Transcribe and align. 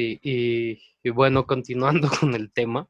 Sí, 0.00 0.18
y, 0.22 0.82
y 1.02 1.10
bueno, 1.10 1.46
continuando 1.46 2.08
con 2.20 2.34
el 2.34 2.50
tema, 2.50 2.88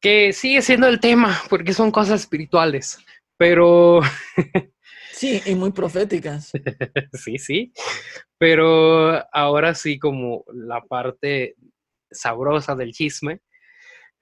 que 0.00 0.32
sigue 0.32 0.60
siendo 0.60 0.88
el 0.88 0.98
tema, 0.98 1.40
porque 1.48 1.72
son 1.72 1.92
cosas 1.92 2.22
espirituales, 2.22 2.98
pero... 3.36 4.00
Sí, 5.12 5.42
y 5.44 5.54
muy 5.54 5.70
proféticas. 5.70 6.50
sí, 7.12 7.36
sí, 7.36 7.74
pero 8.38 9.22
ahora 9.34 9.74
sí 9.74 9.98
como 9.98 10.44
la 10.50 10.80
parte 10.80 11.56
sabrosa 12.10 12.74
del 12.74 12.92
chisme. 12.92 13.42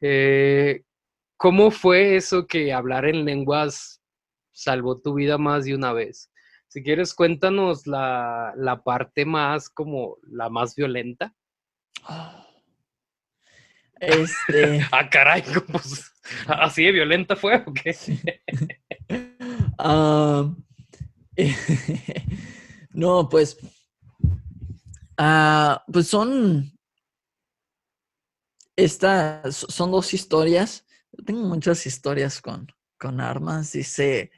Eh, 0.01 0.83
¿Cómo 1.37 1.71
fue 1.71 2.17
eso 2.17 2.49
que 2.49 2.73
hablar 2.73 3.05
en 3.05 3.25
lenguas 3.25 4.03
salvó 4.51 5.01
tu 5.01 5.15
vida 5.15 5.39
más 5.39 5.67
de 5.67 5.77
una 5.77 5.93
vez? 5.93 6.33
Si 6.79 6.85
quieres, 6.85 7.13
cuéntanos 7.13 7.89
la, 7.89 8.53
la 8.57 8.85
parte 8.85 9.25
más 9.25 9.69
como 9.69 10.17
la 10.23 10.49
más 10.49 10.77
violenta. 10.77 11.35
Este. 14.01 14.87
ah, 14.93 15.11
caray, 15.11 15.43
pues, 15.73 16.13
así 16.47 16.85
de 16.85 16.93
violenta 16.93 17.35
fue 17.35 17.65
o 17.67 17.73
qué? 17.73 17.97
Ah, 19.77 20.55
no, 22.91 23.29
pues. 23.29 23.59
ah, 25.17 25.85
pues 25.93 26.07
son. 26.07 26.73
Estas 28.77 29.67
son 29.69 29.91
dos 29.91 30.15
historias. 30.15 30.87
Tengo 31.27 31.43
muchas 31.43 31.85
historias 31.87 32.41
con, 32.41 32.69
con 32.97 33.21
armas. 33.21 33.73
Dice 33.73 34.31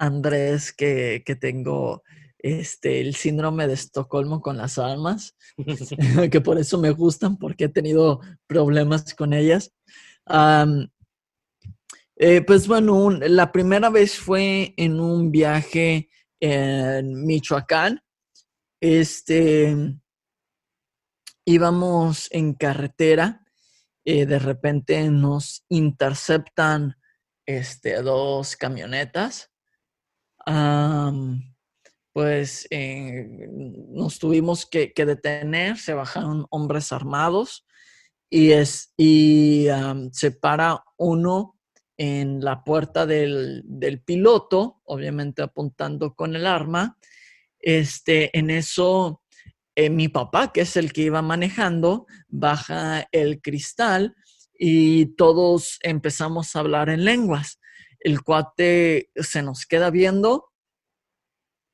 Andrés 0.00 0.72
que, 0.72 1.22
que 1.24 1.36
tengo 1.36 2.02
este, 2.38 3.00
el 3.00 3.14
síndrome 3.14 3.66
de 3.66 3.74
Estocolmo 3.74 4.40
con 4.40 4.56
las 4.56 4.78
armas, 4.78 5.36
que 6.30 6.40
por 6.40 6.58
eso 6.58 6.78
me 6.78 6.90
gustan, 6.90 7.36
porque 7.36 7.64
he 7.64 7.68
tenido 7.68 8.20
problemas 8.46 9.14
con 9.14 9.32
ellas. 9.34 9.72
Eh, 12.16 12.42
pues 12.42 12.66
bueno, 12.66 13.10
la 13.10 13.52
primera 13.52 13.90
vez 13.90 14.18
fue 14.18 14.74
en 14.76 15.00
un 15.00 15.30
viaje 15.30 16.08
en 16.40 17.24
Michoacán. 17.24 18.02
Este, 18.80 19.76
íbamos 21.44 22.28
en 22.30 22.54
carretera, 22.54 23.44
y 24.02 24.24
de 24.24 24.38
repente 24.38 25.10
nos 25.10 25.64
interceptan 25.68 26.96
este, 27.46 28.00
dos 28.02 28.56
camionetas 28.56 29.49
pues 32.12 32.66
eh, 32.70 33.48
nos 33.88 34.18
tuvimos 34.18 34.66
que, 34.66 34.92
detener, 34.96 35.78
se 35.78 35.94
bajaron 35.94 36.46
hombres 36.50 36.92
armados 36.92 37.66
y, 38.28 38.52
es, 38.52 38.92
y 38.96 39.66
se 40.12 40.30
para 40.30 40.84
uno 40.96 41.60
en 42.00 42.40
la 42.40 42.64
puerta 42.64 43.04
del, 43.04 43.62
piloto, 44.06 44.80
obviamente 44.84 45.42
apuntando 45.42 46.14
con 46.14 46.34
el 46.34 46.46
arma. 46.46 46.96
Este, 47.58 48.36
en 48.38 48.48
eso, 48.48 49.22
eh, 49.74 49.90
mi 49.90 50.08
papá, 50.08 50.50
que 50.50 50.62
es 50.62 50.78
el 50.78 50.94
que 50.94 51.02
iba 51.02 51.20
manejando, 51.20 52.06
baja 52.26 53.06
el 53.12 53.42
cristal 53.42 54.16
y 54.58 55.14
todos 55.16 55.78
empezamos 55.82 56.56
a 56.56 56.60
hablar 56.60 56.88
en 56.88 57.04
lenguas. 57.04 57.59
El 58.00 58.22
cuate 58.22 59.10
se 59.14 59.42
nos 59.42 59.66
queda 59.66 59.90
viendo 59.90 60.50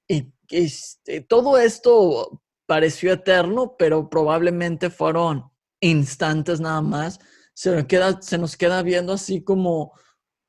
y 0.08 0.32
este, 0.50 1.20
todo 1.20 1.58
esto 1.58 2.42
pareció 2.66 3.12
eterno, 3.12 3.76
pero 3.78 4.08
probablemente 4.08 4.90
fueron 4.90 5.44
instantes 5.80 6.60
nada 6.60 6.82
más. 6.82 7.18
Se 7.54 7.70
nos 7.74 7.86
queda, 7.86 8.20
se 8.20 8.38
nos 8.38 8.56
queda 8.56 8.82
viendo 8.82 9.12
así 9.12 9.42
como 9.42 9.92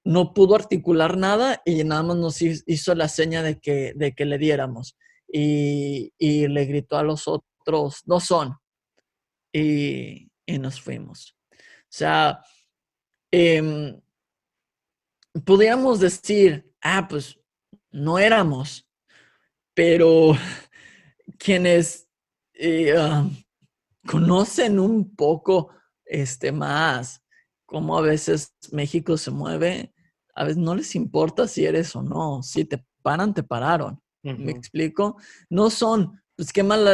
no 0.03 0.33
pudo 0.33 0.55
articular 0.55 1.17
nada 1.17 1.61
y 1.65 1.83
nada 1.83 2.03
más 2.03 2.17
nos 2.17 2.41
hizo 2.41 2.95
la 2.95 3.07
seña 3.07 3.43
de 3.43 3.59
que, 3.59 3.93
de 3.95 4.13
que 4.13 4.25
le 4.25 4.37
diéramos. 4.37 4.97
Y, 5.27 6.13
le 6.19 6.65
gritó 6.65 6.97
a 6.97 7.03
los 7.03 7.27
otros, 7.27 8.01
no 8.05 8.19
son. 8.19 8.55
Y, 9.53 10.31
y 10.45 10.59
nos 10.59 10.79
fuimos. 10.79 11.35
O 11.51 11.89
sea, 11.89 12.41
eh, 13.31 13.99
podríamos 15.45 15.99
decir, 15.99 16.71
ah, 16.81 17.07
pues 17.07 17.39
no 17.91 18.19
éramos, 18.19 18.87
pero 19.73 20.33
quienes 21.37 22.07
eh, 22.53 22.95
ah, 22.97 23.27
conocen 24.05 24.79
un 24.79 25.15
poco 25.15 25.69
este, 26.05 26.51
más 26.51 27.21
cómo 27.67 27.97
a 27.97 28.01
veces 28.01 28.55
México 28.71 29.17
se 29.17 29.29
mueve, 29.29 29.93
a 30.33 30.45
veces 30.45 30.57
no 30.57 30.73
les 30.73 30.95
importa 30.95 31.47
si 31.47 31.65
eres 31.65 31.95
o 31.95 32.01
no, 32.01 32.41
si 32.41 32.65
te 32.65 32.83
paran, 33.03 33.33
te 33.33 33.43
pararon. 33.43 34.01
¿Me 34.23 34.51
explico? 34.51 35.17
No 35.49 35.69
son, 35.69 36.21
pues 36.35 36.51
qué 36.51 36.63
mala, 36.63 36.93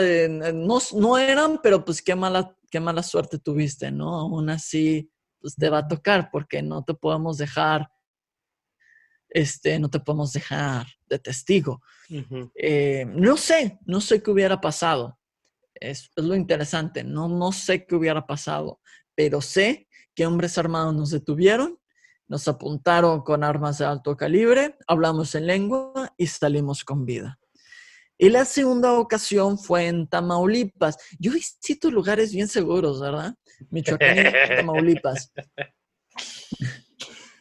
no, 0.53 0.79
no 0.95 1.17
eran, 1.17 1.59
pero 1.63 1.83
pues 1.83 2.01
qué 2.01 2.15
mala, 2.15 2.55
qué 2.69 2.79
mala 2.79 3.01
suerte 3.01 3.39
tuviste, 3.39 3.91
¿no? 3.91 4.13
Aún 4.19 4.49
así, 4.49 5.09
pues 5.39 5.55
te 5.55 5.69
va 5.69 5.79
a 5.79 5.87
tocar 5.87 6.29
porque 6.31 6.61
no 6.61 6.83
te 6.83 6.93
podemos 6.93 7.37
dejar 7.37 7.89
este, 9.33 9.79
no 9.79 9.89
te 9.89 9.99
podemos 9.99 10.31
dejar 10.31 10.85
de 11.07 11.17
testigo. 11.17 11.81
Eh, 12.55 13.05
no 13.07 13.35
sé, 13.35 13.79
no 13.85 13.99
sé 13.99 14.21
qué 14.21 14.29
hubiera 14.29 14.61
pasado. 14.61 15.19
Es, 15.73 16.11
lo 16.15 16.35
interesante, 16.35 17.03
no, 17.03 17.27
no 17.27 17.51
sé 17.51 17.85
qué 17.85 17.95
hubiera 17.95 18.25
pasado, 18.27 18.79
pero 19.15 19.41
sé 19.41 19.87
que 20.13 20.27
hombres 20.27 20.57
armados 20.59 20.93
nos 20.93 21.09
detuvieron, 21.09 21.79
nos 22.27 22.47
apuntaron 22.47 23.21
con 23.23 23.43
armas 23.43 23.79
de 23.79 23.85
alto 23.85 24.15
calibre, 24.15 24.77
hablamos 24.87 25.33
en 25.33 25.47
lengua 25.47 26.13
y 26.15 26.27
salimos 26.27 26.85
con 26.85 27.03
vida. 27.03 27.39
Y 28.19 28.29
la 28.29 28.45
segunda 28.45 28.93
ocasión 28.93 29.57
fue 29.57 29.87
en 29.87 30.07
Tamaulipas. 30.07 30.97
Yo 31.19 31.31
visito 31.31 31.89
lugares 31.89 32.31
bien 32.31 32.47
seguros, 32.47 33.01
¿verdad? 33.01 33.33
Michoacán 33.71 34.17
y 34.19 34.55
Tamaulipas. 34.57 35.31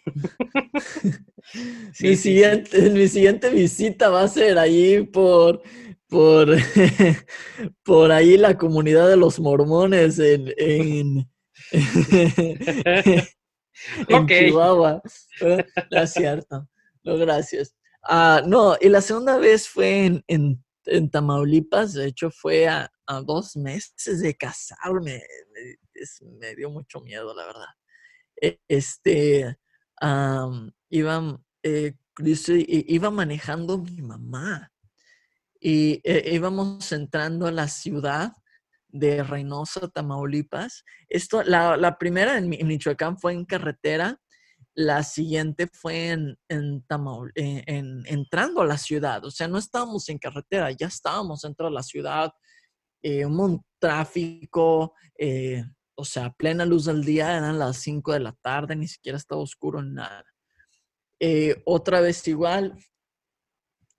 mi, 2.00 2.16
siguiente, 2.16 2.80
mi 2.90 3.08
siguiente 3.08 3.50
visita 3.50 4.08
va 4.08 4.22
a 4.22 4.28
ser 4.28 4.58
ahí 4.58 5.02
por, 5.04 5.62
por, 6.08 6.48
por 7.84 8.12
ahí 8.12 8.36
la 8.36 8.56
comunidad 8.58 9.08
de 9.08 9.16
los 9.16 9.38
mormones 9.40 10.18
en, 10.18 10.52
en, 10.56 11.28
Chihuahua. 14.26 15.02
Eh, 15.40 15.64
es 15.90 16.12
cierto. 16.12 16.68
No, 17.04 17.16
gracias. 17.16 17.74
Ah, 18.02 18.42
no, 18.46 18.76
y 18.80 18.88
la 18.88 19.00
segunda 19.00 19.38
vez 19.38 19.68
fue 19.68 20.06
en, 20.06 20.24
en, 20.26 20.64
en 20.86 21.10
Tamaulipas, 21.10 21.94
de 21.94 22.06
hecho 22.06 22.30
fue 22.30 22.66
a, 22.66 22.90
a, 23.06 23.20
dos 23.20 23.56
meses 23.56 24.20
de 24.20 24.36
casarme. 24.36 25.22
Me, 25.52 25.76
me 26.40 26.54
dio 26.56 26.70
mucho 26.70 27.00
miedo, 27.00 27.32
la 27.34 27.46
verdad. 27.46 27.66
E, 28.40 28.58
iba, 30.88 31.40
eh, 31.62 31.94
iba 32.14 33.10
manejando 33.10 33.78
mi 33.78 34.02
mamá 34.02 34.72
y 35.60 36.00
eh, 36.04 36.34
íbamos 36.34 36.90
entrando 36.92 37.46
a 37.46 37.52
la 37.52 37.68
ciudad 37.68 38.32
de 38.88 39.22
Reynosa, 39.22 39.88
Tamaulipas. 39.88 40.84
Esto, 41.08 41.42
la, 41.44 41.96
primera 41.98 42.36
en, 42.36 42.48
Michoacán 42.48 43.16
fue 43.16 43.32
en 43.32 43.44
carretera, 43.44 44.20
la 44.74 45.02
siguiente 45.02 45.68
fue 45.72 46.10
en, 46.10 46.38
en, 46.48 46.84
eh, 47.34 47.62
en, 47.66 48.02
entrando 48.06 48.60
a 48.60 48.66
la 48.66 48.76
ciudad. 48.76 49.24
O 49.24 49.30
sea, 49.30 49.48
no 49.48 49.58
estábamos 49.58 50.08
en 50.08 50.18
carretera, 50.18 50.70
ya 50.72 50.88
estábamos 50.88 51.42
dentro 51.42 51.66
de 51.66 51.72
la 51.72 51.82
ciudad, 51.82 52.32
un 53.04 53.64
tráfico, 53.78 54.94
o 55.94 56.04
sea, 56.04 56.30
plena 56.30 56.64
luz 56.64 56.86
del 56.86 57.04
día, 57.04 57.36
eran 57.36 57.58
las 57.58 57.78
5 57.78 58.12
de 58.12 58.20
la 58.20 58.32
tarde, 58.32 58.76
ni 58.76 58.88
siquiera 58.88 59.18
estaba 59.18 59.40
oscuro 59.40 59.82
nada. 59.82 60.24
Eh, 61.20 61.62
otra 61.66 62.00
vez 62.00 62.26
igual, 62.26 62.76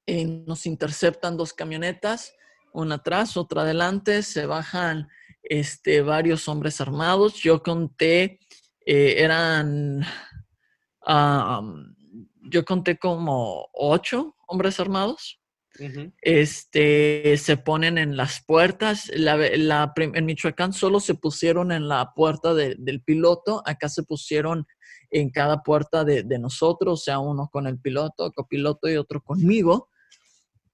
eh, 0.05 0.25
nos 0.25 0.65
interceptan 0.65 1.37
dos 1.37 1.53
camionetas, 1.53 2.33
una 2.73 2.95
atrás, 2.95 3.37
otra 3.37 3.61
adelante, 3.61 4.23
se 4.23 4.45
bajan 4.45 5.07
este, 5.43 6.01
varios 6.01 6.47
hombres 6.47 6.81
armados. 6.81 7.35
Yo 7.35 7.61
conté, 7.61 8.39
eh, 8.85 9.15
eran, 9.17 10.05
yo 12.41 12.65
conté 12.65 12.97
como 12.97 13.69
ocho 13.73 14.35
hombres 14.47 14.79
armados. 14.79 15.42
Este, 16.21 17.35
se 17.37 17.57
ponen 17.57 17.97
en 17.97 18.15
las 18.15 18.43
puertas. 18.45 19.09
en 19.13 20.25
Michoacán 20.25 20.73
solo 20.73 20.99
se 20.99 21.15
pusieron 21.15 21.71
en 21.71 21.87
la 21.87 22.13
puerta 22.15 22.53
del 22.53 23.01
piloto. 23.03 23.63
Acá 23.65 23.89
se 23.89 24.03
pusieron 24.03 24.67
en 25.09 25.29
cada 25.29 25.63
puerta 25.63 26.03
de, 26.03 26.23
nosotros, 26.39 27.01
o 27.01 27.03
sea, 27.03 27.19
uno 27.19 27.49
con 27.51 27.67
el 27.67 27.79
piloto, 27.79 28.31
copiloto 28.31 28.89
y 28.89 28.97
otro 28.97 29.21
conmigo. 29.21 29.89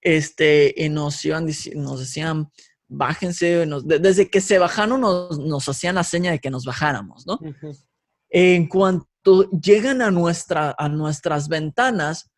Este, 0.01 0.73
y 0.75 0.89
nos 0.89 1.23
iban 1.25 1.47
nos 1.75 1.99
decían, 1.99 2.49
bájense. 2.87 3.65
desde 3.85 4.29
que 4.29 4.41
se 4.41 4.57
bajaron 4.57 5.01
nos, 5.01 5.69
hacían 5.69 5.95
la 5.95 6.03
seña 6.03 6.31
de 6.31 6.39
que 6.39 6.49
nos 6.49 6.65
bajáramos, 6.65 7.25
¿no? 7.25 7.39
En 8.29 8.67
cuanto 8.67 9.49
llegan 9.51 10.01
a, 10.01 10.11
nuestra, 10.11 10.75
a 10.77 10.89
nuestras 10.89 11.47
ventanas, 11.47 12.29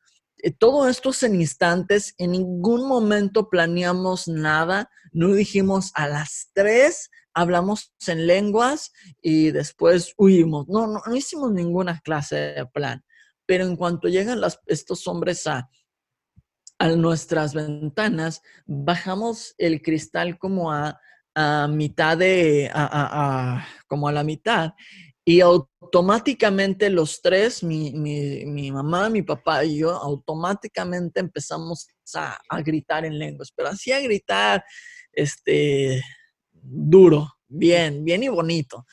todo 0.58 0.90
esto 0.90 1.12
es 1.12 1.24
en 1.24 1.36
instantes, 1.36 2.16
en 2.18 2.32
ningún 2.32 2.88
momento 2.88 3.50
planeamos 3.50 4.28
nada, 4.28 4.90
no 5.12 5.28
dijimos 5.34 5.92
a 5.94 6.08
las 6.08 6.50
tres 6.54 7.10
hablamos 7.34 7.94
en 8.08 8.28
lenguas 8.28 8.92
y 9.22 9.52
después 9.52 10.14
huimos. 10.18 10.68
No, 10.68 10.88
no, 10.88 11.02
no 11.06 11.16
hicimos 11.16 11.52
ninguna 11.52 12.00
clase 12.02 12.36
de 12.36 12.66
plan. 12.66 13.04
Pero 13.46 13.66
en 13.66 13.76
cuanto 13.76 14.08
llegan 14.08 14.42
estos 14.66 15.08
hombres 15.08 15.48
a, 15.48 15.70
a 16.80 16.90
nuestras 16.90 17.54
ventanas, 17.54 18.42
bajamos 18.66 19.56
el 19.58 19.82
cristal 19.82 20.38
como 20.38 20.72
a, 20.72 21.00
a 21.36 21.68
mitad 21.68 22.18
de, 22.18 22.70
a, 22.74 23.66
como 23.88 24.08
a 24.08 24.12
la 24.12 24.24
mitad, 24.24 24.74
y 25.31 25.39
automáticamente 25.39 26.89
los 26.89 27.22
tres, 27.22 27.63
mi, 27.63 27.94
mi, 27.94 28.69
mamá, 28.69 29.10
mi 29.10 29.22
papá 29.22 29.63
y 29.63 29.78
yo, 29.78 29.92
automáticamente 29.92 31.22
empezamos 31.22 31.88
a, 32.16 32.38
a, 32.50 32.62
gritar 32.62 33.06
en 33.06 33.18
lenguas, 33.18 33.54
pero 33.56 33.69
así 33.69 33.94
a 33.94 34.01
gritar, 34.01 34.62
este, 35.13 36.04
duro, 36.51 37.33
bien, 37.48 38.04
bien 38.04 38.24
y 38.24 38.28
bonito. 38.28 38.86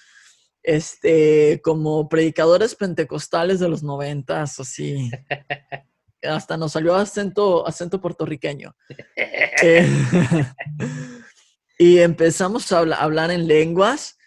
Este, 0.62 1.60
como 1.60 2.08
predicadores 2.08 2.76
pentecostales 2.76 3.58
de 3.58 3.68
los 3.68 3.82
noventas, 3.82 4.60
así. 4.60 5.10
Hasta 6.22 6.56
nos 6.56 6.72
salió 6.72 6.94
acento, 6.94 7.66
acento 7.66 8.00
puertorriqueño. 8.00 8.76
Eh, 9.60 9.88
y 11.80 11.98
empezamos 11.98 12.70
a 12.70 12.78
hablar 12.78 13.32
en 13.32 13.48
lenguas. 13.48 14.17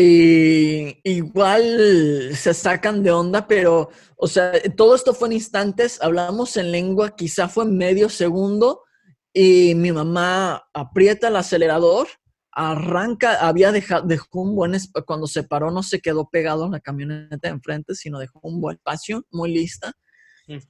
Y 0.00 1.00
igual 1.02 2.30
se 2.32 2.54
sacan 2.54 3.02
de 3.02 3.10
onda, 3.10 3.48
pero, 3.48 3.90
o 4.16 4.28
sea, 4.28 4.52
todo 4.76 4.94
esto 4.94 5.12
fue 5.12 5.26
en 5.28 5.32
instantes. 5.34 6.00
Hablamos 6.00 6.56
en 6.56 6.70
lengua, 6.70 7.16
quizá 7.16 7.48
fue 7.48 7.64
medio 7.64 8.08
segundo 8.08 8.84
y 9.32 9.74
mi 9.74 9.90
mamá 9.90 10.68
aprieta 10.72 11.28
el 11.28 11.36
acelerador, 11.36 12.06
arranca, 12.52 13.46
había 13.46 13.72
dejado, 13.72 14.06
dejó 14.06 14.42
un 14.42 14.54
buen, 14.54 14.76
cuando 15.04 15.26
se 15.26 15.42
paró 15.42 15.72
no 15.72 15.82
se 15.82 16.00
quedó 16.00 16.28
pegado 16.30 16.66
en 16.66 16.72
la 16.72 16.80
camioneta 16.80 17.48
de 17.48 17.54
enfrente, 17.54 17.96
sino 17.96 18.20
dejó 18.20 18.38
un 18.42 18.60
buen 18.60 18.76
espacio, 18.76 19.26
muy 19.32 19.52
lista, 19.52 19.92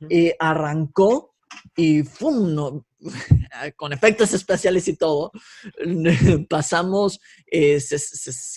y 0.08 0.32
arrancó 0.38 1.34
y 1.76 2.02
con 3.76 3.92
efectos 3.92 4.32
especiales 4.34 4.88
y 4.88 4.96
todo, 4.96 5.32
pasamos, 6.48 7.20
eh, 7.46 7.80
se, 7.80 7.98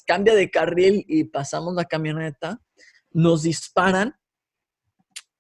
cambia 0.05 0.35
de 0.35 0.49
carril 0.49 1.05
y 1.07 1.25
pasamos 1.25 1.75
la 1.75 1.85
camioneta, 1.85 2.59
nos 3.11 3.43
disparan 3.43 4.15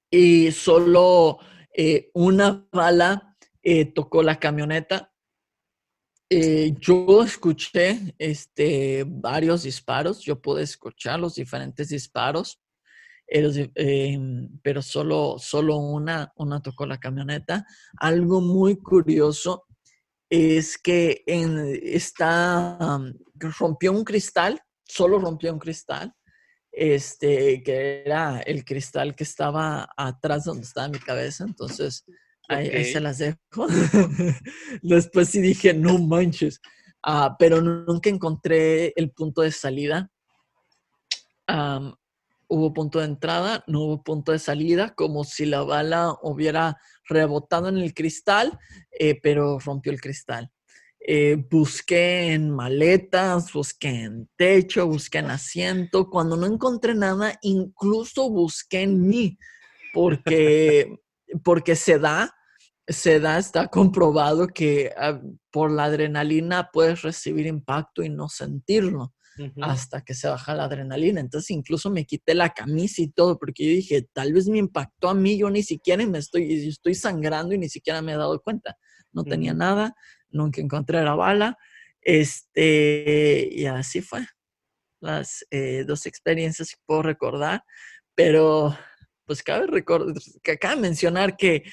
y 0.09 0.51
solo 0.51 1.39
eh, 1.75 2.09
una 2.13 2.67
bala 2.71 3.35
eh, 3.63 3.85
tocó 3.85 4.23
la 4.23 4.39
camioneta. 4.39 5.07
Yo 6.79 7.23
escuché 7.23 8.15
este, 8.17 9.03
varios 9.05 9.63
disparos, 9.63 10.21
yo 10.21 10.41
pude 10.41 10.63
escuchar 10.63 11.19
los 11.19 11.35
diferentes 11.35 11.89
disparos, 11.89 12.60
em, 13.31 14.59
pero 14.61 14.81
solo, 14.81 15.37
solo 15.39 15.77
una, 15.77 16.31
una 16.35 16.61
tocó 16.61 16.85
la 16.85 16.99
camioneta. 16.99 17.65
Algo 17.97 18.41
muy 18.41 18.77
curioso 18.77 19.65
es 20.29 20.77
que 20.77 21.23
en, 21.25 21.57
está, 21.81 22.77
rompió 23.59 23.91
un 23.91 24.03
cristal, 24.03 24.61
solo 24.83 25.19
rompió 25.19 25.53
un 25.53 25.59
cristal, 25.59 26.13
este, 26.71 27.63
que 27.63 28.03
era 28.05 28.39
el 28.41 28.63
cristal 28.63 29.15
que 29.15 29.23
estaba 29.23 29.89
atrás 29.95 30.45
donde 30.45 30.63
estaba 30.63 30.87
mi 30.87 30.99
cabeza. 30.99 31.45
Entonces, 31.45 32.05
Ahí, 32.47 32.85
se 32.85 32.99
las 32.99 33.17
dejo. 33.17 33.67
Después 34.81 35.29
sí 35.29 35.41
dije, 35.41 35.73
no 35.73 35.97
manches. 35.99 36.59
Ah, 37.03 37.35
pero 37.39 37.61
nunca 37.61 38.09
encontré 38.09 38.93
el 38.95 39.11
punto 39.11 39.41
de 39.41 39.51
salida. 39.51 40.11
Hubo 42.51 42.73
punto 42.73 42.99
de 42.99 43.05
entrada, 43.05 43.63
no 43.65 43.79
hubo 43.79 44.03
punto 44.03 44.33
de 44.33 44.39
salida, 44.39 44.93
como 44.93 45.23
si 45.23 45.45
la 45.45 45.63
bala 45.63 46.17
hubiera 46.21 46.77
rebotado 47.07 47.69
en 47.69 47.77
el 47.77 47.93
cristal, 47.93 48.59
eh, 48.91 49.17
pero 49.23 49.57
rompió 49.59 49.93
el 49.93 50.01
cristal. 50.01 50.51
Eh, 50.99 51.37
busqué 51.49 52.33
en 52.33 52.51
maletas, 52.51 53.53
busqué 53.53 54.03
en 54.03 54.29
techo, 54.35 54.85
busqué 54.85 55.19
en 55.19 55.31
asiento. 55.31 56.09
Cuando 56.09 56.35
no 56.35 56.45
encontré 56.45 56.93
nada, 56.93 57.39
incluso 57.41 58.29
busqué 58.29 58.81
en 58.81 59.07
mí, 59.07 59.37
porque, 59.93 60.93
porque 61.43 61.75
se 61.75 61.99
da 61.99 62.35
se 62.87 63.21
da, 63.21 63.37
está 63.37 63.67
comprobado 63.69 64.47
que 64.47 64.91
ah, 64.97 65.21
por 65.51 65.71
la 65.71 65.85
adrenalina 65.85 66.71
puedes 66.73 67.03
recibir 67.03 67.45
impacto 67.45 68.03
y 68.03 68.09
no 68.09 68.27
sentirlo 68.27 69.13
hasta 69.61 70.01
que 70.01 70.13
se 70.13 70.27
baja 70.27 70.55
la 70.55 70.65
adrenalina. 70.65 71.19
Entonces 71.19 71.51
incluso 71.51 71.89
me 71.89 72.05
quité 72.05 72.33
la 72.33 72.49
camisa 72.49 73.01
y 73.01 73.07
todo 73.07 73.37
porque 73.37 73.65
yo 73.65 73.71
dije, 73.71 74.07
tal 74.13 74.33
vez 74.33 74.47
me 74.47 74.57
impactó 74.57 75.09
a 75.09 75.13
mí, 75.13 75.37
yo 75.37 75.49
ni 75.49 75.63
siquiera 75.63 76.05
me 76.05 76.19
estoy, 76.19 76.67
estoy 76.67 76.95
sangrando 76.95 77.53
y 77.55 77.57
ni 77.57 77.69
siquiera 77.69 78.01
me 78.01 78.13
he 78.13 78.17
dado 78.17 78.41
cuenta. 78.41 78.77
No 79.11 79.23
tenía 79.23 79.53
nada, 79.53 79.93
nunca 80.29 80.61
encontré 80.61 81.03
la 81.03 81.15
bala. 81.15 81.57
Este, 82.01 83.49
y 83.51 83.65
así 83.65 84.01
fue. 84.01 84.25
Las 84.99 85.45
eh, 85.49 85.83
dos 85.85 86.05
experiencias 86.05 86.71
que 86.71 86.81
puedo 86.85 87.01
recordar, 87.01 87.63
pero 88.13 88.77
pues 89.25 89.41
cabe, 89.41 89.83
cabe 89.83 90.75
mencionar 90.75 91.35
que 91.37 91.63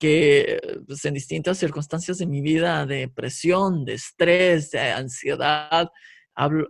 que 0.00 0.58
pues, 0.86 1.04
en 1.04 1.14
distintas 1.14 1.58
circunstancias 1.58 2.18
de 2.18 2.26
mi 2.26 2.40
vida, 2.40 2.86
de 2.86 3.00
depresión, 3.00 3.84
de 3.84 3.94
estrés, 3.94 4.70
de 4.70 4.80
ansiedad, 4.80 5.90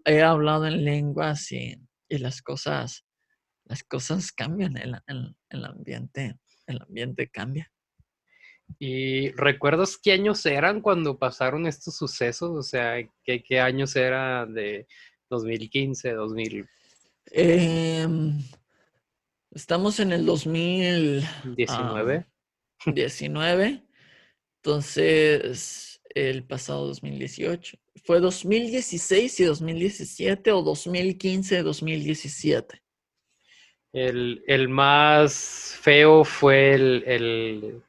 he 0.04 0.22
hablado 0.22 0.66
en 0.66 0.84
lenguas 0.84 1.50
y, 1.52 1.76
las 2.08 2.42
cosas, 2.42 3.04
las 3.64 3.84
cosas 3.84 4.32
cambian, 4.32 4.76
el, 4.76 4.96
el, 5.06 5.64
ambiente, 5.64 6.36
el 6.66 6.82
ambiente 6.82 7.28
cambia. 7.28 7.70
¿Y 8.78 9.32
recuerdas 9.32 9.98
qué 10.00 10.12
años 10.12 10.46
eran 10.46 10.80
cuando 10.80 11.18
pasaron 11.18 11.66
estos 11.66 11.96
sucesos? 11.96 12.50
O 12.50 12.62
sea, 12.62 12.96
¿qué, 13.24 13.42
qué 13.42 13.60
años 13.60 13.96
era 13.96 14.46
de 14.46 14.86
2015, 15.28 16.12
2000? 16.12 16.68
Em, 17.32 18.38
estamos 19.52 20.00
en 20.00 20.12
el 20.12 20.26
2019. 20.26 22.26
19. 22.86 23.84
Entonces, 24.62 26.00
el 26.14 26.44
pasado 26.44 26.86
2018. 26.88 27.79
¿Fue 28.04 28.20
2016 28.20 29.40
y 29.40 29.44
2017 29.44 30.52
o 30.52 30.62
2015 30.62 31.58
y 31.58 31.62
2017? 31.62 32.82
El, 33.92 34.44
el 34.46 34.68
más 34.68 35.76
feo 35.80 36.24
fue 36.24 36.74
el, 36.74 37.82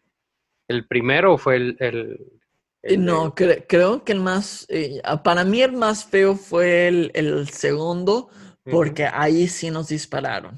el, 0.68 0.88
primero 0.88 1.34
o 1.34 1.38
fue 1.38 1.58
el... 1.58 1.78
el 1.80 3.06
no, 3.06 3.36
creo 3.36 4.04
que 4.04 4.12
el 4.12 4.20
más, 4.20 4.66
eh, 4.70 5.02
para 5.24 5.44
mí 5.44 5.62
el 5.62 5.74
más 5.74 6.06
feo 6.06 6.36
fue 6.36 6.88
el, 6.88 7.48
segundo, 7.50 8.30
porque 8.64 9.06
ahí 9.06 9.48
sí 9.48 9.70
nos 9.70 9.90
dispararon. 9.90 10.58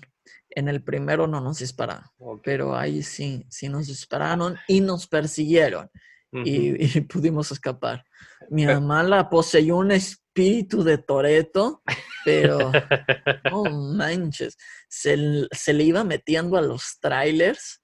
En 0.49 0.69
el 0.69 0.81
primero 0.83 1.27
no 1.27 1.41
nos 1.41 1.59
dispararon, 1.59 2.07
pero 2.43 2.77
ahí 2.77 3.03
sí, 3.03 3.45
sí 3.49 3.67
nos 3.67 3.87
dispararon 3.87 4.55
y 4.67 4.79
nos 4.79 5.07
persiguieron 5.07 5.89
y, 6.33 7.01
pudimos 7.01 7.51
escapar. 7.51 8.03
Mi 8.49 8.65
mamá 8.65 9.03
la 9.03 9.29
poseyó 9.29 9.77
un 9.77 9.91
espíritu 9.91 10.83
de 10.83 10.97
Toreto, 10.97 11.81
pero 12.25 12.71
oh 13.51 13.69
manches, 13.69 14.57
se, 14.89 15.15
le 15.17 15.83
iba 15.83 16.03
metiendo 16.03 16.57
a 16.57 16.61
los 16.61 16.97
trailers 16.99 17.81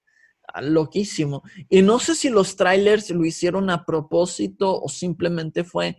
ah, 0.53 0.61
loquísimo. 0.61 1.43
Y 1.69 1.81
no 1.81 1.99
sé 1.99 2.15
si 2.15 2.29
los 2.29 2.55
trailers 2.55 3.09
lo 3.11 3.25
hicieron 3.25 3.69
a 3.69 3.85
propósito 3.85 4.79
o 4.81 4.89
simplemente 4.89 5.63
fue 5.63 5.97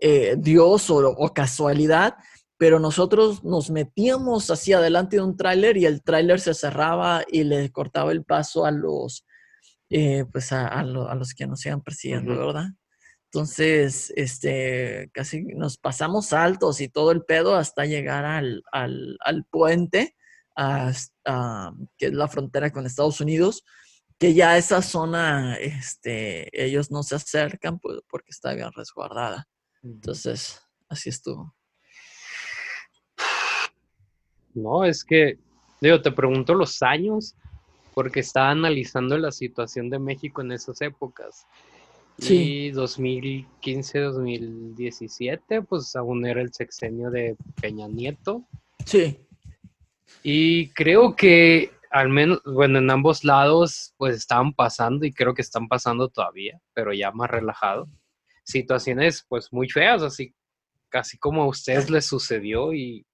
eh, 0.00 0.36
Dios 0.38 0.90
o, 0.90 1.32
casualidad, 1.34 2.14
pero 2.56 2.78
nosotros 2.78 3.44
nos 3.44 3.70
metíamos 3.70 4.50
hacia 4.50 4.78
adelante 4.78 5.16
de 5.16 5.22
un 5.22 5.36
tráiler 5.36 5.76
y 5.76 5.86
el 5.86 6.02
tráiler 6.02 6.40
se 6.40 6.54
cerraba 6.54 7.24
y 7.28 7.44
le 7.44 7.70
cortaba 7.70 8.12
el 8.12 8.24
paso 8.24 8.64
a 8.64 8.70
los, 8.70 9.24
eh, 9.90 10.24
pues 10.30 10.52
a, 10.52 10.82
los 10.82 11.34
que 11.34 11.46
nos 11.46 11.64
iban 11.64 11.80
persiguiendo, 11.80 12.36
¿verdad? 12.36 12.68
Entonces, 13.30 14.12
este, 14.16 15.10
casi 15.12 15.42
nos 15.42 15.76
pasamos 15.76 16.32
altos 16.32 16.80
y 16.80 16.88
todo 16.88 17.12
el 17.12 17.22
pedo 17.24 17.56
hasta 17.56 17.84
llegar 17.84 18.24
al, 18.24 18.64
puente, 19.50 20.16
que 20.56 22.06
es 22.06 22.12
la 22.12 22.28
frontera 22.28 22.70
con 22.70 22.86
Estados 22.86 23.20
Unidos. 23.20 23.64
que 24.18 24.34
ya 24.34 24.58
esa 24.58 24.82
zona, 24.82 25.54
este, 25.56 26.48
ellos 26.52 26.90
no 26.90 27.04
se 27.04 27.14
acercan 27.14 27.78
pues, 27.78 28.00
porque 28.08 28.30
está 28.30 28.52
bien 28.54 28.70
resguardada. 28.74 29.46
Entonces, 29.82 30.60
así 30.88 31.10
estuvo. 31.10 31.54
No, 34.54 34.84
es 34.84 35.04
que, 35.04 35.38
digo, 35.80 36.02
te 36.02 36.10
pregunto 36.10 36.54
los 36.54 36.82
años, 36.82 37.36
porque 37.98 38.20
estaba 38.20 38.50
analizando 38.50 39.18
la 39.18 39.32
situación 39.32 39.90
de 39.90 39.98
México 39.98 40.40
en 40.40 40.52
esas 40.52 40.80
épocas. 40.82 41.48
Sí. 42.16 42.66
Y 42.66 42.70
2015, 42.70 43.98
2017, 43.98 45.62
pues 45.62 45.96
aún 45.96 46.24
era 46.24 46.40
el 46.40 46.52
sexenio 46.52 47.10
de 47.10 47.36
Peña 47.60 47.88
Nieto. 47.88 48.44
Sí. 48.86 49.18
Y 50.22 50.68
creo 50.68 51.16
que 51.16 51.72
al 51.90 52.08
menos, 52.08 52.40
bueno, 52.44 52.78
en 52.78 52.88
ambos 52.88 53.24
lados, 53.24 53.92
pues 53.96 54.14
estaban 54.14 54.52
pasando 54.52 55.04
y 55.04 55.12
creo 55.12 55.34
que 55.34 55.42
están 55.42 55.66
pasando 55.66 56.08
todavía, 56.08 56.60
pero 56.74 56.92
ya 56.92 57.10
más 57.10 57.28
relajado. 57.28 57.88
Situaciones, 58.44 59.26
pues 59.28 59.52
muy 59.52 59.68
feas, 59.68 60.02
así, 60.02 60.36
casi 60.88 61.18
como 61.18 61.42
a 61.42 61.48
ustedes 61.48 61.90
les 61.90 62.06
sucedió 62.06 62.72
y, 62.72 63.04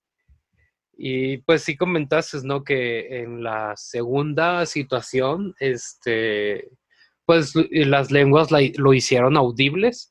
y 0.97 1.39
pues 1.39 1.63
sí 1.63 1.77
comentaste, 1.77 2.39
¿no? 2.45 2.65
Que 2.65 3.23
en 3.23 3.43
la 3.43 3.75
segunda 3.77 4.67
situación, 4.67 5.55
este, 5.59 6.69
pues 7.25 7.55
las 7.71 8.11
lenguas 8.11 8.49
lo 8.51 8.95
hicieron 8.95 9.37
audibles 9.37 10.11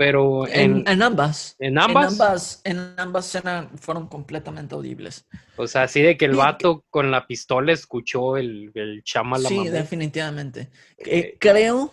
pero 0.00 0.48
en, 0.48 0.82
en, 0.88 1.02
ambas. 1.02 1.56
En 1.58 1.78
ambas. 1.78 2.62
En 2.64 2.78
ambas, 2.96 3.38
fueron 3.76 4.06
completamente 4.06 4.74
audibles. 4.74 5.26
O 5.56 5.66
sea, 5.66 5.82
así 5.82 6.00
de 6.00 6.16
que 6.16 6.24
el 6.24 6.36
vato 6.36 6.86
con 6.88 7.10
la 7.10 7.26
pistola 7.26 7.74
escuchó 7.74 8.38
el, 8.38 8.70
el 8.74 9.04
chama 9.04 9.38
Sí, 9.40 9.68
definitivamente. 9.68 10.70
Eh, 10.96 11.36
creo, 11.38 11.92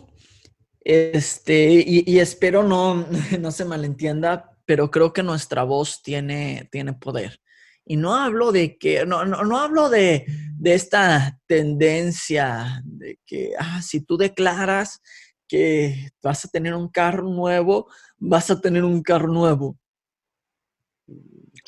este, 0.79 1.83
y, 1.85 2.19
espero 2.19 2.63
no, 2.63 3.05
no 3.41 3.51
se 3.51 3.65
malentienda, 3.65 4.57
pero 4.63 4.89
creo 4.89 5.11
que 5.11 5.21
nuestra 5.21 5.63
voz 5.63 6.01
tiene, 6.01 6.69
tiene 6.71 6.93
poder. 6.93 7.41
Y 7.87 7.95
no 7.95 8.15
hablo 8.15 8.51
de 8.51 8.77
que, 8.77 9.05
no, 9.05 9.25
no, 9.25 9.43
no 9.43 9.59
hablo 9.59 9.89
de, 9.89 10.25
de 10.57 10.73
esta 10.73 11.39
tendencia 11.47 12.81
de 12.83 13.19
que, 13.25 13.53
ah, 13.57 13.81
si 13.81 14.01
tú 14.01 14.17
declaras 14.17 15.01
que 15.47 16.11
vas 16.21 16.45
a 16.45 16.49
tener 16.49 16.73
un 16.73 16.89
carro 16.89 17.23
nuevo, 17.23 17.87
vas 18.17 18.51
a 18.51 18.59
tener 18.59 18.83
un 18.83 19.01
carro 19.01 19.29
nuevo. 19.29 19.79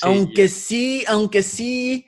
Aunque 0.02 0.48
sí, 0.48 1.04
aunque 1.06 1.42
sí 1.42 2.06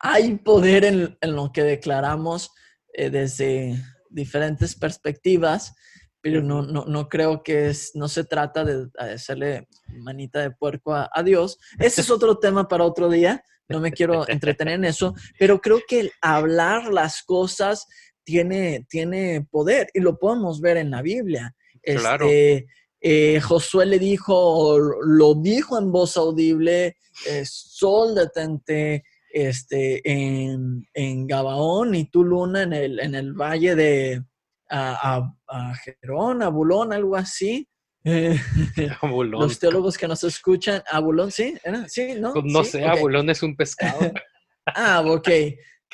hay 0.00 0.36
poder 0.36 0.84
en, 0.84 1.16
lo 1.20 1.52
que 1.52 1.62
declaramos 1.62 2.50
eh, 2.92 3.10
desde 3.10 3.82
diferentes 4.10 4.74
perspectivas, 4.74 5.74
pero 6.20 6.42
no, 6.42 6.62
no, 6.62 7.08
creo 7.08 7.42
que 7.42 7.68
es, 7.68 7.92
no 7.94 8.08
se 8.08 8.24
trata 8.24 8.64
de 8.64 8.88
hacerle 8.98 9.68
manita 9.86 10.40
de 10.40 10.50
puerco 10.50 10.94
a, 10.94 11.08
a, 11.12 11.22
Dios. 11.22 11.58
Ese 11.78 12.00
es 12.00 12.10
otro 12.10 12.38
tema 12.38 12.66
para 12.66 12.84
otro 12.84 13.08
día, 13.08 13.42
no 13.68 13.80
me 13.80 13.92
quiero 13.92 14.28
entretener 14.28 14.74
en 14.74 14.84
eso, 14.84 15.14
pero 15.38 15.60
creo 15.60 15.80
que 15.86 16.00
el 16.00 16.12
hablar 16.20 16.92
las 16.92 17.22
cosas 17.22 17.86
tiene, 18.24 18.86
tiene 18.88 19.46
poder 19.50 19.88
y 19.94 20.00
lo 20.00 20.18
podemos 20.18 20.60
ver 20.60 20.76
en 20.76 20.90
la 20.90 21.02
Biblia. 21.02 21.54
Claro. 21.82 22.26
Este, 22.26 22.66
eh, 23.00 23.40
Josué 23.40 23.86
le 23.86 23.98
dijo, 23.98 24.78
lo 24.78 25.34
dijo 25.34 25.78
en 25.78 25.92
voz 25.92 26.16
audible, 26.16 26.96
eh, 27.26 27.42
sol 27.44 28.14
detente 28.14 29.04
este, 29.32 30.00
en, 30.04 30.86
en, 30.94 31.26
Gabaón 31.26 31.94
y 31.94 32.10
tú 32.10 32.24
luna 32.24 32.62
en 32.62 32.72
el, 32.72 33.00
en 33.00 33.14
el 33.14 33.32
valle 33.34 33.74
de 33.74 34.22
a, 34.68 35.34
a, 35.48 35.74
Jerón, 35.76 36.42
Abulón, 36.42 36.92
algo 36.92 37.16
así. 37.16 37.68
Los 38.04 39.58
teólogos 39.58 39.98
que 39.98 40.08
nos 40.08 40.24
escuchan, 40.24 40.82
Abulón, 40.90 41.30
sí, 41.30 41.54
sí, 41.88 42.14
¿no? 42.18 42.32
Pues 42.32 42.44
no 42.46 42.64
sé, 42.64 42.84
Abulón 42.84 43.28
es 43.30 43.42
un 43.42 43.56
pescado. 43.56 44.00
ah, 44.66 45.02
ok. 45.04 45.28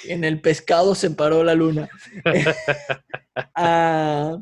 En 0.04 0.24
el 0.24 0.40
pescado 0.40 0.94
se 0.94 1.10
paró 1.10 1.44
la 1.44 1.54
luna. 1.54 1.88
Ah, 3.56 4.38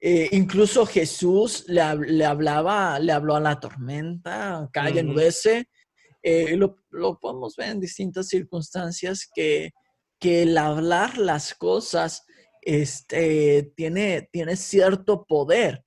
eh, 0.00 0.28
incluso 0.30 0.86
Jesús 0.86 1.64
le, 1.66 1.82
hablaba, 2.24 3.00
le 3.00 3.10
habló 3.10 3.34
a 3.34 3.40
la 3.40 3.58
tormenta, 3.58 4.68
calle 4.72 5.02
uh 5.02 6.56
lo, 6.56 7.18
podemos 7.18 7.56
ver 7.56 7.70
en 7.70 7.80
distintas 7.80 8.28
circunstancias 8.28 9.28
que, 9.34 9.72
que 10.20 10.42
el 10.42 10.56
hablar 10.58 11.18
las 11.18 11.54
cosas 11.54 12.24
este, 12.60 13.72
tiene, 13.76 14.28
tiene 14.32 14.56
cierto 14.56 15.24
poder. 15.24 15.84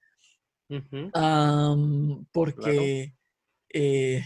porque 2.31 3.15
eh, 3.69 4.23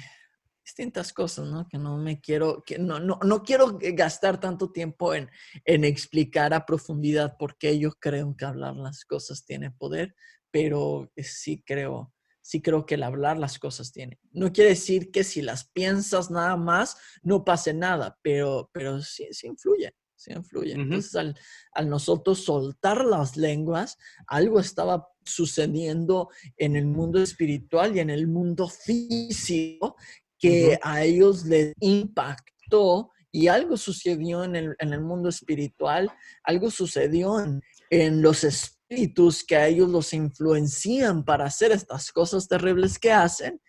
distintas 0.63 1.13
cosas, 1.13 1.48
¿no? 1.48 1.68
Que 1.68 1.77
no 1.77 1.98
me 1.98 2.20
quiero, 2.20 2.62
que 2.66 2.77
no, 2.77 3.00
no, 3.00 3.20
no 3.24 3.44
quiero 3.44 3.77
gastar 3.80 4.39
tanto 4.39 4.72
tiempo 4.72 5.13
en, 5.13 5.30
en 5.63 5.86
explicar 5.86 6.54
a 6.54 6.66
profundidad 6.66 7.38
por 7.38 7.58
qué 7.58 7.80
yo 7.80 7.92
creo 7.94 8.36
que 8.36 8.46
hablar 8.46 8.75
las 8.75 9.06
cosas 9.06 9.46
tiene 9.46 9.72
poder, 9.72 10.13
pero 10.51 11.10
sí 11.18 11.63
creo, 11.66 12.13
sí 12.42 12.62
creo 12.62 12.86
que 12.86 12.96
el 12.96 13.04
hablar 13.04 13.38
las 13.38 13.60
cosas 13.60 13.94
tiene. 13.94 14.20
No 14.32 14.51
quiere 14.51 14.72
decir 14.72 15.10
que 15.12 15.24
si 15.24 15.42
las 15.42 15.70
piensas 15.72 16.30
nada 16.32 16.58
más, 16.58 16.98
no 17.22 17.46
pase 17.46 17.74
nada, 17.74 18.18
pero, 18.22 18.70
pero 18.74 19.01
sí, 19.01 19.27
sí 19.32 19.48
influye, 19.48 19.94
sí 20.18 20.34
influye. 20.34 20.74
Entonces, 20.74 21.16
al, 21.16 21.36
al, 21.74 21.90
nosotros 21.90 22.44
soltar 22.44 23.06
las 23.06 23.38
lenguas, 23.38 23.98
algo 24.28 24.60
estaba 24.60 25.08
sucediendo 25.24 26.30
en 26.58 26.76
el 26.76 26.88
mundo 26.88 27.22
espiritual 27.22 27.96
y 27.96 28.00
en 28.00 28.10
el 28.10 28.28
mundo 28.28 28.68
físico 28.68 29.96
que 30.40 30.78
a 30.82 31.04
ellos 31.04 31.46
les 31.46 31.74
impactó 31.80 33.12
y 33.32 33.48
algo 33.48 33.78
sucedió 33.78 34.44
en 34.44 34.56
el, 34.56 34.76
en 34.80 34.94
el 34.94 35.02
mundo 35.02 35.30
espiritual, 35.30 36.12
algo 36.44 36.72
sucedió 36.72 37.40
en, 37.40 37.62
en, 37.90 38.22
los 38.22 38.44
espíritus 38.44 39.44
que 39.44 39.56
a 39.56 39.68
ellos 39.68 39.90
los 39.90 40.14
influencian 40.14 41.24
para 41.24 41.46
hacer 41.46 41.72
estas 41.72 42.12
cosas 42.12 42.48
terribles 42.48 42.98
que 42.98 43.12
hacen 43.12 43.62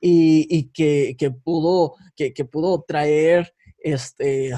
y, 0.00 0.46
y 0.54 0.64
que, 0.70 1.16
que, 1.18 1.30
pudo, 1.30 1.94
que, 2.16 2.34
que, 2.34 2.44
pudo 2.44 2.84
traer 2.86 3.54
este, 3.78 4.52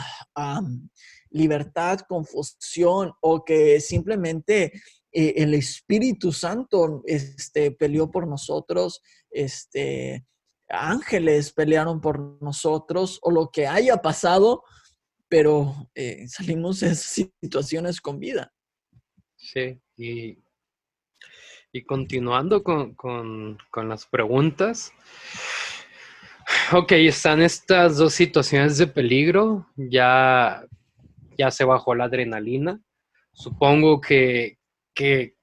libertad, 1.31 2.01
confusión 2.09 3.13
o 3.21 3.45
que 3.45 3.81
simplemente 3.81 4.73
eh, 5.13 5.35
el 5.37 5.55
Espíritu 5.55 6.33
Santo 6.33 7.03
este, 7.07 7.71
peleó 7.71 8.11
por 8.11 8.27
nosotros, 8.27 9.01
este, 9.31 10.27
ángeles 10.69 11.53
pelearon 11.53 12.01
por 12.01 12.43
nosotros 12.43 13.19
o 13.23 13.31
lo 13.31 13.51
que 13.51 13.67
haya 13.67 13.97
pasado, 13.99 14.63
pero 15.29 15.75
eh, 15.95 16.27
salimos 16.29 16.81
de 16.81 16.95
situaciones 16.95 18.01
con 18.01 18.19
vida. 18.19 18.53
Sí, 19.37 19.81
y, 19.97 20.39
y 21.73 21.83
continuando 21.85 22.63
con, 22.63 22.95
con, 22.95 23.59
con, 23.71 23.89
las 23.89 24.07
preguntas. 24.07 24.93
Ok, 26.73 26.93
están 26.93 27.43
estas 27.43 27.97
dos 27.97 28.15
situaciones 28.15 28.79
de 28.79 28.87
peligro, 28.87 29.67
ya, 29.77 30.65
ya 31.37 31.51
se 31.51 31.65
bajó 31.65 31.95
la 31.95 32.05
adrenalina. 32.05 32.81
Supongo 33.33 34.01
que, 34.01 34.59
que, 34.95 35.37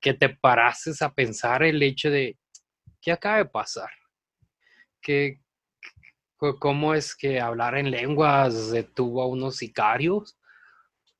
que 0.00 0.14
te 0.14 0.28
parases 0.28 1.02
a 1.02 1.12
pensar 1.12 1.62
el 1.62 1.82
hecho 1.82 2.10
de, 2.10 2.38
¿qué 3.00 3.12
acaba 3.12 3.38
de 3.38 3.46
pasar? 3.46 3.90
que, 5.00 5.40
cómo 6.58 6.94
es 6.94 7.16
que 7.16 7.40
hablar 7.40 7.76
en 7.76 7.90
lenguas 7.90 8.70
detuvo 8.70 9.22
a 9.22 9.26
unos 9.26 9.56
sicarios, 9.56 10.38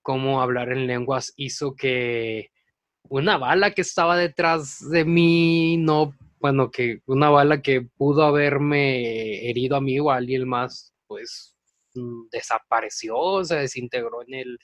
cómo 0.02 0.40
hablar 0.40 0.71
en 0.73 0.87
lenguas 0.87 1.33
hizo 1.37 1.75
que 1.75 2.50
una 3.09 3.38
bala 3.38 3.73
que 3.73 3.81
estaba 3.81 4.17
detrás 4.17 4.78
de 4.90 5.05
mí, 5.05 5.76
no, 5.78 6.14
bueno, 6.38 6.71
que 6.71 7.00
una 7.07 7.31
bala 7.31 7.62
que 7.62 7.81
pudo 7.81 8.25
haberme 8.25 9.49
herido 9.49 9.76
a 9.76 9.81
mí 9.81 9.99
o 9.99 10.11
a 10.11 10.17
alguien 10.17 10.47
más, 10.47 10.93
pues 11.07 11.57
desapareció, 12.31 13.45
se 13.45 13.57
desintegró 13.57 14.23
en 14.26 14.35
el, 14.35 14.59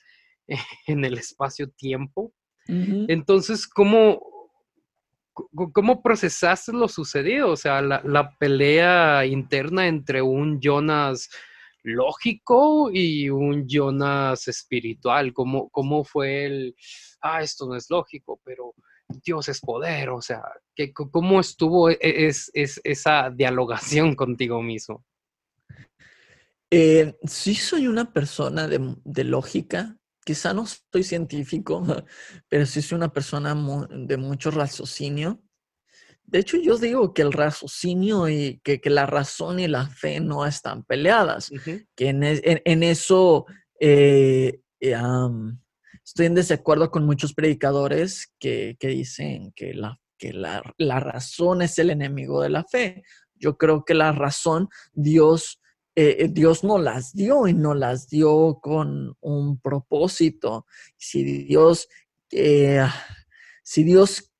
en 0.87 1.05
el 1.05 1.17
espacio-tiempo. 1.17 2.33
Entonces, 2.67 3.67
¿cómo, 3.67 4.19
¿Cómo 5.73 6.01
procesaste 6.01 6.71
lo 6.71 6.87
sucedido? 6.87 7.51
O 7.51 7.55
sea, 7.57 7.81
la, 7.81 8.35
pelea 8.39 9.25
interna 9.25 9.87
entre 9.87 10.21
un 10.21 10.61
Jonas 10.61 11.29
lógico 11.83 12.89
y 12.91 13.29
un 13.29 13.67
Jonas 13.67 14.47
espiritual. 14.47 15.33
¿Cómo, 15.33 15.69
cómo 15.69 16.05
fue 16.05 16.45
el, 16.45 16.75
ah, 17.21 17.41
esto 17.41 17.67
no 17.67 17.75
es 17.75 17.89
lógico, 17.89 18.39
pero 18.45 18.73
Dios 19.25 19.49
es 19.49 19.59
poder? 19.59 20.09
O 20.09 20.21
sea, 20.21 20.41
¿cómo 20.93 21.41
estuvo 21.41 21.89
e, 21.89 21.97
es, 22.01 22.49
esa 22.53 23.29
dialogación 23.29 24.15
contigo 24.15 24.61
mismo? 24.61 25.03
Eh, 26.71 27.15
sí 27.23 27.55
soy 27.55 27.87
una 27.87 28.11
persona 28.11 28.67
de, 28.67 29.23
lógica, 29.23 29.97
quizá 30.25 30.53
no 30.53 30.65
soy 30.65 31.03
científico, 31.03 31.83
pero 32.49 32.65
sí 32.65 32.81
soy 32.81 32.97
una 32.97 33.13
persona 33.13 33.55
de 33.89 34.17
mucho 34.17 34.51
raciocinio. 34.51 35.41
De 36.23 36.39
hecho, 36.39 36.57
yo 36.57 36.77
digo 36.77 37.13
que 37.13 37.21
el 37.21 37.31
raciocinio 37.31 38.27
y 38.29 38.59
que, 38.63 38.81
la 38.85 39.05
razón 39.05 39.59
y 39.59 39.67
la 39.67 39.87
fe 39.87 40.19
no 40.19 40.45
están 40.45 40.83
peleadas, 40.83 41.51
que 41.95 42.09
en, 42.09 42.83
eso 42.83 43.45
eh, 43.79 44.61
eh, 44.79 44.95
estoy 46.03 46.25
en 46.27 46.35
desacuerdo 46.35 46.89
con 46.89 47.05
muchos 47.05 47.33
predicadores 47.33 48.33
que, 48.39 48.77
dicen 48.81 49.51
que, 49.55 49.73
la, 49.73 49.99
que 50.17 50.33
la, 50.33 50.99
razón 50.99 51.61
es 51.61 51.77
el 51.79 51.91
enemigo 51.91 52.41
de 52.41 52.49
la 52.49 52.63
fe. 52.63 53.03
Yo 53.35 53.57
creo 53.57 53.83
que 53.85 53.93
la 53.93 54.11
razón 54.11 54.69
Dios, 54.93 55.59
eh, 55.97 56.17
eh, 56.19 56.27
Dios 56.27 56.65
no 56.65 56.77
las 56.77 57.13
dio 57.13 57.47
y 57.47 57.53
no 57.53 57.73
las 57.73 58.09
dio 58.09 58.59
con 58.61 59.15
un 59.21 59.59
propósito. 59.61 60.65
Si 60.97 61.23
Dios, 61.23 61.87
eh, 62.31 62.85
si 63.63 63.83
Dios 63.83 64.33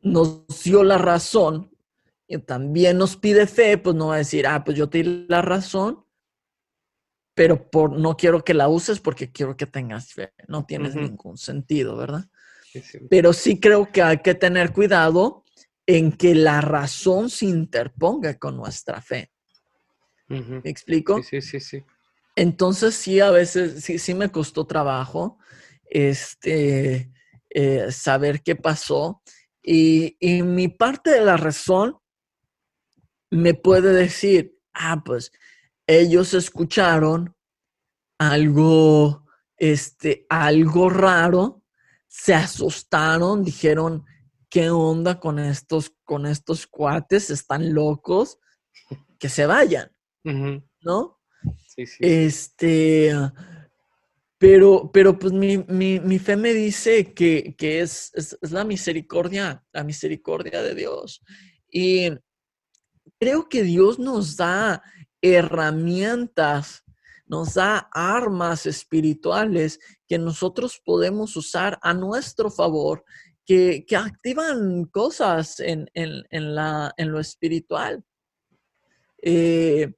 nos 0.00 0.46
dio 0.62 0.84
la 0.84 0.98
razón 0.98 1.70
y 2.26 2.38
también 2.38 2.98
nos 2.98 3.16
pide 3.16 3.46
fe, 3.46 3.78
pues 3.78 3.96
no 3.96 4.08
va 4.08 4.16
a 4.16 4.18
decir, 4.18 4.46
ah, 4.46 4.62
pues 4.62 4.76
yo 4.76 4.90
te 4.90 5.02
di 5.02 5.26
la 5.26 5.40
razón, 5.40 6.04
pero 7.34 7.70
por, 7.70 7.98
no 7.98 8.16
quiero 8.16 8.44
que 8.44 8.52
la 8.52 8.68
uses 8.68 9.00
porque 9.00 9.32
quiero 9.32 9.56
que 9.56 9.66
tengas 9.66 10.12
fe. 10.12 10.34
No 10.48 10.66
tiene 10.66 10.90
ningún 10.90 11.38
sentido, 11.38 11.96
¿verdad? 11.96 12.28
Pero 13.08 13.32
sí 13.32 13.58
creo 13.58 13.90
que 13.90 14.02
hay 14.02 14.18
que 14.18 14.34
tener 14.34 14.74
cuidado 14.74 15.44
en 15.86 16.12
que 16.12 16.34
la 16.34 16.60
razón 16.60 17.30
se 17.30 17.46
interponga 17.46 18.38
con 18.38 18.56
nuestra 18.56 19.00
fe. 19.00 19.30
¿Me 20.28 20.60
explico? 20.64 21.22
Sí, 21.22 21.40
sí, 21.40 21.60
sí, 21.60 21.84
Entonces 22.34 22.94
sí, 22.94 23.20
a 23.20 23.30
veces 23.30 23.84
sí, 23.84 23.98
sí 23.98 24.14
me 24.14 24.30
costó 24.30 24.66
trabajo 24.66 25.38
este, 25.88 27.10
eh, 27.50 27.92
saber 27.92 28.42
qué 28.42 28.56
pasó. 28.56 29.22
Y, 29.62 30.16
y 30.20 30.42
mi 30.42 30.68
parte 30.68 31.10
de 31.10 31.24
la 31.24 31.36
razón 31.36 31.98
me 33.30 33.54
puede 33.54 33.92
decir, 33.92 34.58
ah, 34.74 35.02
pues 35.04 35.32
ellos 35.86 36.34
escucharon 36.34 37.34
algo, 38.18 39.24
este, 39.56 40.26
algo 40.28 40.90
raro, 40.90 41.62
se 42.06 42.34
asustaron, 42.34 43.44
dijeron, 43.44 44.04
¿qué 44.48 44.70
onda 44.70 45.20
con 45.20 45.38
estos, 45.38 45.92
con 46.04 46.26
estos 46.26 46.66
cuates? 46.66 47.30
Están 47.30 47.74
locos, 47.74 48.38
que 49.18 49.28
se 49.28 49.46
vayan, 49.46 49.90
¿no? 50.82 51.18
Sí, 51.66 51.86
sí. 51.86 51.98
Este, 52.00 53.12
pero, 54.38 54.90
pero 54.92 55.18
pues 55.18 55.32
mi, 55.32 56.18
fe 56.18 56.36
me 56.36 56.52
dice 56.52 57.14
que, 57.14 57.54
es, 57.58 58.12
es, 58.14 58.52
la 58.52 58.64
misericordia, 58.64 59.64
la 59.72 59.82
misericordia 59.82 60.62
de 60.62 60.74
Dios. 60.74 61.22
Y 61.70 62.10
creo 63.18 63.48
que 63.48 63.62
Dios 63.62 63.98
nos 63.98 64.36
da 64.36 64.82
herramientas, 65.22 66.84
nos 67.26 67.54
da 67.54 67.88
armas 67.92 68.66
espirituales 68.66 69.80
que 70.06 70.18
nosotros 70.18 70.80
podemos 70.84 71.34
usar 71.36 71.78
a 71.82 71.94
nuestro 71.94 72.50
favor, 72.50 73.04
que, 73.46 73.86
activan 73.96 74.84
cosas 74.84 75.60
en, 75.60 75.88
la, 76.30 76.92
en 76.96 77.10
lo 77.10 77.20
espiritual. 77.20 78.04
Eh, 79.22 79.94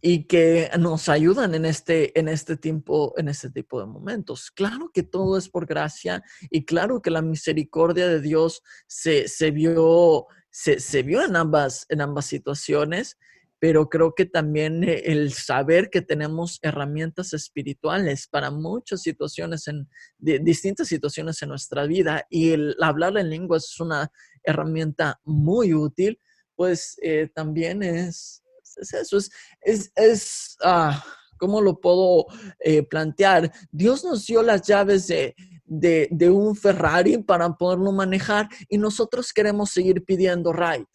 y 0.00 0.24
que 0.24 0.70
nos 0.78 1.08
ayudan 1.08 1.54
en 1.54 1.64
este, 1.64 2.18
en 2.18 2.28
este 2.28 2.56
tiempo, 2.56 3.14
en 3.16 3.28
este 3.28 3.50
tipo 3.50 3.80
de 3.80 3.86
momentos. 3.86 4.50
Claro 4.50 4.90
que 4.92 5.02
todo 5.02 5.38
es 5.38 5.48
por 5.48 5.66
gracia 5.66 6.22
y 6.50 6.64
claro 6.64 7.02
que 7.02 7.10
la 7.10 7.22
misericordia 7.22 8.06
de 8.08 8.20
Dios 8.20 8.62
se, 8.86 9.26
vio, 9.50 10.26
se, 10.50 10.80
se, 10.80 11.02
vio 11.02 11.24
en 11.24 11.36
ambas, 11.36 11.86
en 11.88 12.00
ambas 12.00 12.26
situaciones 12.26 13.16
pero 13.58 13.88
creo 13.88 14.14
que 14.14 14.26
también 14.26 14.84
eh, 14.84 15.02
el 15.06 15.32
saber 15.32 15.88
que 15.90 16.02
tenemos 16.02 16.58
herramientas 16.62 17.32
espirituales 17.32 18.28
para 18.28 18.50
muchas 18.50 19.02
situaciones, 19.02 19.66
en 19.68 19.88
distintas 20.18 20.88
situaciones 20.88 21.40
en 21.42 21.48
nuestra 21.48 21.86
vida 21.86 22.26
y 22.28 22.50
el 22.50 22.76
hablar 22.80 23.16
en 23.16 23.30
lenguas 23.30 23.64
es 23.64 23.80
una 23.80 24.10
herramienta 24.42 25.20
muy 25.24 25.74
útil, 25.74 26.20
pues 26.54 26.98
eh, 27.02 27.28
también 27.34 27.82
es, 27.82 28.42
eso, 28.76 29.18
es, 29.62 29.92
es, 29.94 30.56
ah, 30.62 31.04
¿cómo 31.38 31.60
lo 31.60 31.80
puedo 31.80 32.26
eh, 32.60 32.82
plantear? 32.82 33.52
Dios 33.70 34.04
nos 34.04 34.26
dio 34.26 34.42
las 34.42 34.62
llaves 34.62 35.06
de, 35.06 35.34
de, 35.66 36.30
un 36.30 36.54
Ferrari 36.54 37.18
para 37.18 37.52
poderlo 37.54 37.92
manejar 37.92 38.48
y 38.68 38.78
nosotros 38.78 39.32
queremos 39.32 39.70
seguir 39.70 40.04
pidiendo 40.04 40.52
ride. 40.52 40.86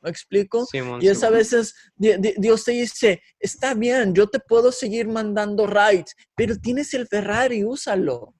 ¿Me 0.00 0.10
explico? 0.10 0.66
y 1.00 1.08
es 1.08 1.24
a 1.24 1.30
veces 1.30 1.74
Dios 1.96 2.64
te 2.64 2.72
dice, 2.72 3.22
está 3.38 3.72
bien, 3.72 4.14
yo 4.14 4.26
te 4.28 4.38
puedo 4.38 4.70
seguir 4.70 5.08
mandando 5.08 5.66
rides, 5.66 6.14
pero 6.36 6.58
tienes 6.58 6.92
el 6.92 7.08
Ferrari, 7.08 7.64
úsalo. 7.64 8.34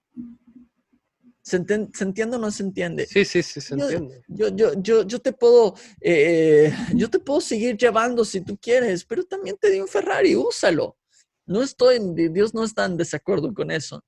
¿Se, 1.44 1.56
entiende 1.56 2.36
o 2.36 2.38
no 2.38 2.50
se 2.50 2.62
entiende? 2.62 3.06
Sí, 3.06 3.22
sí, 3.26 3.42
sí, 3.42 3.60
se 3.60 3.74
entiende. 3.74 4.22
Yo, 4.28 4.48
yo, 4.48 5.02
yo, 5.02 5.18
te 5.18 5.30
puedo, 5.34 5.74
eh, 6.00 6.74
yo 6.94 7.10
te 7.10 7.18
puedo 7.18 7.42
seguir 7.42 7.76
llevando 7.76 8.24
si 8.24 8.40
tú 8.40 8.56
quieres, 8.56 9.04
pero 9.04 9.24
también 9.24 9.58
te 9.60 9.70
di 9.70 9.78
un 9.78 9.86
Ferrari, 9.86 10.34
úsalo. 10.34 10.96
No 11.44 11.62
estoy, 11.62 11.98
Dios 12.30 12.54
no 12.54 12.64
está 12.64 12.86
en 12.86 12.96
desacuerdo 12.96 13.52
con 13.52 13.70
eso. 13.70 14.02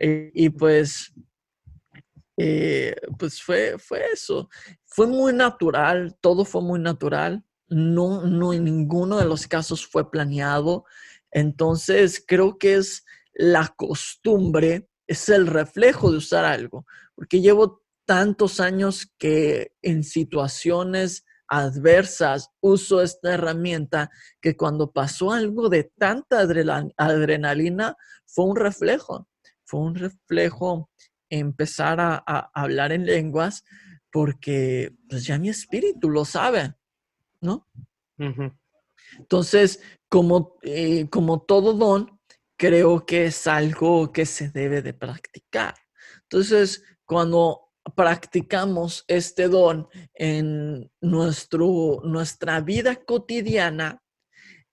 Eh, 0.00 0.32
y 0.34 0.50
pues 0.50 1.12
eh, 2.36 2.96
pues 3.16 3.40
fue, 3.40 3.78
fue 3.78 4.02
eso. 4.12 4.48
Fue 4.84 5.06
muy 5.06 5.32
natural, 5.32 6.16
todo 6.20 6.44
fue 6.44 6.62
muy 6.62 6.80
natural. 6.80 7.44
No, 7.68 8.22
no 8.22 8.52
en 8.52 8.64
ninguno 8.64 9.18
de 9.18 9.24
los 9.24 9.46
casos 9.46 9.86
fue 9.86 10.10
planeado. 10.10 10.84
Entonces, 11.30 12.22
creo 12.26 12.58
que 12.58 12.74
es 12.74 13.04
la 13.34 13.72
costumbre, 13.76 14.88
es 15.06 15.28
el 15.28 15.46
reflejo 15.46 16.10
de 16.10 16.18
usar 16.18 16.44
algo, 16.44 16.86
porque 17.14 17.40
llevo 17.40 17.82
tantos 18.04 18.60
años 18.60 19.12
que 19.18 19.72
en 19.82 20.04
situaciones 20.04 21.24
adversas 21.48 22.50
uso 22.60 23.02
esta 23.02 23.34
herramienta 23.34 24.10
que 24.40 24.56
cuando 24.56 24.92
pasó 24.92 25.32
algo 25.32 25.68
de 25.68 25.84
tanta 25.96 26.40
adrenalina 26.40 27.96
fue 28.24 28.46
un 28.46 28.56
reflejo, 28.56 29.28
fue 29.64 29.80
un 29.80 29.94
reflejo 29.94 30.90
empezar 31.28 32.00
a, 32.00 32.16
hablar 32.54 32.92
en 32.92 33.06
lenguas 33.06 33.64
porque 34.10 34.94
pues 35.08 35.24
ya 35.24 35.38
mi 35.38 35.48
espíritu 35.48 36.08
lo 36.08 36.24
sabe, 36.24 36.74
¿no? 37.40 37.68
Entonces, 39.18 39.80
como, 40.08 40.56
eh, 40.62 41.08
como 41.10 41.42
todo 41.42 41.74
don, 41.74 42.15
creo 42.56 43.04
que 43.04 43.26
es 43.26 43.46
algo 43.46 44.12
que 44.12 44.26
se 44.26 44.50
debe 44.50 44.82
de 44.82 44.94
practicar. 44.94 45.74
Entonces, 46.22 46.82
cuando 47.04 47.66
practicamos 47.94 49.04
este 49.06 49.48
don 49.48 49.88
en 50.14 50.90
nuestro, 51.00 52.00
nuestra 52.04 52.60
vida 52.60 52.96
cotidiana, 52.96 54.02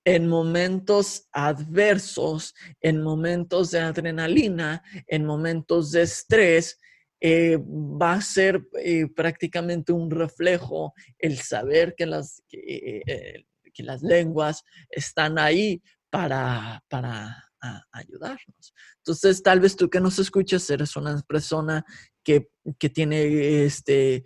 en 0.06 0.28
momentos 0.28 1.28
adversos, 1.32 2.54
en 2.82 3.02
momentos 3.02 3.72
de 3.72 3.80
adrenalina, 3.80 4.84
en 5.08 5.26
momentos 5.26 5.92
de 5.92 6.02
estrés, 6.02 6.78
eh, 7.22 7.58
va 7.58 8.14
a 8.14 8.22
ser 8.22 8.68
eh, 8.80 9.08
prácticamente 9.08 9.94
un 9.94 10.12
reflejo 10.12 10.94
el 11.18 11.38
saber 11.38 11.96
que 11.96 12.06
las, 12.06 12.44
que, 12.50 13.02
eh, 13.06 13.46
las 13.78 14.02
lenguas 14.02 14.64
están 14.90 15.40
ahí 15.40 15.82
para, 16.10 16.84
para 16.90 17.53
ayudarnos. 17.92 18.74
Entonces, 18.98 19.42
tal 19.42 19.60
vez 19.60 19.76
tú 19.76 19.90
que 19.90 20.00
nos 20.00 20.20
escuchas 20.20 20.70
eres 20.70 20.96
una 20.96 21.22
persona 21.22 21.86
que, 22.24 22.50
tiene 22.94 23.66
este, 23.66 24.24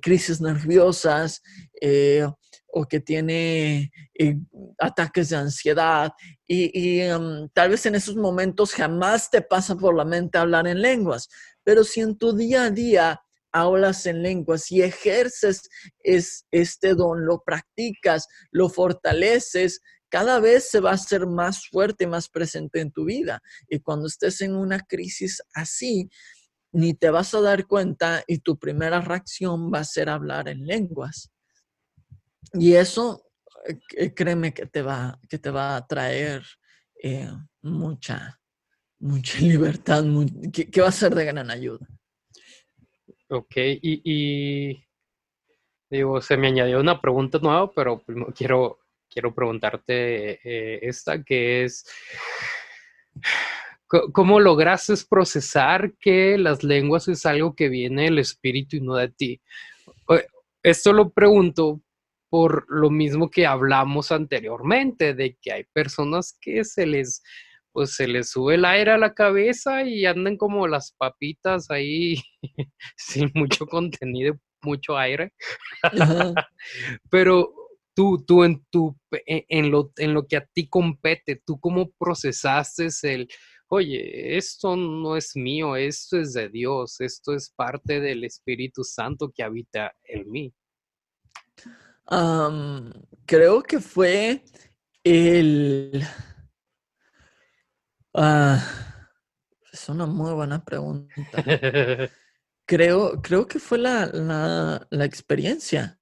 crisis 0.00 0.40
nerviosas, 0.40 1.42
o 2.78 2.86
que 2.86 3.00
tiene 3.00 3.90
eh, 4.18 4.36
ataques 4.78 5.30
de 5.30 5.36
ansiedad 5.36 6.12
y, 6.46 7.00
em, 7.00 7.48
tal 7.54 7.70
vez 7.70 7.86
en 7.86 7.94
esos 7.94 8.16
momentos 8.16 8.74
jamás 8.74 9.30
te 9.30 9.40
pasa 9.40 9.74
por 9.74 9.96
la 9.96 10.04
mente 10.04 10.36
hablar 10.36 10.66
en 10.66 10.82
lenguas, 10.82 11.28
pero 11.64 11.84
si 11.84 12.00
en 12.00 12.18
tu 12.18 12.36
día 12.36 12.64
a 12.64 12.70
día 12.70 13.20
hablas 13.50 14.04
en 14.04 14.22
lenguas 14.22 14.70
y 14.70 14.82
ejerces 14.82 15.62
es, 16.00 16.44
este 16.50 16.94
don, 16.94 17.24
lo 17.24 17.40
practicas, 17.40 18.28
lo 18.50 18.68
fortaleces, 18.68 19.80
cada 20.08 20.40
vez 20.40 20.70
se 20.70 20.80
va 20.80 20.90
a 20.90 20.94
hacer 20.94 21.26
más 21.26 21.68
fuerte, 21.68 22.06
más 22.06 22.28
presente 22.28 22.80
en 22.80 22.90
tu 22.90 23.04
vida. 23.04 23.42
Y 23.68 23.80
cuando 23.80 24.06
estés 24.06 24.40
en 24.40 24.54
una 24.54 24.80
crisis 24.80 25.42
así, 25.54 26.08
ni 26.72 26.94
te 26.94 27.10
vas 27.10 27.34
a 27.34 27.40
dar 27.40 27.66
cuenta 27.66 28.22
y 28.26 28.38
tu 28.38 28.58
primera 28.58 29.00
reacción 29.00 29.72
va 29.72 29.80
a 29.80 29.84
ser 29.84 30.08
hablar 30.08 30.48
en 30.48 30.66
lenguas. 30.66 31.32
Y 32.52 32.74
eso, 32.74 33.24
eh, 33.96 34.12
créeme 34.14 34.52
que 34.52 34.66
te 34.66 34.82
va, 34.82 35.18
que 35.28 35.38
te 35.38 35.50
va 35.50 35.76
a 35.76 35.86
traer 35.86 36.44
eh, 37.02 37.30
mucha, 37.62 38.40
mucha 38.98 39.38
libertad, 39.40 40.04
que, 40.52 40.80
va 40.80 40.88
a 40.88 40.92
ser 40.92 41.14
de 41.14 41.24
gran 41.24 41.50
ayuda. 41.50 41.86
Ok, 43.28 43.56
y, 43.56 44.84
digo, 45.90 46.20
se 46.20 46.36
me 46.36 46.48
añadió 46.48 46.78
una 46.80 47.00
pregunta 47.00 47.38
nueva, 47.38 47.72
pero 47.72 48.04
quiero, 48.34 48.78
quiero 49.16 49.34
preguntarte 49.34 50.40
eh, 50.44 50.78
esta, 50.82 51.24
que 51.24 51.64
es, 51.64 51.86
¿cómo 54.12 54.40
lograste 54.40 54.92
procesar 55.08 55.94
que 55.98 56.36
las 56.36 56.62
lenguas 56.62 57.08
es 57.08 57.24
algo 57.24 57.54
que 57.54 57.70
viene 57.70 58.04
del 58.04 58.18
espíritu 58.18 58.76
y 58.76 58.82
no 58.82 58.96
de 58.96 59.08
ti? 59.08 59.40
Esto 60.62 60.92
lo 60.92 61.08
pregunto 61.08 61.80
por 62.28 62.66
lo 62.68 62.90
mismo 62.90 63.30
que 63.30 63.46
hablamos 63.46 64.12
anteriormente, 64.12 65.14
de 65.14 65.38
que 65.40 65.50
hay 65.50 65.64
personas 65.72 66.36
que 66.38 66.62
se 66.64 66.84
les, 66.84 67.22
pues 67.72 67.94
se 67.94 68.06
les 68.08 68.28
sube 68.28 68.56
el 68.56 68.66
aire 68.66 68.90
a 68.90 68.98
la 68.98 69.14
cabeza 69.14 69.82
y 69.82 70.04
andan 70.04 70.36
como 70.36 70.68
las 70.68 70.92
papitas 70.92 71.70
ahí 71.70 72.16
sin 72.98 73.30
mucho 73.34 73.66
contenido, 73.66 74.38
mucho 74.60 74.98
aire. 74.98 75.32
Pero 77.10 77.65
tú, 77.96 78.24
tú 78.24 78.44
en 78.44 78.64
tu, 78.70 78.96
e, 79.10 79.44
en 79.48 79.72
lo, 79.72 79.92
en 79.96 80.14
lo 80.14 80.28
que 80.28 80.36
a 80.36 80.46
ti 80.46 80.68
compete, 80.68 81.42
tú 81.44 81.58
cómo 81.58 81.90
procesaste 81.98 82.88
el, 83.02 83.28
oye, 83.68 84.36
esto 84.36 84.76
no 84.76 85.16
es 85.16 85.34
mío, 85.34 85.74
esto 85.74 86.20
es 86.20 86.34
de 86.34 86.48
Dios, 86.48 87.00
esto 87.00 87.34
es 87.34 87.50
parte 87.50 88.00
del 88.00 88.22
Espíritu 88.22 88.84
Santo 88.84 89.32
que 89.34 89.42
habita 89.42 89.96
en 90.04 90.30
mí 90.30 90.54
creo 93.26 93.62
que 93.62 93.80
fue 93.80 94.44
el... 95.04 96.02
Ah, 98.14 98.62
es 99.72 99.88
una 99.88 100.06
muy 100.06 100.32
buena 100.32 100.64
pregunta. 100.64 101.12
creo, 102.66 103.20
creo 103.20 103.46
que 103.46 103.58
fue 103.58 103.78
la, 103.78 104.86
experiencia. 104.90 105.98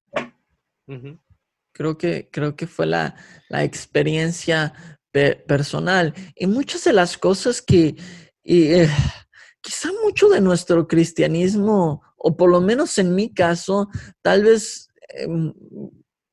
Creo 1.75 1.97
que, 1.97 2.29
creo 2.31 2.55
que 2.55 2.65
fue 2.65 2.85
la, 2.85 3.15
experiencia 3.49 4.73
personal. 5.11 6.13
Y 6.35 6.47
muchas 6.47 6.83
de 6.85 6.93
las 6.93 7.17
cosas 7.17 7.61
que 7.61 7.95
eh, 8.43 8.89
quizá 9.61 9.89
mucho 10.03 10.29
de 10.29 10.41
nuestro 10.41 10.87
cristianismo, 10.87 12.01
o 12.17 12.35
por 12.35 12.49
lo 12.49 12.59
menos 12.61 12.97
en 12.97 13.13
mi 13.13 13.33
caso, 13.33 13.89
tal 14.21 14.43
vez 14.43 14.89
Em, 15.09 15.53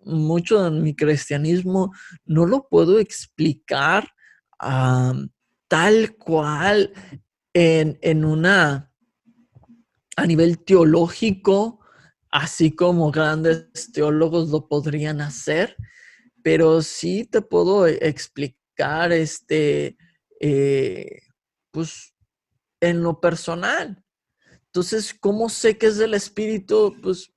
mucho 0.04 0.64
de 0.64 0.70
mi 0.80 0.96
cristianismo 0.96 1.92
no 2.24 2.44
lo 2.44 2.66
puedo 2.68 2.98
explicar 2.98 4.08
tal 5.68 6.16
cual 6.16 6.92
en, 7.52 8.24
una, 8.24 8.92
a 10.16 10.26
nivel 10.26 10.64
teológico, 10.64 11.80
así 12.32 12.74
como 12.74 13.12
grandes 13.12 13.92
teólogos 13.92 14.48
lo 14.48 14.66
podrían 14.66 15.20
hacer, 15.20 15.76
pero 16.42 16.82
sí 16.82 17.24
te 17.24 17.42
puedo 17.42 17.86
explicar 17.86 19.12
este, 19.12 19.98
eh, 20.40 21.20
pues, 21.70 22.14
en 22.80 23.02
lo 23.02 23.20
personal. 23.20 24.02
Entonces, 24.66 25.14
¿cómo 25.14 25.50
sé 25.50 25.76
que 25.76 25.86
es 25.86 25.98
del 25.98 26.14
Espíritu? 26.14 26.96
Pues 27.02 27.32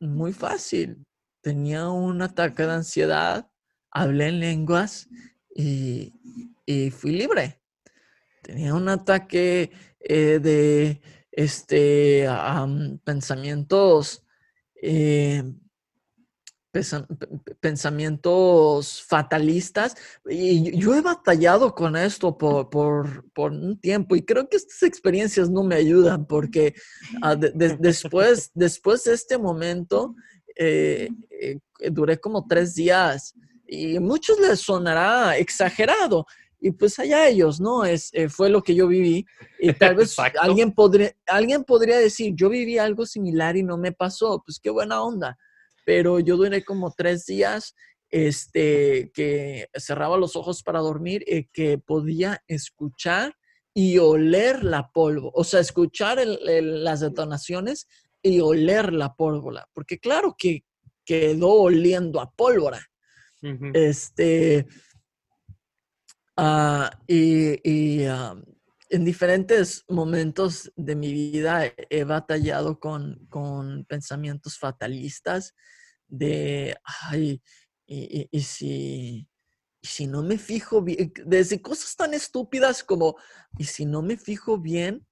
muy 0.00 0.32
fácil. 0.32 1.04
Tenía 1.42 1.88
un 1.90 2.22
ataque 2.22 2.62
de 2.64 2.72
ansiedad, 2.72 3.50
hablé 3.90 4.28
en 4.28 4.40
lenguas 4.40 5.08
y, 5.54 6.14
fui 6.90 7.12
libre. 7.12 7.60
Tenía 8.42 8.74
un 8.74 8.88
ataque 8.88 9.70
eh, 10.00 10.38
de 10.40 11.02
este, 11.32 12.26
pensamientos 13.04 14.24
eh, 14.82 15.42
pensamientos 17.60 19.02
fatalistas. 19.02 19.94
Y 20.28 20.76
yo 20.78 20.94
he 20.94 21.00
batallado 21.00 21.74
con 21.74 21.96
esto 21.96 22.36
por, 22.36 23.24
un 23.36 23.80
tiempo 23.80 24.16
y 24.16 24.22
creo 24.22 24.48
que 24.48 24.56
estas 24.56 24.82
experiencias 24.82 25.48
no 25.50 25.62
me 25.62 25.76
ayudan 25.76 26.26
porque 26.26 26.74
ah, 27.22 27.36
después, 27.36 28.50
después 28.54 29.04
de 29.04 29.14
este 29.14 29.38
momento 29.38 30.14
eh, 30.56 31.08
eh, 31.40 31.58
duré 31.90 32.18
como 32.18 32.46
tres 32.46 32.74
días 32.74 33.34
y 33.66 33.96
a 33.96 34.00
muchos 34.00 34.38
les 34.40 34.60
sonará 34.60 35.36
exagerado. 35.36 36.26
Y 36.60 36.72
pues 36.72 36.98
allá 36.98 37.28
ellos, 37.28 37.60
¿no? 37.60 37.84
Es, 37.84 38.10
eh, 38.12 38.28
fue 38.28 38.50
lo 38.50 38.62
que 38.62 38.74
yo 38.74 38.88
viví. 38.88 39.24
Y 39.60 39.72
tal 39.72 39.94
vez 39.94 40.16
alguien 40.40 40.72
podría, 40.72 41.12
alguien 41.26 41.64
podría 41.64 41.98
decir, 41.98 42.34
yo 42.34 42.48
viví 42.48 42.78
algo 42.78 43.06
similar 43.06 43.56
y 43.56 43.62
no 43.62 43.76
me 43.78 43.92
pasó. 43.92 44.42
Pues 44.44 44.58
qué 44.60 44.70
buena 44.70 45.02
onda 45.02 45.36
pero 45.88 46.20
yo 46.20 46.36
duré 46.36 46.66
como 46.66 46.92
tres 46.94 47.24
días 47.24 47.74
este, 48.10 49.10
que 49.14 49.70
cerraba 49.72 50.18
los 50.18 50.36
ojos 50.36 50.62
para 50.62 50.80
dormir 50.80 51.24
y 51.26 51.44
que 51.46 51.78
podía 51.78 52.42
escuchar 52.46 53.34
y 53.72 53.96
oler 53.96 54.64
la 54.64 54.90
polvo, 54.90 55.32
o 55.34 55.44
sea, 55.44 55.60
escuchar 55.60 56.18
las 56.26 57.00
detonaciones 57.00 57.88
y 58.20 58.40
oler 58.40 58.92
la 58.92 59.14
pólvora, 59.14 59.66
porque 59.72 59.98
claro 59.98 60.36
que 60.38 60.62
quedó 61.06 61.52
oliendo 61.52 62.20
a 62.20 62.32
pólvora. 62.32 62.86
Este, 63.72 64.66
ah, 66.38 66.90
y, 67.06 68.04
ah, 68.04 68.34
en 68.90 69.04
diferentes 69.04 69.84
momentos 69.88 70.72
de 70.76 70.96
mi 70.96 71.12
vida 71.12 71.64
he 71.90 72.04
batallado 72.04 72.80
con, 72.80 73.26
con 73.28 73.84
pensamientos 73.84 74.58
fatalistas 74.58 75.54
de, 76.06 76.76
ay, 76.84 77.42
y, 77.86 78.40
si, 78.42 79.28
si 79.82 80.06
no 80.06 80.22
me 80.22 80.38
fijo 80.38 80.82
bien, 80.82 81.12
desde 81.26 81.60
cosas 81.60 81.96
tan 81.96 82.14
estúpidas 82.14 82.82
como, 82.82 83.16
y 83.58 83.64
si 83.64 83.84
no 83.84 84.02
me 84.02 84.16
fijo 84.16 84.58
bien 84.58 85.06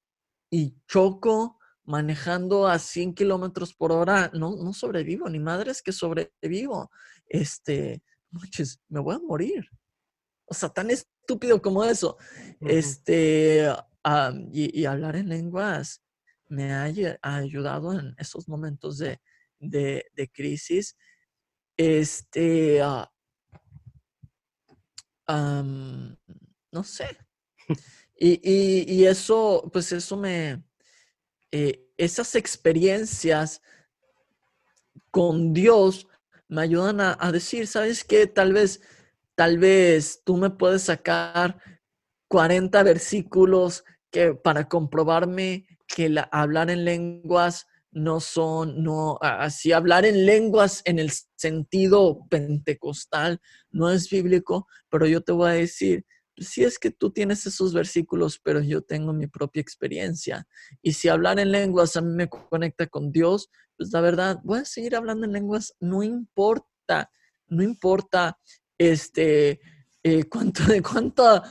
y 0.50 0.76
choco 0.86 1.58
manejando 1.84 2.66
a 2.66 2.78
100 2.78 3.14
kilómetros 3.14 3.74
por 3.74 3.92
hora, 3.92 4.30
no, 4.34 4.56
no 4.56 4.72
sobrevivo, 4.72 5.28
ni 5.28 5.38
madre 5.38 5.70
es 5.70 5.82
que 5.82 5.92
sobrevivo. 5.92 6.90
Este, 7.28 8.02
me 8.88 9.00
voy 9.00 9.14
a 9.14 9.18
morir. 9.18 9.68
O 10.46 10.54
sea, 10.54 10.68
tan 10.68 10.90
estúpido 11.26 11.60
como 11.60 11.84
eso. 11.84 12.16
Este, 12.60 13.68
y, 14.52 14.84
hablar 14.84 15.16
en 15.16 15.28
lenguas 15.28 16.00
me 16.48 16.72
ha 16.72 16.84
ayudado 17.22 17.98
en 17.98 18.14
esos 18.18 18.48
momentos 18.48 18.98
de, 18.98 19.20
de, 19.58 20.30
crisis, 20.32 20.96
este, 21.76 22.80
ah, 22.80 23.10
no 25.26 26.84
sé. 26.84 27.18
Y, 28.18 29.04
eso, 29.04 29.68
pues 29.72 29.90
eso 29.90 30.16
me, 30.16 30.62
eh, 31.50 31.86
esas 31.96 32.36
experiencias 32.36 33.60
con 35.10 35.52
Dios 35.52 36.06
me 36.48 36.62
ayudan 36.62 37.00
a, 37.00 37.32
decir, 37.32 37.66
¿sabes 37.66 38.04
qué? 38.04 38.26
Tal 38.28 38.52
vez, 38.52 38.80
tal 39.36 39.58
vez 39.58 40.22
tú 40.24 40.36
me 40.36 40.50
puedes 40.50 40.82
sacar 40.82 41.60
40 42.28 42.82
versículos 42.82 43.84
que 44.10 44.34
para 44.34 44.68
comprobarme 44.68 45.66
que 45.86 46.08
la, 46.08 46.22
hablar 46.32 46.70
en 46.70 46.84
lenguas 46.84 47.66
no 47.92 48.20
son, 48.20 48.82
no, 48.82 49.18
así 49.20 49.72
hablar 49.72 50.04
en 50.04 50.26
lenguas 50.26 50.82
en 50.84 50.98
el 50.98 51.10
sentido 51.36 52.26
pentecostal 52.28 53.40
no 53.70 53.90
es 53.90 54.10
bíblico, 54.10 54.66
pero 54.90 55.06
yo 55.06 55.22
te 55.22 55.32
voy 55.32 55.50
a 55.50 55.54
decir, 55.54 56.04
si 56.38 56.64
es 56.64 56.78
que 56.78 56.90
tú 56.90 57.10
tienes 57.10 57.46
esos 57.46 57.72
versículos, 57.72 58.38
pero 58.42 58.60
yo 58.60 58.82
tengo 58.82 59.12
mi 59.14 59.26
propia 59.26 59.62
experiencia. 59.62 60.46
Y 60.82 60.92
si 60.92 61.08
hablar 61.08 61.38
en 61.38 61.52
lenguas 61.52 61.96
a 61.96 62.02
mí 62.02 62.12
me 62.12 62.28
conecta 62.28 62.86
con 62.86 63.12
Dios, 63.12 63.48
pues 63.76 63.90
la 63.92 64.00
verdad, 64.00 64.38
voy 64.44 64.60
a 64.60 64.64
seguir 64.64 64.96
hablando 64.96 65.24
en 65.24 65.32
lenguas, 65.32 65.74
no 65.80 66.02
importa, 66.02 67.10
no 67.48 67.62
importa 67.62 68.38
este, 68.78 69.60
eh, 70.02 70.24
cuánto, 70.24 70.62
cuánto, 70.82 71.42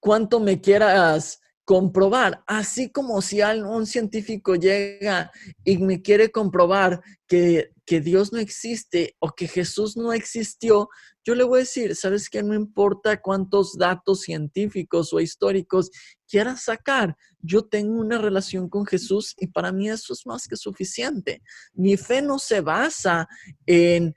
cuánto 0.00 0.40
me 0.40 0.60
quieras 0.60 1.40
comprobar, 1.64 2.42
así 2.46 2.90
como 2.90 3.22
si 3.22 3.40
un 3.40 3.86
científico 3.86 4.56
llega 4.56 5.30
y 5.64 5.78
me 5.78 6.02
quiere 6.02 6.30
comprobar 6.30 7.00
que, 7.26 7.70
Dios 7.86 8.32
no 8.32 8.38
existe 8.38 9.16
o 9.18 9.32
que 9.32 9.46
Jesús 9.46 9.98
no 9.98 10.14
existió, 10.14 10.88
yo 11.26 11.34
le 11.34 11.44
voy 11.44 11.58
a 11.58 11.60
decir, 11.60 11.94
¿sabes 11.94 12.30
qué? 12.30 12.42
No 12.42 12.54
importa 12.54 13.20
cuántos 13.20 13.76
datos 13.76 14.22
científicos 14.22 15.12
o 15.12 15.20
históricos 15.20 15.90
quieras 16.26 16.62
sacar, 16.62 17.14
yo 17.42 17.66
tengo 17.66 18.00
una 18.00 18.16
relación 18.16 18.70
con 18.70 18.86
Jesús 18.86 19.34
y 19.36 19.48
para 19.48 19.72
mí 19.72 19.90
eso 19.90 20.14
es 20.14 20.24
más 20.24 20.48
que 20.48 20.56
suficiente. 20.56 21.42
Mi 21.74 21.98
fe 21.98 22.22
no 22.22 22.38
se 22.38 22.62
basa 22.62 23.28
en, 23.66 24.14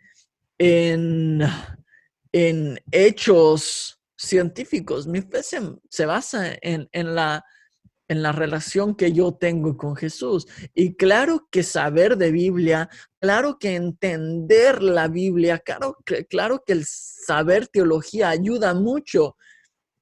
en, 0.58 1.42
en 2.36 2.78
hechos 2.92 3.98
científicos. 4.18 5.08
Mi 5.08 5.22
fe 5.22 5.42
se, 5.42 6.06
basa 6.06 6.58
en, 6.62 7.16
la, 7.16 7.46
en 8.10 8.22
la 8.22 8.34
relación 8.34 8.94
que 8.94 9.14
yo 9.14 9.36
tengo 9.36 9.78
con 9.78 9.96
Jesús. 9.96 10.46
Y 10.74 10.96
claro 10.96 11.48
que 11.50 11.64
saber 11.64 12.18
de 12.18 12.34
Biblia, 12.34 12.90
claro 13.22 13.58
que 13.58 13.76
entender 13.76 14.84
la 14.84 15.08
Biblia, 15.08 15.60
claro, 15.60 15.96
claro 16.30 16.62
que 16.66 16.74
el 16.74 16.84
saber 16.86 17.70
teología 17.70 18.28
ayuda 18.28 18.74
mucho, 18.74 19.38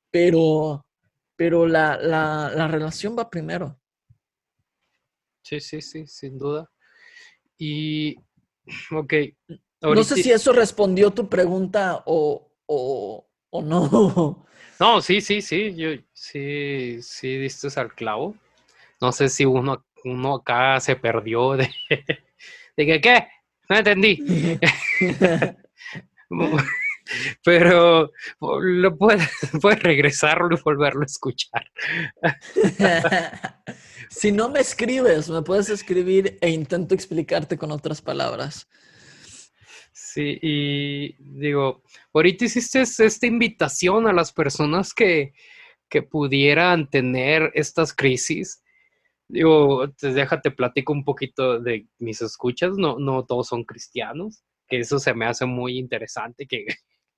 pero, 0.09 0.87
pero 1.35 1.67
la, 1.67 1.97
la 1.97 2.67
relación 2.67 3.15
va 3.15 3.29
primero. 3.29 3.79
Sí, 5.43 5.59
sí, 5.59 5.81
sí, 5.81 6.07
sin 6.07 6.39
duda. 6.39 6.67
Y, 7.59 8.15
ok. 8.91 9.13
No 9.83 10.03
sé 10.03 10.15
si 10.15 10.31
eso 10.31 10.53
respondió 10.53 11.11
tu 11.11 11.27
pregunta 11.27 12.03
o, 12.05 12.49
o, 12.65 13.27
no. 13.61 14.45
No, 14.79 15.01
sí, 15.01 15.19
sí, 15.21 15.41
sí, 15.41 15.75
yo 15.75 15.89
sí, 16.13 16.99
sí 17.01 17.37
diste 17.37 17.67
al 17.79 17.93
clavo. 17.93 18.35
No 19.01 19.11
sé 19.11 19.27
si 19.27 19.45
uno, 19.45 19.85
uno 20.05 20.35
acá 20.35 20.79
se 20.79 20.95
perdió 20.95 21.57
de, 21.57 21.69
de 22.77 22.85
que, 22.85 23.01
¿qué? 23.01 23.27
No 23.69 23.77
entendí. 23.77 24.23
Pero 27.43 28.09
lo 28.39 28.97
puedes, 28.97 29.29
puedes 29.61 29.83
regresarlo 29.83 30.55
y 30.55 30.61
volverlo 30.61 31.01
a 31.01 31.05
escuchar. 31.05 31.69
si 34.09 34.31
no 34.31 34.49
me 34.49 34.61
escribes, 34.61 35.29
me 35.29 35.41
puedes 35.41 35.69
escribir 35.69 36.37
e 36.41 36.49
intento 36.49 36.95
explicarte 36.95 37.57
con 37.57 37.71
otras 37.71 38.01
palabras. 38.01 38.67
Sí, 39.93 40.39
y 40.41 41.15
digo, 41.19 41.83
ahorita 42.13 42.45
hiciste 42.45 42.81
esta 42.81 43.27
invitación 43.27 44.07
a 44.07 44.13
las 44.13 44.33
personas 44.33 44.91
que, 44.91 45.33
que 45.87 46.01
pudieran 46.01 46.89
tener 46.89 47.51
estas 47.53 47.93
crisis. 47.93 48.63
Digo, 49.27 49.87
déjate 50.01 50.49
platico 50.49 50.93
un 50.93 51.05
poquito 51.05 51.59
de 51.59 51.87
mis 51.99 52.23
escuchas, 52.23 52.75
no, 52.75 52.97
no 52.97 53.23
todos 53.23 53.47
son 53.47 53.63
cristianos, 53.63 54.43
que 54.67 54.79
eso 54.79 54.97
se 54.97 55.13
me 55.13 55.27
hace 55.27 55.45
muy 55.45 55.77
interesante, 55.77 56.47
que 56.47 56.65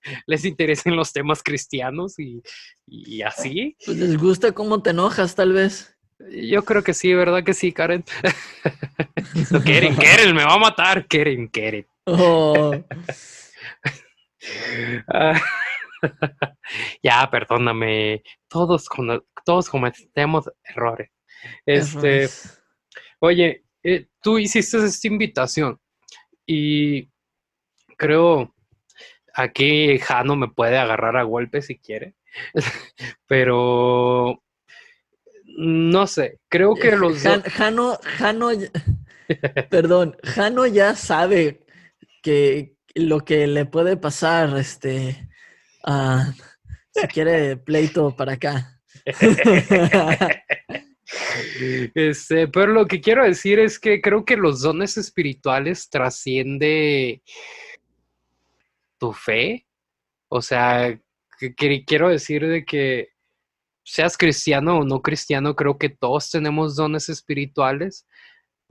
les 0.27 0.43
interesen 0.43 0.97
los 0.97 1.13
temas 1.13 1.41
cristianos 1.41 2.19
y, 2.19 2.43
y 2.85 3.21
así. 3.21 3.77
Pues 3.85 3.97
les 3.97 4.17
gusta 4.17 4.51
cómo 4.51 4.81
te 4.81 4.89
enojas, 4.89 5.33
tal 5.35 5.53
vez. 5.53 5.95
Yo 6.29 6.65
creo 6.65 6.83
que 6.83 6.93
sí, 6.93 7.13
¿verdad 7.13 7.43
que 7.45 7.53
sí, 7.53 7.71
Karen? 7.71 8.03
Karen, 9.65 9.95
Karen, 9.95 10.35
me 10.35 10.43
va 10.43 10.55
a 10.55 10.59
matar, 10.59 11.07
Karen, 11.07 11.47
Karen. 11.47 11.85
Oh. 12.05 12.73
Ya, 17.01 17.27
perdóname. 17.31 18.21
Todos, 18.47 18.87
todos 19.43 19.69
cometemos 19.69 20.49
errores. 20.63 21.09
Este, 21.65 22.29
oye, 23.19 23.63
eh, 23.83 24.07
tú 24.21 24.37
hiciste 24.37 24.77
esta 24.77 25.07
invitación 25.07 25.79
y 26.45 27.09
creo 27.97 28.53
aquí 29.33 29.97
Jano 29.99 30.35
me 30.35 30.47
puede 30.47 30.77
agarrar 30.77 31.17
a 31.17 31.23
golpes 31.23 31.67
si 31.67 31.77
quiere, 31.77 32.15
pero 33.27 34.43
no 35.57 36.07
sé, 36.07 36.39
creo 36.49 36.75
que 36.75 36.95
los... 36.95 37.21
Jano, 37.21 37.97
Jano, 38.17 38.49
perdón, 39.69 40.17
Jano 40.23 40.65
ya 40.67 40.95
sabe 40.95 41.64
que 42.25 42.73
lo 42.95 43.19
que 43.23 43.45
le 43.45 43.67
puede 43.67 43.97
pasar, 43.97 44.57
este, 44.57 45.29
si 46.91 47.07
quiere 47.13 47.57
pleito 47.57 48.15
para 48.15 48.33
acá. 48.33 48.81
Este, 51.93 52.47
pero 52.47 52.73
lo 52.73 52.87
que 52.87 52.99
quiero 52.99 53.23
decir 53.23 53.59
es 53.59 53.79
que 53.79 54.01
creo 54.01 54.25
que 54.25 54.35
los 54.35 54.61
dones 54.61 54.97
espirituales 54.97 55.87
trasciende 55.87 57.21
tu 58.97 59.13
fe. 59.13 59.67
O 60.27 60.41
sea, 60.41 60.99
quiero 61.85 62.09
decir 62.09 62.47
de 62.47 62.65
que 62.65 63.09
seas 63.83 64.17
cristiano 64.17 64.79
o 64.79 64.83
no 64.83 65.03
cristiano, 65.03 65.55
creo 65.55 65.77
que 65.77 65.89
todos 65.89 66.31
tenemos 66.31 66.75
dones 66.75 67.07
espirituales 67.07 68.07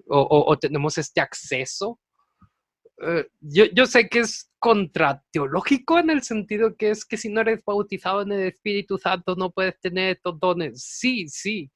o, 0.08 0.58
tenemos 0.58 0.98
este 0.98 1.20
acceso. 1.20 2.00
Eh, 2.98 3.26
yo, 3.40 3.64
yo, 3.66 3.86
sé 3.86 4.08
que 4.08 4.20
es 4.20 4.50
contrateológico 4.58 5.98
en 5.98 6.10
el 6.10 6.22
sentido 6.22 6.76
que 6.76 6.90
es 6.90 7.04
que 7.04 7.16
si 7.16 7.28
no 7.28 7.40
eres 7.40 7.60
bautizado 7.64 8.22
en 8.22 8.32
el 8.32 8.48
Espíritu 8.48 8.98
Santo 8.98 9.34
no 9.36 9.50
puedes 9.50 9.78
tener 9.80 10.16
estos 10.16 10.38
dones. 10.38 10.82
Sí, 10.82 11.28
sí, 11.28 11.70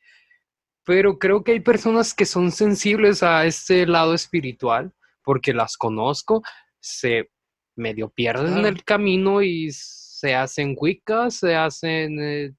pero 0.85 1.19
creo 1.19 1.45
que 1.45 1.53
hay 1.53 1.61
personas 1.61 2.15
que 2.15 2.25
son 2.25 2.51
sensibles 2.51 3.23
a 3.23 3.45
este 3.45 3.87
lado 3.87 4.15
espiritual 4.15 4.93
porque 5.23 5.53
las 5.53 5.77
conozco, 5.77 6.43
se 6.81 7.31
medio 7.77 8.09
pierden 8.09 8.65
el 8.65 8.83
camino 8.85 9.43
y 9.43 9.71
se 9.71 10.35
hacen 10.35 10.75
wicca, 10.79 11.31
se 11.31 11.55
hacen 11.55 12.19
eh, 12.19 12.55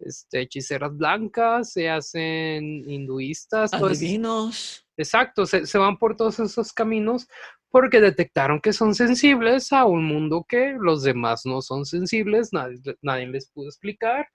este, 0.00 0.40
hechiceras 0.40 0.96
blancas, 0.96 1.72
se 1.72 1.88
hacen 1.88 2.88
hinduistas. 2.90 3.72
Adivinos. 3.72 4.84
exacto, 4.96 5.46
se, 5.46 5.78
van 5.78 5.98
por 5.98 6.16
todos 6.16 6.40
esos 6.40 6.72
caminos 6.72 7.28
porque 7.70 8.00
detectaron 8.00 8.60
que 8.60 8.72
son 8.72 8.94
sensibles 8.94 9.72
a 9.72 9.84
un 9.84 10.04
mundo 10.04 10.44
que 10.48 10.74
los 10.78 11.02
demás 11.02 11.42
no 11.44 11.60
son 11.62 11.84
sensibles, 11.84 12.52
nadie, 12.52 12.78
nadie 13.02 13.26
les 13.26 13.50
pudo 13.50 13.68
explicar 13.68 14.26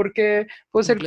porque 0.00 0.46
pues 0.70 0.88
el, 0.88 0.98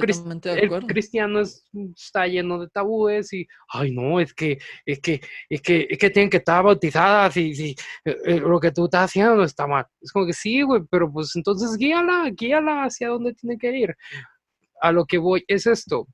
cristiano 0.87 1.41
está 1.41 2.27
lleno 2.27 2.59
de 2.59 2.69
tabúes 2.69 3.33
y, 3.33 3.47
ay 3.69 3.91
no, 3.91 4.19
es 4.19 4.35
que, 4.35 4.59
es 4.85 4.99
que, 4.99 5.19
es 5.49 5.61
que, 5.61 5.87
es 5.89 5.97
que 5.97 6.09
tienen 6.11 6.29
que 6.29 6.37
estar 6.37 6.63
bautizadas 6.63 7.35
y, 7.37 7.75
eh, 8.05 8.39
lo 8.39 8.59
que 8.59 8.71
tú 8.71 8.85
estás 8.85 9.05
haciendo 9.05 9.43
está 9.43 9.65
mal. 9.65 9.87
Es 9.99 10.11
como 10.11 10.27
que 10.27 10.33
sí, 10.33 10.61
güey, 10.61 10.83
pero 10.91 11.11
pues 11.11 11.35
entonces 11.35 11.75
guíala, 11.75 12.29
guíala 12.31 12.83
hacia 12.83 13.09
dónde 13.09 13.33
tiene 13.33 13.57
que 13.57 13.75
ir. 13.75 13.95
A 14.79 14.91
lo 14.91 15.05
que 15.05 15.17
voy 15.17 15.43
es 15.47 15.65
esto. 15.65 16.07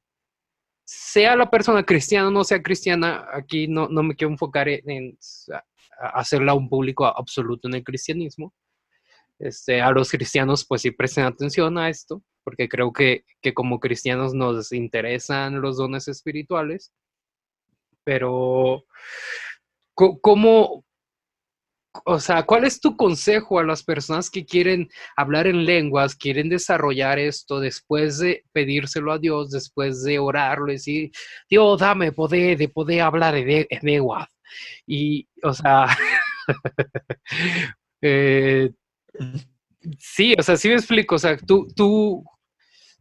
Sea 0.91 1.35
la 1.35 1.51
persona 1.51 1.83
cristiana 1.83 2.29
o 2.29 2.31
no 2.31 2.43
sea 2.43 2.63
cristiana, 2.63 3.27
aquí 3.31 3.67
no, 3.67 3.87
no 3.89 4.01
me 4.01 4.15
quiero 4.15 4.31
enfocar 4.31 4.67
en 4.67 5.17
hacerla 5.99 6.55
un 6.55 6.67
público 6.67 7.05
absoluto 7.05 7.67
en 7.67 7.75
el 7.75 7.83
cristianismo. 7.83 8.55
Este, 9.37 9.81
a 9.81 9.91
los 9.91 10.09
cristianos, 10.09 10.65
pues 10.65 10.81
sí 10.81 10.89
presten 10.89 11.25
atención 11.25 11.77
a 11.77 11.89
esto 11.89 12.23
porque 12.43 12.67
creo 12.67 12.91
que, 12.91 13.25
como 13.53 13.79
cristianos 13.79 14.33
nos 14.33 14.71
interesan 14.71 15.61
los 15.61 15.77
dones 15.77 16.07
espirituales, 16.07 16.91
pero 18.03 18.85
¿cómo, 19.93 20.83
o 22.05 22.19
sea, 22.19 22.43
¿cuál 22.43 22.65
es 22.65 22.79
tu 22.79 22.95
consejo 22.95 23.59
a 23.59 23.63
las 23.63 23.83
personas 23.83 24.29
que 24.29 24.45
quieren 24.45 24.89
hablar 25.15 25.47
en 25.47 25.65
lenguas, 25.65 26.15
quieren 26.15 26.49
desarrollar 26.49 27.17
esto 27.17 27.59
después 27.59 28.19
de 28.19 28.45
pedírselo 28.51 29.11
a 29.11 29.17
Dios, 29.17 29.51
después 29.51 30.03
de 30.03 30.19
orarlo 30.19 30.69
y 30.69 30.73
decir, 30.73 31.11
Dios, 31.49 31.79
dame 31.79 32.11
poder 32.11 32.57
de 32.57 32.69
poder 32.69 33.01
hablar 33.01 33.35
en, 33.35 33.67
lenguas? 33.81 34.27
Y, 34.85 35.27
o 35.43 35.53
sea, 35.53 35.87
eh, 38.01 38.69
sí, 39.97 40.35
o 40.37 40.43
sea, 40.43 40.57
sí 40.57 40.69
me 40.69 40.75
explico, 40.75 41.15
o 41.15 41.19
sea, 41.19 41.37
tú, 41.37 41.67
tú 41.75 42.23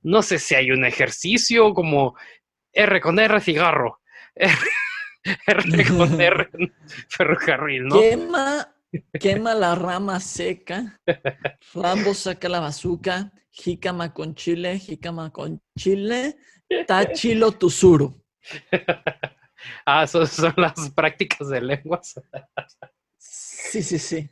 no 0.03 0.23
sé 0.23 0.39
si 0.39 0.55
hay 0.55 0.71
un 0.71 0.85
ejercicio 0.85 1.75
como 1.75 2.17
R 2.73 3.01
con 3.01 3.19
R 3.19 3.41
cigarro, 3.41 4.01
R, 4.35 5.85
con 5.97 6.21
R 6.21 6.49
ferrocarril, 7.09 7.87
¿no? 7.87 8.01
Quema, 8.01 8.78
quema 9.21 9.55
la 9.55 9.75
rama 9.75 10.21
seca, 10.21 10.99
Rambo 11.75 12.15
saca 12.15 12.49
la 12.49 12.61
bazuca, 12.61 13.33
jícama 13.51 14.13
con 14.13 14.35
chile, 14.35 14.79
jícama 14.79 15.31
con 15.31 15.61
chile, 15.79 16.37
tachilo 16.87 17.53
tusuru. 17.53 18.15
ah, 19.87 20.07
son, 20.07 20.27
son 20.27 20.55
las 20.57 20.91
prácticas 20.91 21.49
de 21.49 21.61
lenguas. 21.61 22.21
sí, 23.19 23.83
sí, 23.83 23.99
sí. 23.99 24.31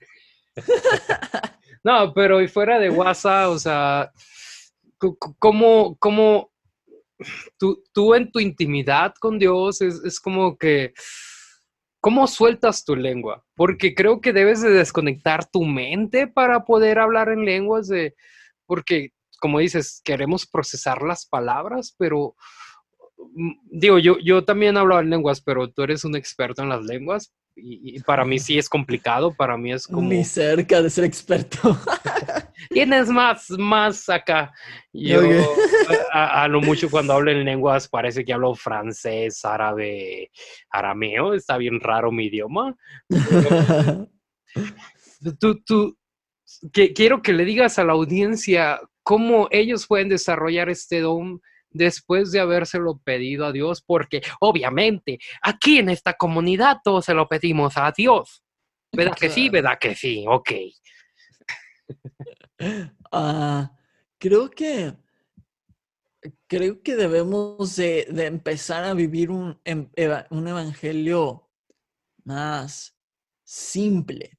no, 1.85 2.13
pero 2.15 2.41
y 2.41 2.49
fuera 2.49 2.79
de 2.79 2.91
WhatsApp, 2.91 3.51
o 3.51 3.59
sea, 3.59 4.11
¿cómo, 5.39 5.97
cómo 5.99 6.51
tú, 7.59 7.83
tú, 7.93 8.15
en 8.15 8.31
tu 8.31 8.41
intimidad 8.41 9.15
con 9.19 9.39
Dios 9.39 9.81
es, 9.81 10.21
como 10.21 10.57
que, 10.57 10.93
¿cómo 12.07 12.29
sueltas 12.29 12.85
tu 12.85 12.95
lengua? 12.95 13.45
Porque 13.57 13.93
creo 13.93 14.21
que 14.21 14.33
debes 14.33 14.63
de 14.63 14.71
desconectar 14.71 15.45
tu 15.51 15.65
mente 15.65 16.29
para 16.29 16.65
poder 16.65 17.01
hablar 17.01 17.31
en 17.31 17.45
lenguas, 17.45 17.89
de, 17.89 18.15
porque, 18.65 19.11
como 19.41 19.59
dices, 19.59 20.03
queremos 20.05 20.47
procesar 20.47 21.03
las 21.03 21.27
palabras, 21.27 21.97
pero 21.99 22.37
mm, 23.35 23.55
digo, 23.73 23.99
yo, 23.99 24.19
yo 24.21 24.45
también 24.45 24.77
hablo 24.77 25.01
en 25.01 25.11
lenguas, 25.11 25.41
pero 25.41 25.69
tú 25.69 25.83
eres 25.83 26.05
un 26.05 26.15
experto 26.15 26.63
en 26.63 26.69
las 26.69 26.85
lenguas. 26.85 27.35
Y, 27.57 27.99
para 28.03 28.25
mí 28.25 28.39
sí 28.39 28.57
es 28.57 28.69
complicado, 28.69 29.35
para 29.35 29.57
mí 29.57 29.73
es 29.73 29.89
como... 29.89 30.09
Ni 30.09 30.25
cerca 30.25 30.81
de 30.83 30.91
ser 30.91 31.03
experto. 31.03 31.59
tienes 32.71 33.09
más, 33.09 33.51
más 33.51 34.09
acá. 34.09 34.53
Yo, 34.93 35.21
a, 36.13 36.49
lo 36.49 36.61
mucho 36.61 36.91
cuando 36.91 37.13
hablo 37.13 37.31
en 37.31 37.45
lenguas, 37.45 37.89
parece 37.89 38.25
que 38.25 38.33
hablo 38.33 38.55
francés, 38.55 39.45
árabe, 39.45 40.31
arameo, 40.71 41.35
está 41.35 41.57
bien 41.59 41.81
raro 41.81 42.11
mi 42.13 42.27
idioma. 42.27 42.77
tú, 45.41 45.63
tú, 45.65 45.99
que, 46.73 46.93
quiero 46.93 47.23
que 47.23 47.33
le 47.33 47.45
digas 47.45 47.79
a 47.79 47.85
la 47.85 47.93
audiencia 47.93 48.81
cómo 49.03 49.49
ellos 49.51 49.87
pueden 49.87 50.09
desarrollar 50.09 50.69
este 50.69 51.01
don 51.01 51.41
después 51.71 52.33
de 52.33 52.41
habérselo 52.41 52.99
pedido 52.99 53.47
a 53.47 53.53
Dios, 53.53 53.83
porque 53.83 54.23
obviamente 54.41 55.19
aquí 55.43 55.79
en 55.79 55.91
esta 55.91 56.15
comunidad 56.15 56.79
todos 56.83 57.05
se 57.05 57.15
lo 57.15 57.29
pedimos 57.29 57.77
a 57.77 57.93
Dios. 57.97 58.43
¿Verdad 58.93 59.15
que 59.15 59.29
sí? 59.29 59.49
¿Verdad 59.49 59.79
que 59.79 59.95
sí? 59.95 60.25
Ok. 60.27 60.53
Ah, 63.13 63.73
creo 64.19 64.51
que 64.51 64.95
creo 66.47 66.83
que 66.83 66.97
debemos 66.97 67.77
de, 67.77 68.07
empezar 68.27 68.85
a 68.85 68.95
vivir 68.95 69.31
un, 69.31 69.61
em, 69.65 69.89
un 70.31 70.49
evangelio 70.49 71.49
más 72.25 72.97
simple. 73.45 74.39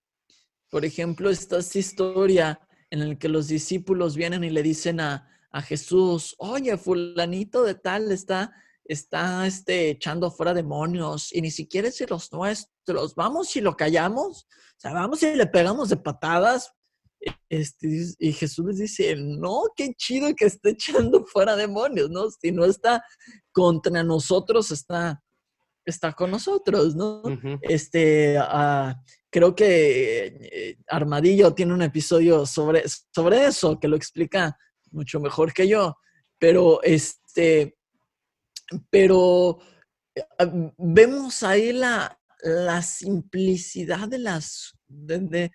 Por 0.69 0.85
ejemplo, 0.85 1.29
esta, 1.29 1.59
historia 1.59 2.59
en 2.89 3.07
la 3.07 3.15
que 3.15 3.29
los 3.29 3.47
discípulos 3.47 4.15
vienen 4.15 4.43
y 4.43 4.49
le 4.49 4.63
dicen 4.63 4.99
a, 4.99 5.29
a 5.51 5.61
Jesús, 5.61 6.35
oye, 6.39 6.77
fulanito 6.77 7.63
de 7.63 7.75
tal 7.75 8.11
está, 8.11 8.53
está 8.83 9.47
este, 9.47 9.91
echando 9.91 10.29
fuera 10.31 10.53
demonios 10.53 11.33
y 11.33 11.41
ni 11.41 11.51
siquiera 11.51 11.87
es 11.87 11.97
de 11.99 12.07
los 12.07 12.31
nuestros, 12.33 13.15
vamos 13.15 13.55
y 13.55 13.61
lo 13.61 13.75
callamos, 13.77 14.47
o 14.77 14.79
sea, 14.79 14.93
vamos 14.93 15.23
y 15.23 15.35
le 15.35 15.47
pegamos 15.47 15.89
de 15.89 15.97
patadas. 15.97 16.73
Este, 17.49 17.87
y 18.19 18.33
Jesús 18.33 18.65
les 18.65 18.77
dice, 18.77 19.15
no, 19.15 19.63
qué 19.75 19.93
chido 19.95 20.33
que 20.35 20.45
esté 20.45 20.71
echando 20.71 21.25
fuera 21.25 21.55
demonios, 21.55 22.09
¿no? 22.09 22.29
Si 22.29 22.51
no 22.51 22.65
está 22.65 23.03
contra 23.51 24.03
nosotros, 24.03 24.71
está, 24.71 25.23
está 25.85 26.13
con 26.13 26.31
nosotros, 26.31 26.95
¿no? 26.95 27.23
Este, 27.61 28.37
uh, 28.39 28.93
creo 29.29 29.55
que 29.55 30.25
eh, 30.41 30.77
Armadillo 30.87 31.53
tiene 31.53 31.73
un 31.73 31.81
episodio 31.81 32.45
sobre, 32.45 32.83
sobre 33.13 33.45
eso 33.45 33.79
que 33.79 33.87
lo 33.87 33.95
explica 33.95 34.57
mucho 34.91 35.19
mejor 35.19 35.53
que 35.53 35.67
yo, 35.67 35.97
pero 36.39 36.81
este, 36.83 37.77
pero 38.89 39.59
eh, 40.15 40.23
vemos 40.77 41.43
ahí 41.43 41.73
la, 41.73 42.19
la 42.43 42.81
simplicidad 42.81 44.07
de 44.07 44.19
las, 44.19 44.73
de, 44.87 45.19
de, 45.19 45.51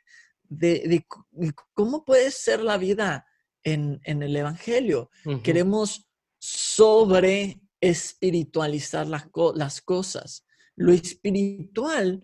cómo 1.75 2.05
puede 2.05 2.31
ser 2.31 2.63
la 2.63 2.77
vida 2.77 3.27
en, 3.65 4.01
en 4.05 4.23
el 4.23 4.35
Evangelio. 4.37 5.11
Queremos 5.43 6.09
sobre 6.39 7.61
espiritualizar 7.81 9.07
las, 9.07 9.29
las 9.55 9.81
cosas. 9.81 10.45
Lo 10.77 10.93
espiritual 10.93 12.23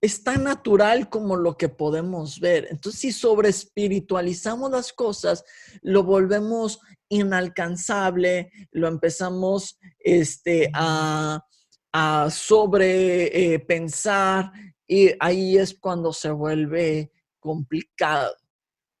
es 0.00 0.24
tan 0.24 0.44
natural 0.44 1.10
como 1.10 1.36
lo 1.36 1.56
que 1.56 1.68
podemos 1.68 2.40
ver. 2.40 2.68
Entonces, 2.70 3.00
si 3.00 3.12
sobre 3.12 3.50
espiritualizamos 3.50 4.70
las 4.70 4.92
cosas, 4.92 5.44
lo 5.82 6.02
volvemos 6.04 6.80
inalcanzable, 7.08 8.50
lo 8.70 8.88
empezamos 8.88 9.78
este, 9.98 10.70
a, 10.72 11.44
a 11.92 12.30
sobre 12.30 13.54
eh, 13.54 13.58
pensar 13.58 14.52
y 14.86 15.10
ahí 15.20 15.58
es 15.58 15.74
cuando 15.74 16.12
se 16.12 16.30
vuelve 16.30 17.12
complicado. 17.40 18.36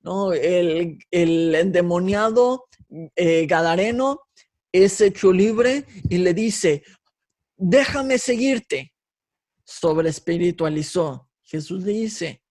¿no? 0.00 0.32
El, 0.32 0.98
endemoniado 1.10 2.66
eh, 3.16 3.46
Gadareno 3.46 4.22
es 4.72 5.00
hecho 5.00 5.32
libre 5.32 5.84
y 6.08 6.18
le 6.18 6.34
dice, 6.34 6.82
déjame 7.56 8.18
seguirte 8.18 8.94
sobre 9.64 10.08
espiritualizó. 10.08 11.28
Jesús 11.42 11.84
le 11.84 11.92
dice, 11.92 12.42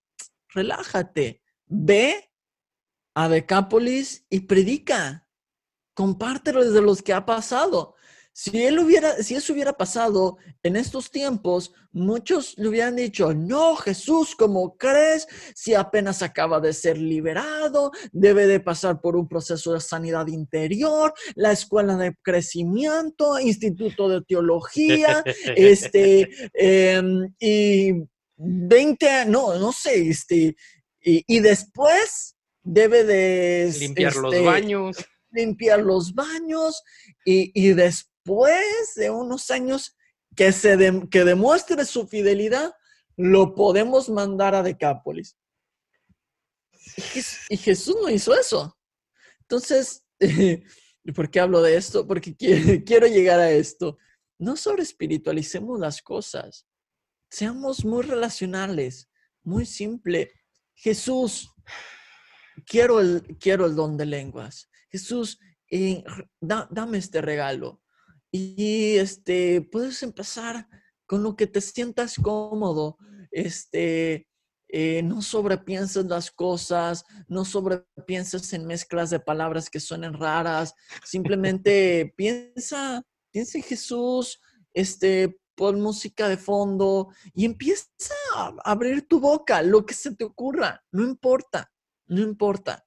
relájate, 0.49 1.41
ve 1.65 2.31
a 3.13 3.27
Decápolis 3.29 4.25
y 4.29 4.41
predica, 4.41 5.27
compártelo 5.93 6.63
desde 6.63 6.81
los 6.81 7.01
que 7.01 7.13
ha 7.13 7.25
pasado. 7.25 7.95
Si 8.41 8.63
él 8.63 8.79
hubiera, 8.79 9.21
si 9.21 9.35
eso 9.35 9.51
hubiera 9.51 9.73
pasado 9.73 10.37
en 10.63 10.77
estos 10.77 11.11
tiempos, 11.11 11.73
muchos 11.91 12.57
le 12.57 12.69
hubieran 12.69 12.95
dicho, 12.95 13.33
no, 13.33 13.75
Jesús, 13.75 14.33
¿cómo 14.33 14.77
crees? 14.77 15.27
Si 15.53 15.73
apenas 15.73 16.21
acaba 16.21 16.61
de 16.61 16.71
ser 16.71 16.97
liberado, 16.97 17.91
debe 18.13 18.47
de 18.47 18.61
pasar 18.61 19.01
por 19.01 19.17
un 19.17 19.27
proceso 19.27 19.73
de 19.73 19.81
sanidad 19.81 20.27
interior, 20.27 21.13
la 21.35 21.51
escuela 21.51 21.97
de 21.97 22.15
crecimiento, 22.21 23.37
instituto 23.41 24.07
de 24.07 24.21
teología, 24.21 25.21
este, 25.57 26.29
em, 26.53 27.35
y 27.41 27.91
20, 28.37 29.25
no, 29.25 29.59
no 29.59 29.73
sé, 29.73 30.07
este, 30.07 30.55
y, 31.01 31.39
después 31.41 32.37
debe 32.63 33.03
de... 33.03 33.75
Limpiar 33.81 34.15
los 34.15 34.33
este, 34.33 34.45
baños 34.45 34.97
limpiar 35.31 35.81
los 35.81 36.15
baños 36.15 36.81
y, 37.23 37.51
y, 37.53 37.73
después 37.73 38.08
después 38.29 38.93
de 38.95 39.09
unos 39.09 39.49
años 39.49 39.97
que, 40.35 40.51
se 40.51 40.77
que 41.09 41.23
demuestre 41.23 41.83
su 41.85 42.07
fidelidad, 42.07 42.73
lo 43.17 43.55
podemos 43.55 44.09
mandar 44.09 44.55
a 44.55 44.63
Decápolis. 44.63 45.35
Y 47.49 47.57
Jesús 47.57 47.95
no 48.01 48.09
hizo 48.09 48.33
eso. 48.33 48.77
Entonces, 49.41 50.05
¿por 51.15 51.29
qué 51.29 51.39
hablo 51.39 51.61
de 51.61 51.75
esto? 51.75 52.05
Porque 52.07 52.35
quiero 52.85 53.07
llegar 53.07 53.39
a 53.39 53.51
esto. 53.51 53.97
No 54.37 54.55
sobre 54.55 54.83
espiritualicemos 54.83 55.79
las 55.79 56.01
cosas. 56.01 56.65
Seamos 57.29 57.83
muy 57.83 58.03
relacionales, 58.03 59.09
muy 59.43 59.65
simple. 59.65 60.31
Jesús, 60.73 61.51
quiero 62.65 62.99
el, 63.01 63.37
quiero 63.39 63.65
el 63.65 63.75
don 63.75 63.97
de 63.97 64.05
lenguas. 64.05 64.69
Jesús, 64.89 65.39
eh, 65.69 66.03
dame 66.39 66.97
este 66.97 67.21
regalo. 67.21 67.81
Y 68.31 68.97
este, 68.97 69.61
puedes 69.61 70.03
empezar 70.03 70.67
con 71.05 71.23
lo 71.23 71.35
que 71.35 71.47
te 71.47 71.61
sientas 71.61 72.15
cómodo. 72.15 72.97
Este, 73.31 74.27
eh, 74.71 75.01
no 75.01 75.23
sobrepienses 75.23 76.05
las 76.05 76.29
cosas, 76.29 77.03
no 77.27 77.43
sobrepienses 77.43 78.53
en 78.53 78.67
mezclas 78.67 79.09
de 79.09 79.19
palabras 79.19 79.69
que 79.69 79.79
suenen 79.79 80.13
raras. 80.13 80.75
Simplemente 81.03 82.13
piensa, 82.15 83.03
piensa 83.31 83.57
en 83.57 83.63
Jesús, 83.63 84.39
este, 84.73 85.39
pon 85.55 85.81
música 85.81 86.29
de 86.29 86.37
fondo 86.37 87.09
y 87.33 87.45
empieza 87.45 87.89
a 88.35 88.53
abrir 88.63 89.07
tu 89.07 89.19
boca, 89.19 89.63
lo 89.63 89.85
que 89.85 89.93
se 89.93 90.15
te 90.15 90.23
ocurra, 90.23 90.83
no 90.91 91.03
importa, 91.03 91.71
no 92.07 92.21
importa. 92.21 92.85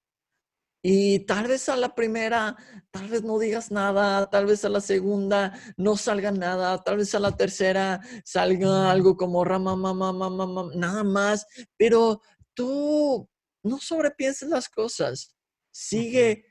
Y 0.84 1.20
tal 1.20 1.46
vez 1.46 1.68
a 1.68 1.76
la 1.76 1.94
primera, 1.94 2.56
tal 2.90 3.08
vez 3.08 3.22
no 3.22 3.38
digas 3.38 3.70
nada, 3.70 4.28
tal 4.30 4.46
vez 4.46 4.64
a 4.64 4.68
la 4.68 4.80
segunda 4.80 5.56
no 5.76 5.96
salga 5.96 6.32
nada, 6.32 6.82
tal 6.82 6.96
vez 6.96 7.14
a 7.14 7.20
la 7.20 7.36
tercera 7.36 8.00
salga 8.24 8.90
algo 8.90 9.16
como 9.16 9.44
rama, 9.44 9.76
mamá, 9.76 10.12
mamá, 10.12 10.70
nada 10.74 11.04
más, 11.04 11.46
pero 11.76 12.20
tú 12.54 13.28
no 13.62 13.78
sobrepienses 13.78 14.48
las 14.48 14.68
cosas. 14.68 15.36
Sigue, 15.70 16.46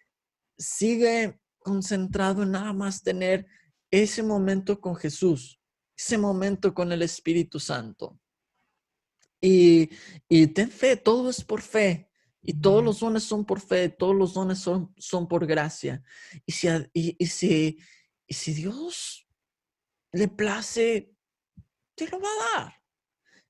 sigue 0.58 1.38
concentrado 1.60 2.44
en 2.44 2.52
nada 2.52 2.72
más 2.72 3.04
tener 3.04 3.46
ese 3.92 4.24
momento 4.24 4.80
con 4.80 4.96
Jesús, 4.96 5.60
ese 5.98 6.18
momento 6.18 6.74
con 6.74 6.94
el 6.94 7.02
Espíritu 7.02 7.60
Santo. 7.60 8.18
Y, 9.42 9.90
y 10.30 10.48
ten 10.48 10.72
fe, 10.72 10.96
todo 10.96 11.30
es 11.30 11.44
por 11.44 11.62
fe. 11.62 12.11
Y 12.44 12.60
todos 12.60 12.84
los 12.84 13.00
dones 13.00 13.24
son 13.24 13.46
por 13.46 13.60
fe, 13.60 13.90
todos 13.90 14.16
los 14.16 14.34
dones 14.34 14.60
son, 14.60 14.94
son 14.98 15.28
por 15.28 15.46
gracia. 15.46 16.04
Y 16.46 16.52
si, 16.52 16.68
y, 16.94 17.26
si, 17.28 17.80
y 18.28 18.34
si 18.34 18.54
Dios 18.54 19.28
le 20.12 20.28
place, 20.28 21.14
te 21.96 22.08
lo 22.10 22.20
va 22.20 22.28
a 22.28 22.60
dar. 22.60 22.82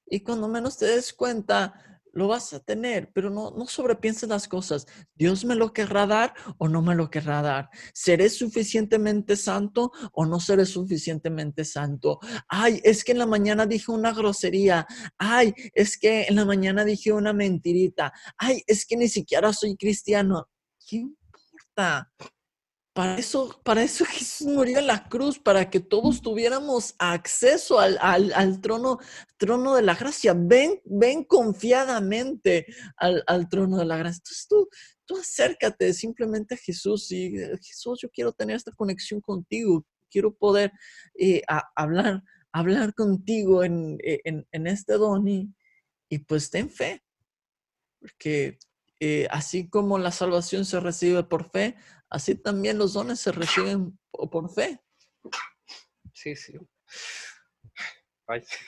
Y 0.06 0.22
cuando 0.22 0.48
menos 0.50 0.78
te 0.78 0.86
des 0.86 1.14
cuenta, 1.14 1.91
lo 2.14 2.28
vas 2.28 2.54
a 2.54 2.60
tener, 2.60 3.12
pero 3.14 3.30
no, 3.30 3.52
no 3.52 3.68
sobrepienses 3.68 4.30
las 4.30 4.48
cosas. 4.48 4.86
Dios 5.16 5.46
me 5.46 5.56
lo 5.56 5.74
querrá 5.74 6.06
dar 6.08 6.34
o 6.58 6.68
no 6.68 6.82
me 6.82 6.96
lo 6.96 7.10
querrá 7.10 7.42
dar. 7.42 7.70
¿Seré 7.94 8.30
suficientemente 8.30 9.36
santo 9.36 9.92
o 10.12 10.26
no 10.26 10.40
seré 10.40 10.66
suficientemente 10.66 11.66
santo? 11.66 12.20
Ay, 12.48 12.82
es 12.84 13.04
que 13.04 13.14
en 13.14 13.20
la 13.20 13.26
mañana 13.26 13.66
dije 13.66 13.92
una 13.92 14.14
grosería. 14.14 14.86
Ay, 15.18 15.54
es 15.74 15.98
que 15.98 16.24
en 16.24 16.36
la 16.36 16.46
mañana 16.46 16.84
dije 16.84 17.12
una 17.12 17.34
mentirita. 17.34 18.14
Ay, 18.38 18.62
es 18.68 18.86
que 18.86 18.98
ni 18.98 19.08
siquiera 19.08 19.54
soy 19.54 19.76
cristiano. 19.76 20.48
¿Qué 20.86 20.98
importa? 20.98 22.12
Para 22.94 23.18
eso, 23.18 23.62
para 23.64 23.84
eso 23.84 24.06
Jesús 24.10 24.48
murió 24.48 24.80
en 24.80 24.88
la 24.88 25.08
cruz, 25.08 25.40
para 25.40 25.70
que 25.70 25.80
todos 25.80 26.22
tuviéramos 26.22 26.96
acceso 27.00 27.80
al, 27.80 28.62
trono, 28.62 29.00
trono 29.38 29.76
de 29.76 29.82
la 29.82 29.96
gracia. 29.96 30.34
Ven, 30.38 30.82
ven 30.86 31.24
confiadamente 31.24 32.66
al, 32.98 33.50
trono 33.50 33.78
de 33.78 33.86
la 33.86 33.98
gracia. 33.98 34.20
Entonces 34.20 34.48
tú, 34.48 34.70
tú 35.06 35.18
acércate 35.18 35.94
simplemente 35.94 36.56
a 36.56 36.58
Jesús 36.58 37.12
y 37.12 37.38
Jesús, 37.62 38.00
yo 38.02 38.10
quiero 38.10 38.34
tener 38.34 38.56
esta 38.56 38.72
conexión 38.72 39.22
contigo, 39.22 39.86
quiero 40.10 40.34
poder 40.34 40.72
eh, 41.18 41.42
hablar, 41.76 42.24
hablar 42.52 42.94
contigo 42.94 43.64
en, 43.64 43.98
en, 44.02 44.68
este 44.68 44.94
don 44.94 45.28
y, 45.28 45.54
y 46.10 46.20
pues 46.20 46.50
ten 46.50 46.70
fe, 46.70 47.02
porque 48.00 48.60
eh, 49.00 49.28
así 49.32 49.68
como 49.70 49.98
la 49.98 50.12
salvación 50.12 50.66
se 50.66 50.80
recibe 50.80 51.24
por 51.24 51.50
fe, 51.50 51.76
así 52.12 52.36
también 52.36 52.78
los 52.78 52.94
dones 52.94 53.20
se 53.20 53.32
reciben 53.32 53.98
por 54.12 54.54
fe. 54.54 54.80
Sí, 56.14 56.36
sí. 56.36 56.54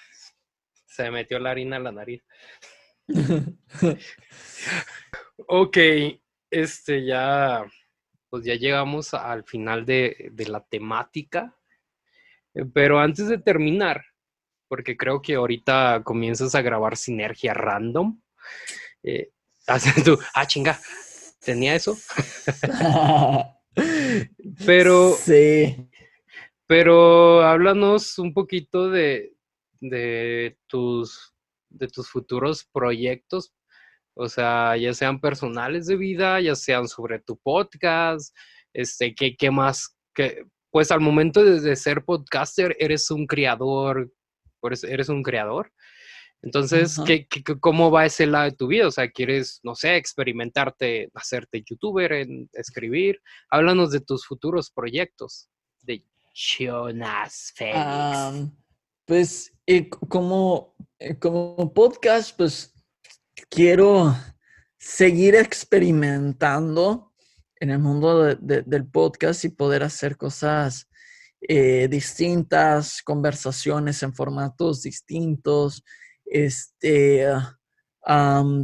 se 0.85 1.11
metió 1.11 1.37
la 1.39 1.51
harina 1.51 1.77
en 1.77 1.83
la 1.83 1.91
nariz. 1.91 2.23
ok, 5.47 5.77
este 6.49 7.05
ya, 7.05 7.65
pues 8.29 8.45
ya 8.45 8.55
llegamos 8.55 9.13
al 9.13 9.43
final 9.43 9.85
de, 9.85 10.31
la 10.47 10.63
temática. 10.65 11.55
Eh, 12.53 12.65
pero 12.73 12.99
antes 12.99 13.27
de 13.27 13.39
terminar, 13.39 14.05
porque 14.67 14.95
creo 14.95 15.21
que 15.21 15.35
ahorita 15.35 16.01
comienzas 16.03 16.55
a 16.55 16.61
grabar 16.61 16.95
sinergia 16.95 17.53
random. 17.53 18.21
Eh, 19.03 19.31
tú, 20.05 20.17
ah, 20.33 20.47
chinga, 20.47 20.79
tenía 21.43 21.75
eso. 21.75 21.97
pero. 24.65 25.13
Sí. 25.13 25.89
Pero 26.65 27.41
háblanos 27.41 28.17
un 28.17 28.33
poquito 28.33 28.89
de, 28.89 29.35
de, 29.81 30.57
tus, 30.67 31.35
de 31.69 31.87
tus 31.87 32.09
futuros 32.09 32.65
proyectos. 32.71 33.53
O 34.15 34.29
sea, 34.29 34.77
ya 34.77 34.93
sean 34.93 35.19
personales 35.19 35.87
de 35.87 35.97
vida, 35.97 36.39
ya 36.39 36.55
sean 36.55 36.87
sobre 36.87 37.19
tu 37.19 37.37
podcast, 37.37 38.35
este, 38.73 39.13
¿qué, 39.15 39.35
qué 39.35 39.51
más? 39.51 39.97
Que, 40.13 40.45
pues 40.71 40.91
al 40.91 41.01
momento 41.01 41.43
de, 41.43 41.75
ser 41.75 42.03
podcaster, 42.03 42.75
eres 42.79 43.11
un 43.11 43.27
creador, 43.27 44.11
eres 44.83 45.09
un 45.09 45.21
creador. 45.23 45.71
Entonces, 46.43 46.99
¿qué, 47.05 47.25
cómo 47.61 47.89
va 47.89 48.05
ese 48.05 48.25
lado 48.25 48.45
de 48.45 48.57
tu 48.57 48.67
vida? 48.67 48.87
O 48.87 48.91
sea, 48.91 49.09
¿quieres, 49.09 49.61
no 49.63 49.75
sé, 49.75 49.95
experimentarte, 49.95 51.09
hacerte 51.13 51.63
youtuber, 51.65 52.11
en 52.11 52.49
escribir? 52.51 53.21
Háblanos 53.49 53.91
de 53.91 54.01
tus 54.01 54.25
futuros 54.25 54.69
proyectos 54.69 55.49
de 55.83 56.05
Jonas 56.33 57.53
Félix. 57.55 58.51
pues 59.05 59.53
eh, 59.65 59.89
como, 59.89 60.75
eh, 60.99 61.17
como 61.17 61.73
podcast, 61.73 62.35
pues 62.35 62.73
quiero 63.49 64.13
seguir 64.77 65.35
experimentando 65.35 67.13
en 67.55 67.69
el 67.69 67.79
mundo 67.79 68.35
del 68.35 68.85
podcast 68.87 69.45
y 69.45 69.49
poder 69.49 69.83
hacer 69.83 70.17
cosas 70.17 70.89
eh, 71.39 71.87
distintas, 71.89 73.01
conversaciones 73.01 74.03
en 74.03 74.13
formatos 74.13 74.81
distintos, 74.81 75.85
este, 76.34 77.27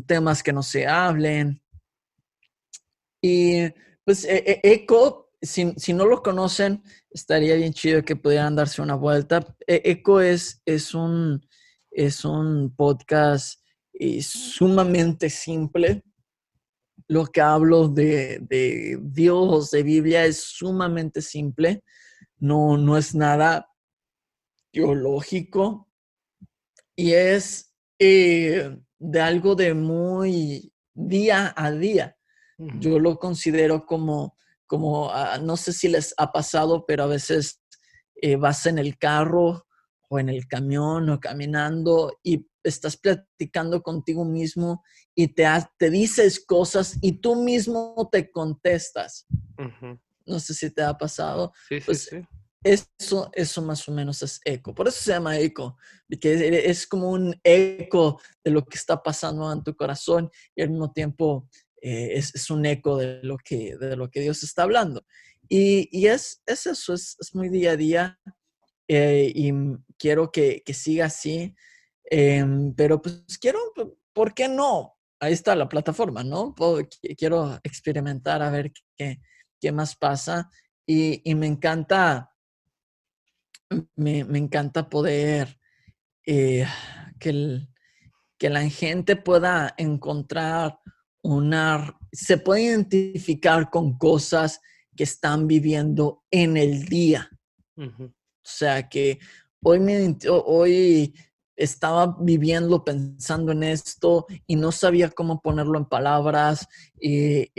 temas 0.08 0.44
que 0.44 0.52
no 0.52 0.64
se 0.64 0.88
hablen. 0.88 1.62
Y 3.22 3.70
pues 4.04 4.26
e, 4.26 4.38
e, 4.38 4.60
Eco, 4.64 5.32
si, 5.42 5.72
si, 5.78 5.94
no 5.94 6.06
lo 6.06 6.24
conocen, 6.24 6.84
estaría 7.12 7.56
bien 7.56 7.74
chido 7.74 8.04
que 8.04 8.16
pudieran 8.16 8.56
darse 8.56 8.82
una 8.82 8.96
vuelta. 8.96 9.56
E, 9.68 9.82
Eco 9.86 10.20
es, 10.20 10.62
es, 10.66 10.96
un, 10.96 11.46
es 11.92 12.26
un 12.26 12.74
podcast 12.76 13.62
eh, 13.94 14.22
sumamente 14.24 15.30
simple. 15.30 16.04
Lo 17.08 17.28
que 17.28 17.42
hablo 17.42 17.88
de, 17.88 18.40
de, 18.42 18.98
Dios, 19.02 19.72
de 19.72 19.84
Biblia, 19.84 20.26
es 20.26 20.42
sumamente 20.42 21.22
simple. 21.22 21.84
No, 22.40 22.78
no 22.78 22.98
es 22.98 23.14
nada 23.14 23.70
teológico 24.72 25.89
y 27.00 27.14
es 27.14 27.74
eh, 27.98 28.78
de 28.98 29.22
algo 29.22 29.56
de 29.56 29.74
muy 29.74 30.74
día 30.94 31.54
a 31.56 31.72
día. 31.72 32.18
Yo 32.58 33.00
lo 33.00 33.18
considero 33.18 33.86
como, 33.86 34.36
como 34.68 35.10
ah, 35.10 35.38
no 35.38 35.56
sé 35.56 35.72
si 35.72 35.88
les 35.88 36.14
ha 36.18 36.34
pasado, 36.34 36.84
pero 36.86 37.04
a 37.04 37.08
veces 37.08 37.62
eh, 38.22 38.36
vas 38.36 38.66
en 38.66 38.80
el 38.80 38.98
carro 38.98 39.66
o 40.10 40.20
en 40.20 40.28
el 40.28 40.46
camión 40.46 41.10
o 41.10 41.22
caminando 41.22 42.20
y 42.22 42.46
estás 42.64 42.98
platicando 42.98 43.82
contigo 43.82 44.26
mismo 44.26 44.84
y 45.16 45.30
te, 45.30 45.46
te 45.78 45.90
dices 45.90 46.44
cosas 46.46 46.98
y 47.02 47.22
tú 47.22 47.38
mismo 47.38 48.10
te 48.12 48.30
contestas. 48.30 49.26
No 50.26 50.38
sé 50.42 50.54
si 50.54 50.70
te 50.70 50.82
ha 50.82 50.98
pasado. 50.98 51.54
Sí, 51.70 51.80
sí, 51.80 51.86
pues 51.86 52.04
sí. 52.04 52.18
Eso, 52.62 53.30
eso 53.34 53.62
más 53.62 53.88
o 53.88 53.92
menos 53.94 54.22
es 54.22 54.42
eco. 54.44 54.76
Por 54.76 54.88
eso 54.88 55.02
se 55.02 55.12
llama 55.12 55.40
eco, 55.40 55.78
porque 56.10 56.62
es 56.66 56.86
como 56.88 57.10
un 57.12 57.40
eco 57.44 58.20
de 58.44 58.52
lo 58.52 58.66
que 58.66 58.78
está 58.78 59.02
pasando 59.02 59.52
en 59.52 59.64
tu 59.64 59.76
corazón 59.76 60.30
y 60.56 60.62
al 60.62 60.70
mismo 60.70 60.92
tiempo 60.92 61.48
eh, 61.82 62.12
es, 62.16 62.50
un 62.50 62.66
eco 62.66 62.98
de 62.98 63.22
lo, 63.24 63.38
que, 63.38 63.78
de 63.78 63.96
lo 63.96 64.10
que 64.10 64.20
Dios 64.20 64.44
está 64.44 64.64
hablando. 64.64 65.06
Y, 65.48 66.06
es, 66.08 66.44
eso, 66.46 66.94
es, 66.94 67.18
muy 67.34 67.50
día 67.50 67.72
a 67.72 67.78
día 67.78 68.20
eh, 68.88 69.32
y 69.34 69.52
quiero 69.98 70.32
que, 70.32 70.62
siga 70.74 71.06
así, 71.06 71.56
em, 72.04 72.74
pero 72.76 73.02
pues 73.02 73.24
quiero, 73.40 73.60
¿por 74.14 74.34
qué 74.34 74.48
no? 74.50 74.98
Ahí 75.22 75.34
está 75.34 75.56
la 75.56 75.68
plataforma, 75.70 76.24
¿no? 76.24 76.56
quiero 77.18 77.60
experimentar 77.64 78.42
a 78.42 78.50
ver 78.50 78.72
qué, 78.98 79.20
qué 79.60 79.72
más 79.72 79.96
pasa 79.96 80.50
y, 80.86 81.22
y 81.30 81.36
me 81.36 81.48
encanta 81.48 82.30
me, 83.96 84.20
encanta 84.20 84.90
poder 84.90 85.60
eh, 86.26 86.66
que, 87.20 87.68
que 88.38 88.50
la 88.50 88.68
gente 88.70 89.16
pueda 89.16 89.74
encontrar 89.78 90.80
una, 91.22 91.98
se 92.12 92.38
puede 92.38 92.64
identificar 92.64 93.70
con 93.70 93.98
cosas 93.98 94.62
que 94.96 95.04
están 95.04 95.48
viviendo 95.48 96.24
en 96.32 96.58
el 96.58 96.86
día. 96.86 97.30
O 97.78 98.12
sea 98.44 98.90
que 98.90 99.20
hoy, 99.62 99.80
me, 99.80 100.18
hoy 100.28 101.14
estaba 101.56 102.18
viviendo, 102.20 102.84
pensando 102.84 103.52
en 103.52 103.64
esto 103.64 104.26
y 104.48 104.56
no 104.56 104.72
sabía 104.72 105.10
cómo 105.10 105.42
ponerlo 105.42 105.78
en 105.78 105.86
palabras. 105.86 106.68
Y, 107.00 107.50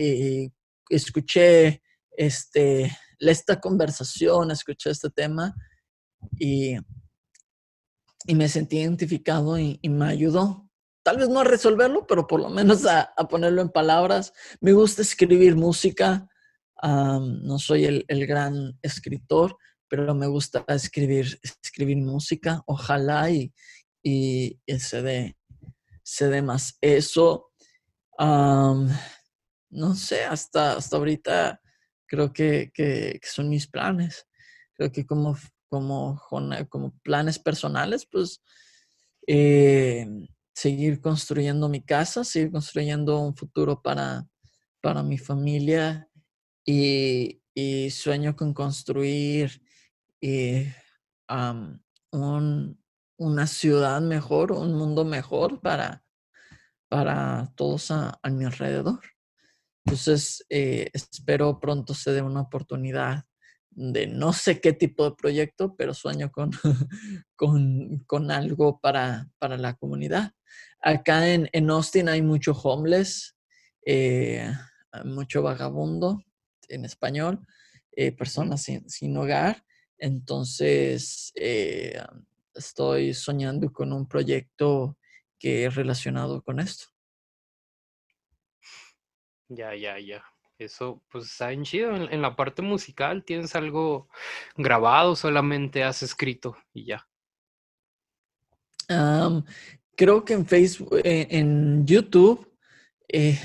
escuché 0.88 1.82
este, 2.10 2.90
esta 3.20 3.60
conversación, 3.60 4.50
escuché 4.50 4.90
este 4.90 5.08
tema 5.08 5.54
y, 6.38 6.76
y 8.26 8.34
me 8.34 8.48
sentí 8.48 8.78
identificado 8.78 9.58
y, 9.58 9.78
me 9.84 10.06
ayudó. 10.06 10.68
Tal 11.02 11.16
vez 11.16 11.28
no 11.28 11.40
a 11.40 11.44
resolverlo, 11.44 12.06
pero 12.06 12.26
por 12.26 12.40
lo 12.40 12.48
menos 12.48 12.86
a, 12.86 13.12
ponerlo 13.28 13.62
en 13.62 13.70
palabras. 13.70 14.32
Me 14.60 14.72
gusta 14.72 15.02
escribir 15.02 15.56
música. 15.56 16.28
no 16.82 17.58
soy 17.58 17.84
el, 17.84 18.04
el, 18.08 18.26
gran 18.26 18.78
escritor, 18.82 19.56
pero 19.88 20.14
me 20.14 20.26
gusta 20.26 20.64
escribir, 20.68 21.38
escribir 21.62 21.98
música. 21.98 22.62
Ojalá 22.66 23.30
y, 23.30 23.52
y, 24.02 24.58
se, 24.78 25.02
dé, 25.02 25.36
se 26.02 26.28
dé 26.28 26.42
más 26.42 26.76
eso. 26.80 27.50
no 28.18 29.94
sé, 29.94 30.24
hasta, 30.24 30.72
hasta 30.76 30.96
ahorita 30.96 31.60
creo 32.06 32.32
que, 32.32 32.70
que, 32.74 33.18
que, 33.20 33.28
son 33.28 33.48
mis 33.48 33.66
planes. 33.66 34.26
Creo 34.74 34.90
que 34.92 35.06
como 35.06 35.36
como, 35.70 36.20
como 36.68 36.98
planes 37.02 37.38
personales, 37.38 38.06
pues 38.10 38.42
eh, 39.26 40.06
seguir 40.52 41.00
construyendo 41.00 41.68
mi 41.68 41.82
casa, 41.82 42.24
seguir 42.24 42.50
construyendo 42.50 43.20
un 43.20 43.34
futuro 43.34 43.80
para, 43.80 44.26
para 44.82 45.02
mi 45.02 45.16
familia 45.16 46.08
y, 46.66 47.38
sueño 47.90 48.36
con 48.36 48.54
construir 48.54 49.62
eh, 50.22 50.74
una 53.18 53.46
ciudad 53.46 54.00
mejor, 54.00 54.52
un 54.52 54.74
mundo 54.74 55.04
mejor 55.04 55.60
para, 55.60 56.02
para 56.88 57.52
todos 57.54 57.90
a, 57.90 58.18
mi 58.30 58.44
alrededor. 58.46 59.00
Entonces, 59.84 60.44
eh, 60.48 60.90
espero 60.94 61.60
pronto 61.60 61.92
se 61.92 62.12
dé 62.12 62.22
una 62.22 62.40
oportunidad 62.40 63.26
de 63.80 64.06
no 64.06 64.34
sé 64.34 64.60
qué 64.60 64.74
tipo 64.74 65.04
de 65.08 65.16
proyecto, 65.16 65.74
pero 65.74 65.94
sueño 65.94 66.30
con, 66.30 66.50
con, 68.06 68.30
algo 68.30 68.78
para, 68.78 69.30
la 69.40 69.74
comunidad. 69.74 70.34
Acá 70.82 71.26
en, 71.28 71.48
en, 71.52 71.70
Austin 71.70 72.10
hay 72.10 72.20
mucho 72.20 72.52
homeless, 72.52 73.36
eh, 73.86 74.52
mucho 75.04 75.42
vagabundo 75.42 76.22
en 76.68 76.84
español, 76.84 77.40
eh, 77.92 78.12
personas 78.12 78.62
sin, 78.62 79.16
hogar. 79.16 79.64
Entonces, 79.96 81.32
eh, 81.34 82.02
estoy 82.54 83.14
soñando 83.14 83.72
con 83.72 83.94
un 83.94 84.06
proyecto 84.06 84.98
que 85.38 85.64
es 85.64 85.74
relacionado 85.74 86.42
con 86.42 86.60
esto. 86.60 86.84
Ya, 89.48 89.74
ya, 89.74 89.98
ya. 89.98 90.22
Eso, 90.60 91.02
pues 91.10 91.24
está 91.24 91.52
en 91.52 91.64
chido. 91.64 91.96
En, 91.96 92.20
la 92.20 92.36
parte 92.36 92.60
musical, 92.60 93.24
¿tienes 93.24 93.56
algo 93.56 94.10
grabado? 94.58 95.16
Solamente 95.16 95.82
has 95.82 96.02
escrito 96.02 96.54
y 96.74 96.84
ya. 96.84 97.08
creo 99.96 100.22
que 100.22 100.34
en 100.34 100.44
Facebook, 100.44 101.00
eh, 101.02 101.28
en 101.30 101.86
YouTube, 101.86 102.46
eh, 103.08 103.40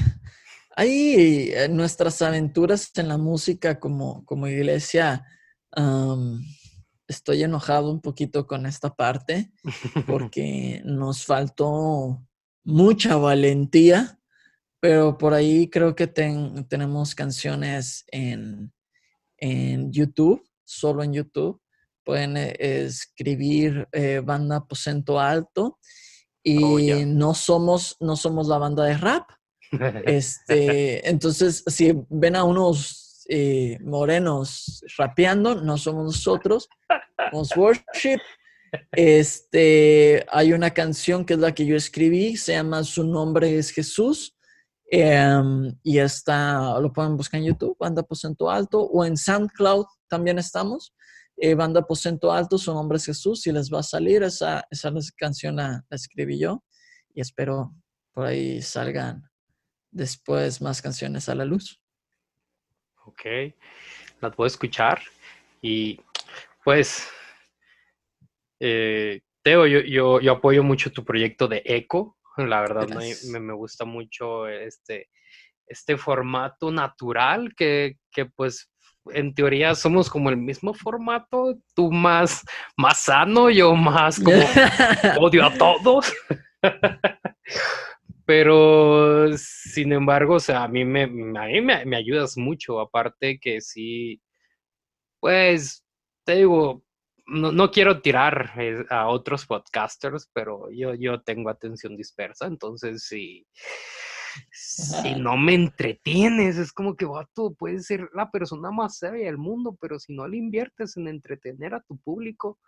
hay 0.75 1.53
eh, 1.53 1.69
nuestras 1.69 2.21
aventuras 2.21 2.91
en 2.97 3.07
la 3.07 3.17
música 3.17 3.79
como, 3.79 4.25
como 4.25 4.49
iglesia. 4.49 5.25
estoy 7.07 7.43
enojado 7.43 7.91
un 7.91 8.01
poquito 8.01 8.45
con 8.45 8.65
esta 8.65 8.93
parte 8.93 9.53
porque 10.05 10.81
nos 10.83 11.23
faltó 11.23 12.21
mucha 12.65 13.15
valentía 13.15 14.19
pero 14.85 15.17
por 15.17 15.33
ahí 15.33 15.67
creo 15.67 15.95
que 15.95 16.05
tenemos 16.05 17.15
canciones 17.15 18.05
en, 18.11 18.71
YouTube, 19.91 20.47
solo 20.63 21.01
en 21.01 21.11
YouTube. 21.11 21.59
Pueden 22.03 22.37
eh, 22.37 22.55
escribir 22.59 23.87
eh, 23.91 24.21
banda 24.23 24.57
Aposento 24.57 25.19
Alto 25.19 25.79
oh, 26.61 26.79
y 26.79 27.03
no, 27.03 27.33
somos, 27.33 27.97
no 27.99 28.15
somos 28.15 28.47
la 28.47 28.59
banda 28.59 28.83
de 28.83 28.95
rap. 28.95 29.27
este, 30.05 31.09
entonces, 31.09 31.63
si 31.65 31.91
ven 32.11 32.35
a 32.35 32.43
unos 32.43 33.25
eh, 33.27 33.79
morenos 33.81 34.83
rapeando, 34.99 35.55
no 35.55 35.79
somos 35.79 36.05
nosotros, 36.05 36.69
somos 37.31 37.57
worship. 37.57 38.21
Este, 38.91 40.27
hay 40.29 40.53
una 40.53 40.69
canción 40.69 41.25
que 41.25 41.33
es 41.33 41.39
la 41.39 41.55
que 41.55 41.65
yo 41.65 41.75
escribí, 41.75 42.37
se 42.37 42.51
llama 42.53 42.83
Su 42.83 43.03
nombre 43.03 43.57
es 43.57 43.71
Jesús 43.71 44.34
Em, 44.87 45.75
y 45.83 45.97
está, 45.97 46.79
lo 46.79 46.93
pueden 46.93 47.17
buscar 47.17 47.39
en 47.39 47.47
YouTube, 47.47 47.75
Banda 47.79 48.01
Aposento 48.01 48.49
Alto, 48.49 48.81
o 48.81 49.03
en 49.03 49.17
SoundCloud 49.17 49.85
también 50.07 50.37
estamos. 50.37 50.93
Eh, 51.37 51.55
Banda 51.55 51.81
Aposento 51.81 52.31
Alto, 52.31 52.57
su 52.57 52.73
nombre 52.73 52.97
es 52.97 53.05
Jesús, 53.05 53.45
y 53.47 53.51
les 53.51 53.71
va 53.71 53.79
a 53.79 53.83
salir. 53.83 54.23
Esa, 54.23 54.63
esa 54.69 54.91
canción 55.17 55.57
la, 55.57 55.83
escribí 55.89 56.39
yo 56.39 56.63
y 57.13 57.21
espero 57.21 57.73
por 58.13 58.25
ahí 58.25 58.61
salgan 58.61 59.23
después 59.91 60.61
más 60.61 60.81
canciones 60.81 61.27
a 61.29 61.35
la 61.35 61.45
luz. 61.45 61.81
Ok, 63.05 63.21
las 64.21 64.35
puedo 64.35 64.47
escuchar 64.47 65.01
y 65.61 65.99
pues, 66.63 67.07
eh, 68.59 69.21
Teo, 69.43 69.67
yo, 69.67 69.79
yo, 69.81 70.19
yo 70.19 70.31
apoyo 70.31 70.63
mucho 70.63 70.91
tu 70.91 71.05
proyecto 71.05 71.47
de 71.47 71.61
Eco. 71.65 72.17
La 72.37 72.61
verdad, 72.61 72.87
me, 72.87 73.53
gusta 73.53 73.85
mucho 73.85 74.47
este, 74.47 75.09
este 75.67 75.97
formato 75.97 76.71
natural 76.71 77.53
que, 77.55 77.97
pues 78.35 78.71
en 79.11 79.35
teoría 79.35 79.75
somos 79.75 80.09
como 80.09 80.31
el 80.31 80.37
mismo 80.37 80.73
formato, 80.73 81.59
tú 81.75 81.91
más, 81.91 82.43
más 82.75 83.03
sano, 83.03 83.51
yo 83.51 83.75
más 83.75 84.19
como 84.23 84.39
odio 85.19 85.45
a 85.45 85.53
todos. 85.53 86.13
Pero, 88.25 89.37
sin 89.37 89.93
embargo, 89.93 90.35
o 90.35 90.39
sea, 90.39 90.63
a 90.63 90.67
mí, 90.67 90.83
me, 90.83 91.03
a 91.03 91.07
mí 91.45 91.61
me, 91.61 91.85
me, 91.85 91.95
ayudas 91.95 92.35
mucho, 92.37 92.79
aparte 92.79 93.37
que 93.39 93.61
sí, 93.61 94.19
pues, 95.19 95.85
te 96.23 96.37
digo, 96.37 96.84
no, 97.27 97.71
quiero 97.71 98.01
tirar 98.01 98.51
eh, 98.57 98.85
a 98.89 99.07
otros 99.07 99.45
podcasters, 99.45 100.29
pero 100.33 100.69
yo, 100.71 100.93
yo 100.93 101.21
tengo 101.21 101.49
atención 101.49 101.97
dispersa, 101.97 102.45
entonces 102.45 103.03
si, 103.03 103.47
si 104.51 105.15
no 105.15 105.37
me 105.37 105.55
entretienes, 105.55 106.57
es 106.57 106.71
como 106.71 106.95
que, 106.95 107.07
tú 107.33 107.55
puedes 107.55 107.87
ser 107.87 108.09
la 108.13 108.29
persona 108.29 108.71
más 108.71 108.99
sabia 108.99 109.25
del 109.25 109.37
mundo, 109.37 109.77
pero 109.79 109.99
si 109.99 110.13
no 110.13 110.27
le 110.27 110.37
inviertes 110.37 110.97
en 110.97 111.07
entretener 111.07 111.73
a 111.73 111.81
tu 111.81 111.97
público, 111.97 112.59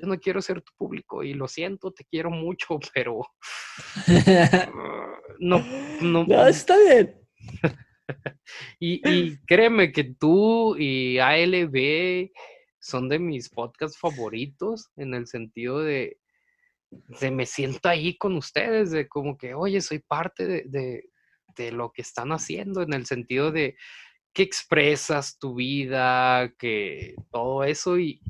yo 0.00 0.06
no 0.06 0.18
quiero 0.18 0.40
ser 0.40 0.62
tu 0.62 0.72
público 0.78 1.22
y 1.22 1.34
lo 1.34 1.46
siento, 1.46 1.92
te 1.92 2.04
quiero 2.04 2.30
mucho, 2.30 2.78
pero 2.94 3.20
no, 5.38 5.62
no, 6.00 6.24
no, 6.24 6.46
está 6.46 6.74
bien. 6.78 7.20
y, 8.80 9.06
y 9.06 9.36
créeme 9.46 9.92
que 9.92 10.04
tú 10.04 10.74
y 10.78 11.18
ALB 11.18 12.30
son 12.84 13.08
de 13.08 13.18
mis 13.18 13.48
podcasts 13.48 13.98
favoritos 13.98 14.90
en 14.96 15.14
el 15.14 15.26
sentido 15.26 15.80
de, 15.80 16.18
de 16.90 17.30
me 17.30 17.46
siento 17.46 17.88
ahí 17.88 18.18
con 18.18 18.36
ustedes, 18.36 18.90
de 18.90 19.08
como 19.08 19.38
que, 19.38 19.54
oye, 19.54 19.80
soy 19.80 20.00
parte 20.00 20.46
de, 20.66 21.04
de, 21.56 21.72
lo 21.72 21.92
que 21.92 22.02
están 22.02 22.30
haciendo, 22.32 22.82
en 22.82 22.92
el 22.92 23.06
sentido 23.06 23.50
de 23.50 23.76
que 24.34 24.42
expresas 24.42 25.38
tu 25.38 25.54
vida, 25.54 26.52
que 26.58 27.14
todo 27.32 27.64
eso. 27.64 27.98
Y, 27.98 28.20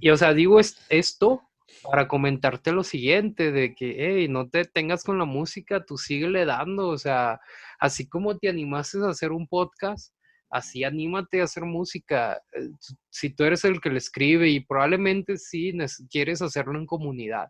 y 0.00 0.10
o 0.10 0.16
sea, 0.16 0.34
digo 0.34 0.58
esto 0.58 1.42
para 1.84 2.08
comentarte 2.08 2.72
lo 2.72 2.82
siguiente, 2.82 3.52
de 3.52 3.76
que, 3.76 3.94
hey, 3.98 4.26
no 4.28 4.48
te 4.48 4.64
tengas 4.64 5.04
con 5.04 5.18
la 5.18 5.24
música, 5.24 5.84
tú 5.84 5.98
síguele 5.98 6.44
dando, 6.46 6.88
o 6.88 6.98
sea, 6.98 7.40
así 7.78 8.08
como 8.08 8.38
te 8.38 8.48
animaste 8.48 8.98
a 9.04 9.10
hacer 9.10 9.30
un 9.30 9.46
podcast, 9.46 10.13
así 10.54 10.84
anímate 10.84 11.40
a 11.40 11.44
hacer 11.44 11.64
música. 11.64 12.40
Eh, 12.52 12.70
si 13.10 13.30
tú 13.30 13.42
eres 13.42 13.64
el 13.64 13.80
que 13.80 13.90
le 13.90 13.98
escribe 13.98 14.48
y 14.48 14.64
probablemente 14.64 15.36
sí 15.36 15.76
quieres 16.08 16.40
hacerlo 16.42 16.78
en 16.78 16.86
comunidad, 16.86 17.48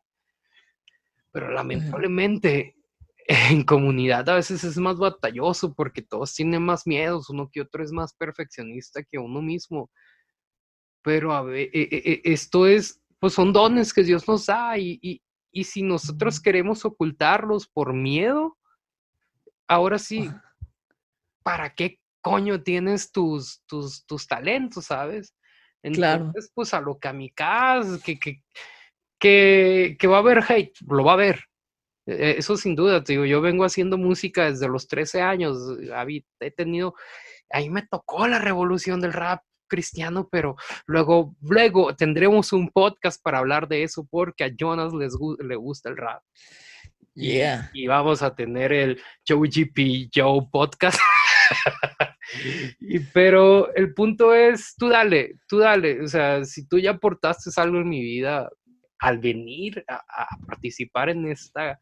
pero 1.30 1.50
lamentablemente 1.50 2.74
en 3.28 3.62
comunidad 3.64 4.26
a 4.30 4.36
veces 4.36 4.64
es 4.64 4.78
más 4.78 4.96
batalloso 4.96 5.74
porque 5.74 6.00
todos 6.00 6.34
tienen 6.34 6.62
más 6.62 6.86
miedos, 6.86 7.28
uno 7.28 7.50
que 7.52 7.60
otro 7.60 7.84
es 7.84 7.92
más 7.92 8.14
perfeccionista 8.14 9.02
que 9.02 9.18
uno 9.18 9.42
mismo. 9.42 9.90
Pero 11.02 11.34
a 11.34 11.42
ver, 11.42 11.68
e, 11.74 11.82
e, 11.82 11.88
e, 11.90 12.22
esto 12.24 12.66
es, 12.66 13.02
pues 13.20 13.34
son 13.34 13.52
dones 13.52 13.92
que 13.92 14.02
Dios 14.02 14.26
nos 14.26 14.46
da 14.46 14.78
y, 14.78 14.98
y 15.52 15.64
si 15.64 15.82
nosotros 15.82 16.40
queremos 16.40 16.86
ocultarlos 16.86 17.68
por 17.68 17.92
miedo, 17.92 18.56
ahora 19.68 19.98
sí, 19.98 20.30
¿para 21.42 21.74
qué 21.74 21.98
coño 22.24 22.62
tienes 22.62 23.12
tus, 23.12 23.62
tus, 23.66 24.06
tus 24.06 24.26
talentos, 24.26 24.86
¿sabes? 24.86 25.36
Entonces, 25.82 26.50
pues 26.54 26.72
a 26.72 26.80
lo 26.80 26.98
kamikaze, 26.98 28.00
que, 28.02 28.18
que, 28.18 28.42
que, 29.20 29.96
que 29.98 30.06
va 30.06 30.16
a 30.16 30.20
haber 30.20 30.42
hate, 30.48 30.72
lo 30.88 31.04
va 31.04 31.12
a 31.12 31.14
haber. 31.14 31.44
E, 32.06 32.36
eso 32.38 32.56
sin 32.56 32.74
duda, 32.74 33.04
te 33.04 33.12
digo, 33.12 33.26
yo 33.26 33.42
vengo 33.42 33.66
haciendo 33.66 33.98
música 33.98 34.50
desde 34.50 34.68
los 34.68 34.88
13 34.88 35.20
años, 35.20 35.58
he 36.40 36.50
tenido, 36.50 36.94
ahí 37.50 37.68
me 37.68 37.82
tocó 37.82 38.26
la 38.26 38.38
revolución 38.38 39.02
del 39.02 39.12
rap 39.12 39.42
cristiano, 39.68 40.26
pero 40.32 40.56
luego, 40.86 41.36
luego 41.42 41.94
tendremos 41.94 42.54
un 42.54 42.70
podcast 42.70 43.22
para 43.22 43.40
hablar 43.40 43.68
de 43.68 43.82
eso 43.82 44.08
porque 44.10 44.44
a 44.44 44.50
Jonas 44.58 44.94
les, 44.94 45.12
le 45.46 45.56
gusta 45.56 45.90
el 45.90 45.98
rap. 45.98 46.22
Yeah. 47.12 47.70
Y, 47.74 47.84
y 47.84 47.86
vamos 47.86 48.22
a 48.22 48.34
tener 48.34 48.72
el 48.72 49.02
Joe 49.28 49.46
GP 49.46 50.08
Joe 50.14 50.48
podcast. 50.50 50.98
y, 52.80 53.00
pero 53.00 53.72
el 53.74 53.94
punto 53.94 54.34
es, 54.34 54.74
tú 54.76 54.88
dale, 54.88 55.36
tú 55.48 55.58
dale, 55.58 56.00
o 56.00 56.08
sea, 56.08 56.44
si 56.44 56.66
tú 56.66 56.78
ya 56.78 56.92
aportaste 56.92 57.50
algo 57.60 57.78
en 57.78 57.88
mi 57.88 58.02
vida 58.02 58.48
al 58.98 59.18
venir 59.18 59.84
a, 59.88 60.26
participar 60.46 61.10
en 61.10 61.26
esta 61.26 61.78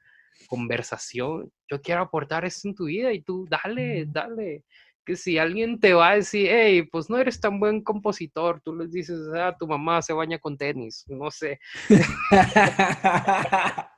conversación, 0.46 1.50
yo 1.70 1.80
quiero 1.80 2.02
aportar 2.02 2.44
esto 2.44 2.68
en 2.68 2.74
tu 2.74 2.86
vida 2.86 3.12
y 3.12 3.22
tú 3.22 3.46
dale, 3.48 4.06
dale. 4.06 4.64
Que 5.04 5.16
si 5.16 5.36
alguien 5.36 5.80
te 5.80 5.94
va 5.94 6.10
a 6.10 6.14
decir, 6.14 6.48
hey, 6.48 6.88
pues 6.90 7.10
no 7.10 7.18
eres 7.18 7.40
tan 7.40 7.58
buen 7.58 7.82
compositor, 7.82 8.60
tú 8.64 8.76
les 8.76 8.92
dices, 8.92 9.18
ah, 9.34 9.54
tu 9.58 9.66
mamá 9.66 10.00
se 10.00 10.12
baña 10.12 10.38
con 10.38 10.56
tenis, 10.56 11.04
no 11.08 11.28
sé. 11.30 11.58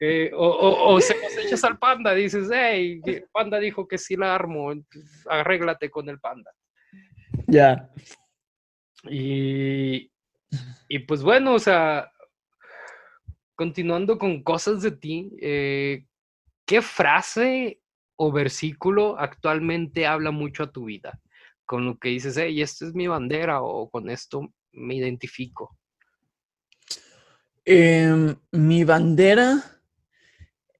Eh, 0.00 0.30
o, 0.34 1.00
se 1.00 1.14
los 1.20 1.38
echas 1.38 1.64
al 1.64 1.78
panda, 1.78 2.14
dices, 2.14 2.48
hey, 2.52 3.00
el 3.04 3.28
panda 3.32 3.58
dijo 3.58 3.86
que 3.86 3.98
sí 3.98 4.16
la 4.16 4.34
armo, 4.34 4.72
arréglate 5.26 5.90
con 5.90 6.08
el 6.08 6.20
panda. 6.20 6.50
Ya. 7.46 7.90
Y, 9.08 10.10
y 10.88 10.98
pues 11.00 11.22
bueno, 11.22 11.54
o 11.54 11.58
sea, 11.58 12.10
continuando 13.54 14.18
con 14.18 14.42
cosas 14.42 14.82
de 14.82 14.92
ti, 14.92 15.32
eh, 15.40 16.06
¿qué 16.66 16.80
frase 16.80 17.80
o 18.16 18.32
versículo 18.32 19.18
actualmente 19.18 20.06
habla 20.06 20.30
mucho 20.30 20.62
a 20.62 20.72
tu 20.72 20.86
vida? 20.86 21.20
Con 21.66 21.84
lo 21.84 21.98
que 21.98 22.08
dices, 22.08 22.36
hey, 22.36 22.62
esta 22.62 22.86
es 22.86 22.94
mi 22.94 23.06
bandera 23.06 23.62
o 23.62 23.90
con 23.90 24.08
esto 24.08 24.48
me 24.72 24.94
identifico. 24.94 25.76
Em, 27.72 28.34
mi 28.50 28.82
bandera 28.82 29.62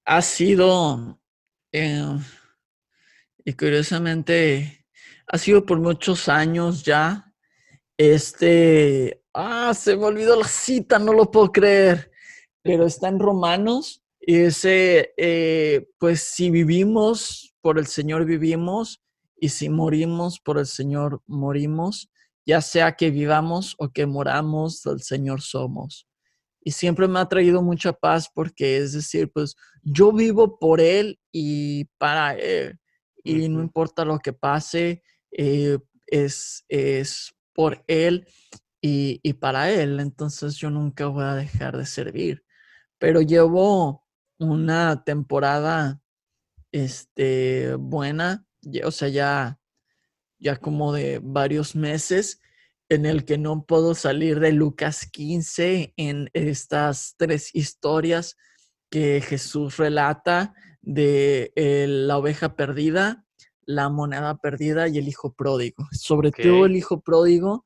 ha 0.05 0.21
sido, 0.23 1.21
em, 1.71 2.19
y 3.45 3.53
curiosamente, 3.53 4.89
ha 5.29 5.39
sido 5.39 5.65
por 5.65 5.79
muchos 5.79 6.29
años 6.29 6.83
ya. 6.83 7.33
Este, 7.97 9.23
ah, 9.33 9.73
se 9.73 9.97
me 9.97 10.05
olvidó 10.05 10.35
la 10.35 10.49
cita, 10.49 10.99
no 10.99 11.13
lo 11.13 11.31
puedo 11.31 11.53
creer, 11.53 12.11
pero 12.61 12.87
está 12.87 13.07
en 13.07 13.21
Romanos. 13.21 14.03
Y 14.21 14.41
ese, 14.41 15.15
eh, 15.17 15.87
pues 15.97 16.23
si 16.25 16.51
vivimos, 16.51 17.55
por 17.61 17.79
el 17.79 17.87
Señor 17.87 18.25
vivimos, 18.25 19.01
y 19.37 19.51
si 19.51 19.69
morimos, 19.69 20.41
por 20.41 20.59
el 20.59 20.67
Señor 20.67 21.23
morimos, 21.29 22.11
ya 22.45 22.61
sea 22.61 22.97
que 22.97 23.11
vivamos 23.11 23.77
o 23.79 23.91
que 23.91 24.07
moramos, 24.07 24.83
del 24.83 25.03
Señor 25.03 25.41
somos. 25.41 26.10
Y 26.63 26.73
siempre 26.73 27.09
me 27.09 27.19
ha 27.19 27.29
traído 27.29 27.63
mucha 27.63 27.93
paz 27.93 28.31
porque 28.35 28.77
es 28.79 28.93
decir, 28.93 29.31
pues 29.33 29.57
yo 29.83 30.13
vivo 30.13 30.59
por 30.59 30.81
Él 30.81 31.19
y 31.33 31.87
para 31.99 32.35
Él. 32.35 32.79
Y 33.23 33.49
no 33.49 33.63
importa 33.63 34.05
lo 34.05 34.19
que 34.19 34.33
pase, 34.33 35.03
eh, 35.31 35.79
es, 36.07 36.65
es 36.69 37.35
por 37.55 37.85
Él 37.87 38.27
y, 38.81 39.21
y, 39.23 39.35
para 39.35 39.71
Él. 39.71 40.01
Entonces 40.01 40.57
yo 40.57 40.71
nunca 40.71 41.07
voy 41.07 41.25
a 41.25 41.35
dejar 41.35 41.77
de 41.77 41.87
servir. 41.87 42.45
Pero 42.99 43.23
llevo 43.23 44.05
una 44.39 45.05
temporada 45.05 46.01
este, 46.73 47.75
buena, 47.75 48.47
o 48.85 48.91
sea, 48.91 49.09
ya, 49.09 49.59
ya 50.39 50.57
como 50.57 50.93
de 50.93 51.21
varios 51.23 51.75
meses 51.75 52.41
en 52.91 53.07
el 53.07 53.25
que 53.25 53.39
no 53.39 53.65
puedo 53.65 53.95
salir 53.95 54.41
de 54.41 54.53
Lucas 54.53 55.07
15 55.07 55.95
en 55.97 56.29
estas 56.35 57.15
tres 57.17 57.55
historias 57.55 58.37
que 58.91 59.21
Jesús 59.21 59.77
relata 59.77 60.53
de 60.83 61.53
eh, 61.55 61.87
la 61.89 62.19
oveja 62.19 62.57
perdida, 62.57 63.25
la 63.65 63.89
moneda 63.91 64.39
perdida 64.39 64.89
y 64.89 64.99
el 64.99 65.07
hijo 65.07 65.33
pródigo. 65.33 65.87
Sobre 65.93 66.33
todo 66.33 66.67
el 66.67 66.75
hijo 66.75 67.01
pródigo, 67.01 67.65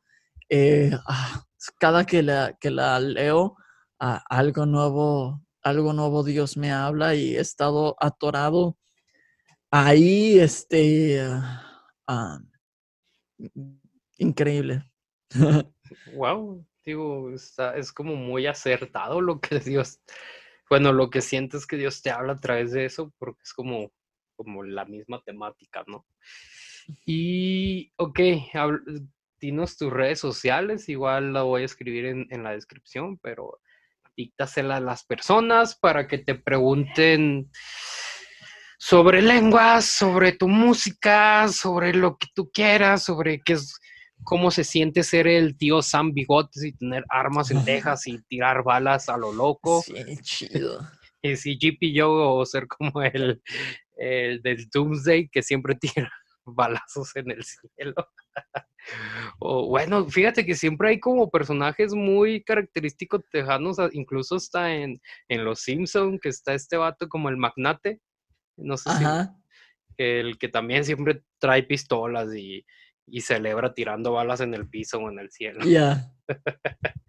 eh, 0.51 0.91
ah, 1.09 1.47
cada 1.79 2.05
que 2.05 2.23
la, 2.23 2.59
que 2.61 2.71
la 2.71 3.01
leo, 3.01 3.57
ah, 3.99 4.23
algo 4.29 4.67
nuevo, 4.67 5.43
algo 5.63 5.95
nuevo 5.95 6.23
Dios 6.23 6.59
me 6.59 6.71
habla 6.71 7.15
y 7.15 7.35
he 7.35 7.41
estado 7.41 7.97
atorado 7.99 8.77
ahí, 9.71 10.39
este, 10.39 11.19
ah, 12.07 12.39
increíble. 14.19 14.85
wow, 16.15 16.65
digo, 16.85 17.31
es 17.31 17.93
como 17.93 18.15
muy 18.15 18.47
acertado 18.47 19.21
lo 19.21 19.41
que 19.41 19.59
Dios, 19.61 20.01
bueno, 20.71 20.93
lo 20.93 21.11
que 21.11 21.21
sientes 21.21 21.67
que 21.67 21.77
Dios 21.77 22.03
te 22.03 22.11
habla 22.11 22.35
a 22.35 22.41
través 22.41 22.73
de 22.73 22.85
eso, 22.85 23.13
porque 23.19 23.43
es 23.43 23.53
como, 23.53 23.93
como 24.37 24.63
la 24.63 24.85
misma 24.85 25.23
temática, 25.23 25.85
¿no? 25.87 26.07
Y, 27.07 27.93
ok, 27.97 28.21
dinos 29.41 29.77
tus 29.77 29.93
redes 29.93 30.21
sociales, 30.21 30.89
igual 30.89 31.33
la 31.33 31.43
voy 31.43 31.63
a 31.63 31.67
escribir 31.67 32.07
en, 32.07 32.27
en 32.31 32.43
la 32.43 32.53
descripción, 32.53 33.19
pero 33.19 33.61
díctasela 34.17 34.77
a 34.77 34.81
las 34.81 35.05
personas 35.05 35.77
para 35.77 36.07
que 36.07 36.19
te 36.19 36.35
pregunten 36.35 37.51
sobre 38.79 39.23
lenguas, 39.23 39.87
sobre 39.87 40.33
tu 40.33 40.47
música, 40.47 41.49
sobre 41.49 41.95
lo 41.95 42.19
que 42.19 42.29
tú 42.35 42.51
quieras, 42.53 43.05
sobre 43.05 43.41
qué 43.41 43.55
es, 43.55 43.81
cómo 44.25 44.51
se 44.51 44.65
siente 44.65 45.03
ser 45.03 45.27
el 45.27 45.57
tío 45.57 45.83
Sam 45.83 46.13
Bigotes 46.13 46.65
y 46.65 46.73
tener 46.73 47.05
armas 47.09 47.51
en 47.51 47.65
Texas 47.65 48.07
y 48.07 48.21
tirar 48.23 48.65
balas 48.65 49.09
a 49.09 49.17
lo 49.17 49.33
loco. 49.33 49.83
Sí, 49.83 49.95
chido. 50.23 50.81
Y 51.23 51.37
si 51.37 51.57
GP 51.57 51.95
yo 51.95 52.13
o 52.13 52.45
ser 52.45 52.69
como 52.69 53.01
el, 53.01 53.41
el 53.97 54.43
del 54.43 54.69
Doomsday 54.69 55.31
que 55.31 55.43
siempre 55.43 55.75
tira 55.81 56.13
balazos 56.45 57.17
en 57.17 57.31
el 57.31 57.43
cielo. 57.43 57.95
o 59.39 59.69
bueno, 59.69 60.07
fíjate 60.07 60.45
que 60.45 60.55
siempre 60.55 60.91
hay 60.91 61.01
como 61.01 61.31
personajes 61.31 61.95
muy 61.95 62.45
característicos 62.45 63.23
tejanos, 63.31 63.79
incluso 63.93 64.37
está 64.37 64.75
en, 64.75 65.01
en 65.29 65.45
Los 65.47 65.61
Simpsons, 65.61 66.21
que 66.21 66.29
está 66.29 66.53
este 66.53 66.77
vato 66.77 67.09
como 67.09 67.31
el 67.31 67.39
magnate, 67.39 68.01
no 68.59 68.77
sé 68.77 68.91
si 68.99 69.05
el 69.97 70.39
que 70.39 70.49
también 70.49 70.85
siempre 70.85 71.23
trae 71.39 71.63
pistolas 71.63 72.35
y, 72.35 72.65
y 73.07 73.21
celebra 73.21 73.75
tirando 73.75 74.13
balas 74.13 74.41
en 74.41 74.55
el 74.55 74.69
piso 74.69 74.99
o 74.99 75.11
en 75.11 75.19
el 75.19 75.31
cielo. 75.31 75.65
Ya. 75.65 76.13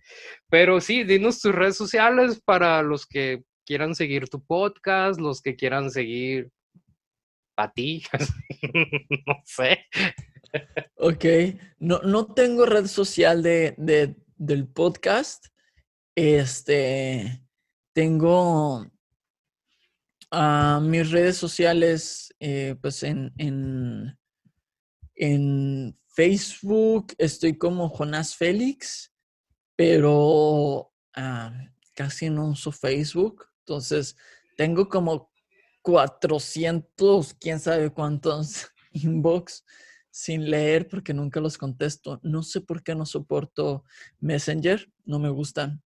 Pero 0.49 0.81
sí, 0.81 1.03
dinos 1.03 1.41
tus 1.41 1.53
redes 1.53 1.77
sociales 1.77 2.41
para 2.43 2.81
los 2.81 3.05
que 3.05 3.43
quieran 3.65 3.95
seguir 3.95 4.29
tu 4.29 4.43
podcast, 4.45 5.19
los 5.19 5.41
que 5.41 5.55
quieran 5.55 5.89
seguir 5.89 6.51
a 7.57 7.71
ti, 7.71 8.03
no 9.27 9.41
sé. 9.45 9.85
Ok, 10.97 11.25
no, 11.79 11.99
no 11.99 12.33
tengo 12.33 12.65
red 12.65 12.85
social 12.85 13.41
de, 13.41 13.75
de, 13.77 14.15
del 14.37 14.67
podcast. 14.67 15.47
Este, 16.15 17.41
tengo 17.93 18.85
uh, 20.31 20.79
mis 20.81 21.11
redes 21.11 21.37
sociales, 21.37 22.33
eh, 22.39 22.75
pues 22.81 23.03
en, 23.03 23.33
en 23.37 24.17
en 25.15 25.97
Facebook 26.07 27.13
estoy 27.17 27.57
como 27.57 27.89
Jonás 27.89 28.35
Félix, 28.35 29.13
pero 29.75 30.91
ah, 31.15 31.53
casi 31.93 32.29
no 32.29 32.49
uso 32.49 32.71
Facebook. 32.71 33.45
Entonces, 33.59 34.15
tengo 34.57 34.87
como 34.87 35.31
400, 35.81 37.33
quién 37.35 37.59
sabe 37.59 37.91
cuántos 37.91 38.67
inbox 38.91 39.65
sin 40.11 40.49
leer 40.49 40.87
porque 40.87 41.13
nunca 41.13 41.41
los 41.41 41.57
contesto. 41.57 42.19
No 42.23 42.43
sé 42.43 42.61
por 42.61 42.83
qué 42.83 42.95
no 42.95 43.05
soporto 43.05 43.83
Messenger, 44.19 44.89
no 45.03 45.19
me 45.19 45.29
gustan. 45.29 45.83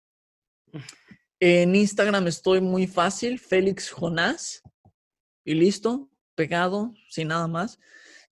En 1.41 1.75
Instagram 1.75 2.29
estoy 2.29 2.61
muy 2.61 2.87
fácil, 2.87 3.41
Félix 3.41 3.91
Jonás, 3.91 4.63
y 5.45 5.55
listo, 5.55 6.09
pegado, 6.37 6.95
sin 7.09 7.29
nada 7.29 7.49
más 7.49 7.81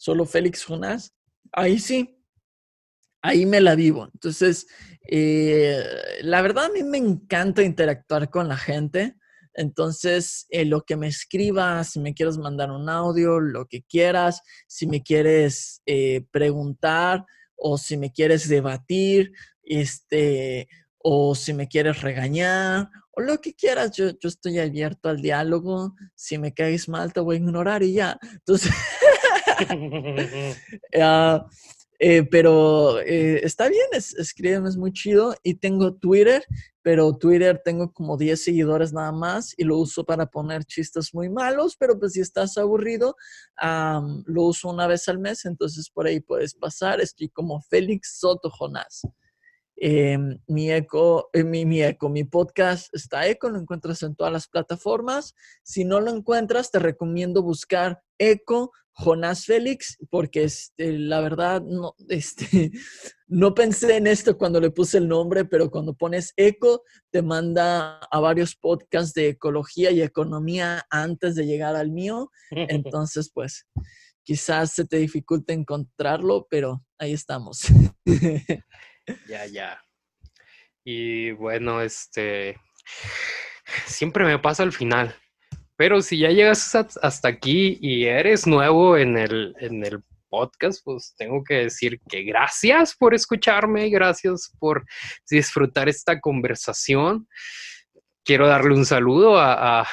solo 0.01 0.25
Félix 0.25 0.65
Jonás, 0.65 1.15
ahí 1.53 1.79
sí, 1.79 2.19
ahí 3.21 3.45
me 3.45 3.61
la 3.61 3.75
vivo. 3.75 4.09
Entonces, 4.15 4.67
eh, 5.07 5.85
la 6.23 6.41
verdad 6.41 6.65
a 6.65 6.69
mí 6.71 6.83
me 6.83 6.97
encanta 6.97 7.63
interactuar 7.63 8.31
con 8.31 8.49
la 8.49 8.57
gente. 8.57 9.17
Entonces, 9.53 10.47
eh, 10.49 10.65
lo 10.65 10.83
que 10.83 10.97
me 10.97 11.07
escribas, 11.07 11.91
si 11.91 12.01
me 12.01 12.15
quieres 12.15 12.39
mandar 12.39 12.71
un 12.71 12.89
audio, 12.89 13.41
lo 13.41 13.67
que 13.67 13.83
quieras, 13.83 14.41
si 14.67 14.87
me 14.87 15.03
quieres 15.03 15.83
eh, 15.85 16.25
preguntar 16.31 17.27
o 17.55 17.77
si 17.77 17.99
me 17.99 18.11
quieres 18.11 18.49
debatir, 18.49 19.33
este, 19.63 20.67
o 20.97 21.35
si 21.35 21.53
me 21.53 21.69
quieres 21.69 22.01
regañar, 22.01 22.89
o 23.11 23.21
lo 23.21 23.39
que 23.43 23.53
quieras, 23.53 23.93
yo, 23.93 24.19
yo 24.19 24.31
estoy 24.31 24.59
abierto 24.61 25.11
al 25.11 25.21
diálogo. 25.21 25.95
Si 26.15 26.39
me 26.39 26.55
caes 26.55 26.89
mal, 26.89 27.13
te 27.13 27.21
voy 27.21 27.37
a 27.37 27.39
ignorar 27.41 27.83
y 27.83 27.93
ya. 27.93 28.19
Entonces, 28.23 28.73
Eh, 32.03 32.23
pero 32.31 32.99
eh, 33.01 33.45
está 33.45 33.69
bien, 33.69 33.85
es, 33.93 34.15
escriben, 34.15 34.67
es 34.67 34.79
muy 34.79 34.91
chido. 34.91 35.35
Y 35.43 35.57
tengo 35.57 35.93
Twitter, 35.95 36.43
pero 36.81 37.13
Twitter 37.13 37.61
tengo 37.63 37.93
como 37.93 38.17
10 38.17 38.43
seguidores 38.43 38.93
nada 38.95 39.13
más 39.13 39.53
y 39.59 39.65
lo 39.65 39.77
uso 39.77 40.05
para 40.05 40.25
poner 40.25 40.65
chistes 40.65 41.13
muy 41.13 41.29
malos, 41.29 41.77
pero 41.77 41.99
pues 41.99 42.15
si 42.15 42.21
estás 42.21 42.57
aburrido, 42.57 43.17
lo 44.25 44.43
uso 44.45 44.71
una 44.71 44.87
vez 44.87 45.09
al 45.11 45.19
mes, 45.19 45.45
entonces 45.45 45.91
por 45.91 46.07
ahí 46.07 46.21
puedes 46.21 46.55
pasar. 46.55 47.03
Estoy 47.03 47.29
como 47.29 47.61
Félix 47.61 48.19
Soto 48.19 48.49
Jonás. 48.49 49.03
Em, 49.83 50.39
mi 50.47 50.71
eco, 50.71 51.31
eh, 51.33 51.43
mi, 51.43 51.65
mi 51.65 51.83
eco, 51.83 52.11
mi 52.11 52.25
podcast 52.25 52.95
está 52.95 53.27
eco, 53.27 53.49
lo 53.49 53.59
encuentras 53.59 54.03
en 54.03 54.15
todas 54.15 54.31
las 54.31 54.47
plataformas. 54.47 55.35
Si 55.63 55.85
no 55.85 56.01
lo 56.01 56.11
encuentras, 56.11 56.71
te 56.71 56.79
recomiendo 56.79 57.43
buscar 57.43 58.03
eco 58.19 58.73
Jonás 58.93 59.47
Félix, 59.47 59.97
porque 60.11 60.45
este, 60.45 60.93
la 60.93 61.23
verdad 61.23 61.63
no, 61.63 61.95
este, 62.11 62.73
no 63.27 63.55
pensé 63.55 63.97
en 63.97 64.07
esto 64.07 64.37
cuando 64.37 64.61
le 64.61 64.71
puse 64.71 64.99
el 64.99 65.09
nombre, 65.09 65.47
pero 65.47 65.71
cuando 65.71 65.95
pones 65.95 66.35
eco, 66.37 66.83
te 67.11 67.23
manda 67.23 68.01
a 68.01 68.21
varios 68.21 68.57
podcasts 68.57 69.15
de 69.15 69.29
ecología 69.29 69.91
y 69.93 70.03
economía 70.03 70.85
antes 70.91 71.37
de 71.37 71.47
llegar 71.47 71.75
al 71.75 71.91
mío. 71.91 72.31
Entonces, 72.51 73.31
pues, 73.33 73.67
quizás 74.25 74.73
se 74.73 74.85
te 74.85 74.99
dificulte 74.99 75.55
encontrarlo, 75.55 76.47
pero 76.51 76.85
ahí 76.99 77.15
estamos. 77.15 77.63
ya, 79.29 79.47
ya. 79.47 79.83
Y 80.85 81.33
bueno, 81.33 81.81
este, 81.81 82.59
siempre 83.87 84.25
me 84.25 84.39
pasa 84.39 84.63
al 84.63 84.73
final. 84.73 85.15
Pero 85.77 86.03
si 86.03 86.19
ya 86.19 86.29
llegas 86.29 86.75
hasta 86.75 87.29
aquí 87.29 87.79
y 87.81 88.05
eres 88.05 88.47
nuevo 88.47 88.99
en 88.99 89.17
el, 89.17 89.55
en 89.61 89.85
el 89.85 90.03
podcast, 90.29 90.83
pues 90.85 91.15
tengo 91.17 91.43
que 91.43 91.55
decir 91.55 92.01
que 92.09 92.23
gracias 92.23 92.95
por 92.95 93.15
escucharme, 93.15 93.89
gracias 93.89 94.53
por 94.59 94.85
disfrutar 95.31 95.89
esta 95.89 96.21
conversación. 96.21 97.27
Quiero 98.25 98.47
darle 98.47 98.75
un 98.75 98.85
saludo 98.85 99.39
a, 99.39 99.87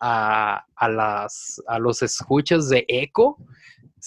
a, 0.00 0.64
a, 0.76 0.88
las, 0.88 1.62
a 1.66 1.78
los 1.78 2.02
escuchas 2.02 2.68
de 2.68 2.84
Eco. 2.88 3.38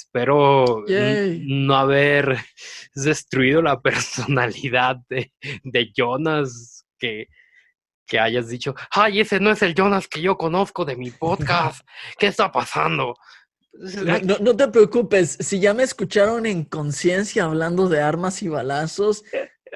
Espero 0.01 0.85
Yay. 0.87 1.43
no 1.47 1.75
haber 1.75 2.37
destruido 2.95 3.61
la 3.61 3.79
personalidad 3.81 4.97
de, 5.09 5.31
de 5.63 5.91
Jonas, 5.95 6.85
que, 6.97 7.27
que 8.07 8.19
hayas 8.19 8.47
dicho, 8.49 8.75
ay, 8.91 9.21
ese 9.21 9.39
no 9.39 9.51
es 9.51 9.61
el 9.61 9.73
Jonas 9.75 10.07
que 10.07 10.21
yo 10.21 10.37
conozco 10.37 10.85
de 10.85 10.95
mi 10.95 11.11
podcast, 11.11 11.81
¿qué 12.19 12.27
está 12.27 12.51
pasando? 12.51 13.15
No, 13.73 14.19
no- 14.19 14.37
no 14.39 14.55
te 14.55 14.67
preocupes, 14.67 15.37
si 15.39 15.59
ya 15.59 15.73
me 15.73 15.83
escucharon 15.83 16.45
en 16.45 16.65
conciencia 16.65 17.45
hablando 17.45 17.87
de 17.87 18.01
armas 18.01 18.41
y 18.43 18.49
balazos, 18.49 19.23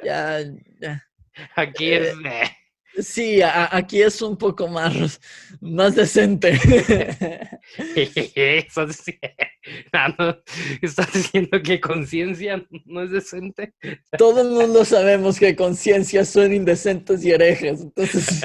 ya, 0.03 0.39
ya. 0.81 1.01
Aquí 1.55 1.93
es... 1.93 2.13
eh, 2.25 2.57
Sí, 2.99 3.41
a- 3.41 3.75
aquí 3.75 4.01
es 4.01 4.21
un 4.21 4.37
poco 4.37 4.67
más, 4.67 5.19
más 5.61 5.95
decente. 5.95 6.59
Ah, 9.91 10.13
no, 10.19 10.37
¿Estás 10.81 11.11
diciendo 11.11 11.59
que 11.63 11.81
conciencia 11.81 12.63
no 12.85 13.01
es 13.01 13.09
decente? 13.09 13.73
Todo 14.15 14.41
el 14.41 14.49
mundo 14.49 14.85
sabemos 14.85 15.39
que 15.39 15.55
conciencias 15.55 16.29
son 16.29 16.53
indecentes 16.53 17.23
y 17.25 17.31
herejes, 17.31 17.81
entonces 17.81 18.41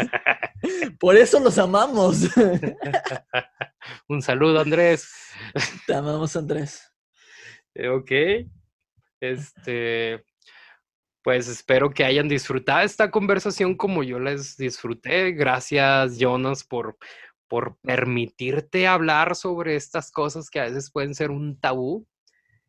por 0.98 1.16
eso 1.18 1.38
los 1.40 1.59
amamos. 1.59 2.20
Un 4.09 4.22
saludo, 4.22 4.61
Andrés. 4.61 5.11
Te 5.86 5.92
amamos, 5.94 6.34
Andrés. 6.36 6.90
Eh, 7.74 7.88
Ok. 7.88 8.11
Este, 9.20 10.24
pues 11.22 11.48
espero 11.48 11.90
que 11.90 12.04
hayan 12.04 12.28
disfrutado 12.28 12.80
esta 12.80 13.10
conversación 13.10 13.76
como 13.76 14.02
yo 14.02 14.18
les 14.18 14.56
disfruté. 14.56 15.32
Gracias, 15.32 16.18
Jonas, 16.18 16.64
por, 16.64 16.96
por 17.48 17.76
permitirte 17.82 18.86
hablar 18.86 19.36
sobre 19.36 19.76
estas 19.76 20.10
cosas 20.10 20.48
que 20.50 20.60
a 20.60 20.64
veces 20.64 20.90
pueden 20.90 21.14
ser 21.14 21.30
un 21.30 21.58
tabú. 21.60 22.06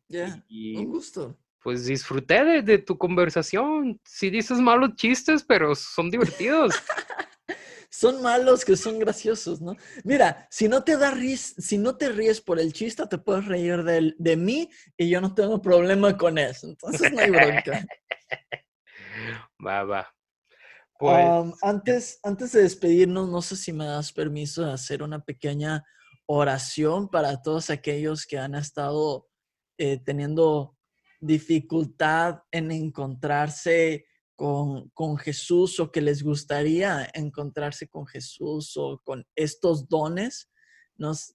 Ya, 0.08 0.44
Y 0.48 0.76
un 0.76 0.90
gusto. 0.90 1.38
pues 1.62 1.86
disfruté 1.86 2.44
de, 2.44 2.62
de 2.62 2.78
tu 2.78 2.98
conversación. 2.98 3.98
Sí 4.04 4.28
dices 4.28 4.58
malos 4.58 4.96
chistes, 4.96 5.42
pero 5.42 5.74
son 5.74 6.10
divertidos. 6.10 6.74
Son 7.94 8.22
malos 8.22 8.64
que 8.64 8.74
son 8.74 8.98
graciosos, 8.98 9.60
¿no? 9.60 9.76
Mira, 10.02 10.48
si 10.50 10.66
no 10.66 10.82
te 10.82 10.96
da 10.96 11.10
ris, 11.10 11.54
si 11.58 11.76
no 11.76 11.94
te 11.94 12.08
ríes 12.08 12.40
por 12.40 12.58
el 12.58 12.72
chiste, 12.72 13.06
te 13.06 13.18
puedes 13.18 13.44
reír 13.44 13.82
del- 13.84 14.14
de, 14.18 14.34
mí 14.34 14.70
y 14.96 15.10
yo 15.10 15.20
no 15.20 15.34
tengo 15.34 15.60
problema 15.60 16.16
con 16.16 16.38
eso. 16.38 16.68
Entonces 16.68 17.12
no 17.12 17.20
hay 17.20 17.30
bronca. 17.30 17.86
Va, 19.64 19.84
va. 19.84 20.14
Pues, 20.98 21.26
Um, 21.26 21.52
antes, 21.62 22.20
antes 22.22 22.52
de 22.52 22.62
despedirnos, 22.62 23.28
no 23.28 23.42
sé 23.42 23.56
si 23.56 23.72
me 23.72 23.84
das 23.84 24.12
permiso 24.12 24.64
de 24.64 24.72
hacer 24.72 25.02
una 25.02 25.24
pequeña 25.24 25.84
oración 26.26 27.08
para 27.08 27.42
todos 27.42 27.70
aquellos 27.70 28.24
que 28.24 28.38
han 28.38 28.54
estado 28.54 29.26
eh, 29.78 29.98
teniendo 30.04 30.76
dificultad 31.20 32.42
en 32.52 32.70
encontrarse 32.70 34.06
con, 34.36 34.90
con 34.90 35.16
Jesús 35.16 35.80
o 35.80 35.90
que 35.90 36.00
les 36.00 36.22
gustaría 36.22 37.08
encontrarse 37.14 37.88
con 37.88 38.06
Jesús 38.06 38.76
o 38.76 39.00
con 39.04 39.26
estos 39.34 39.88
dones. 39.88 40.50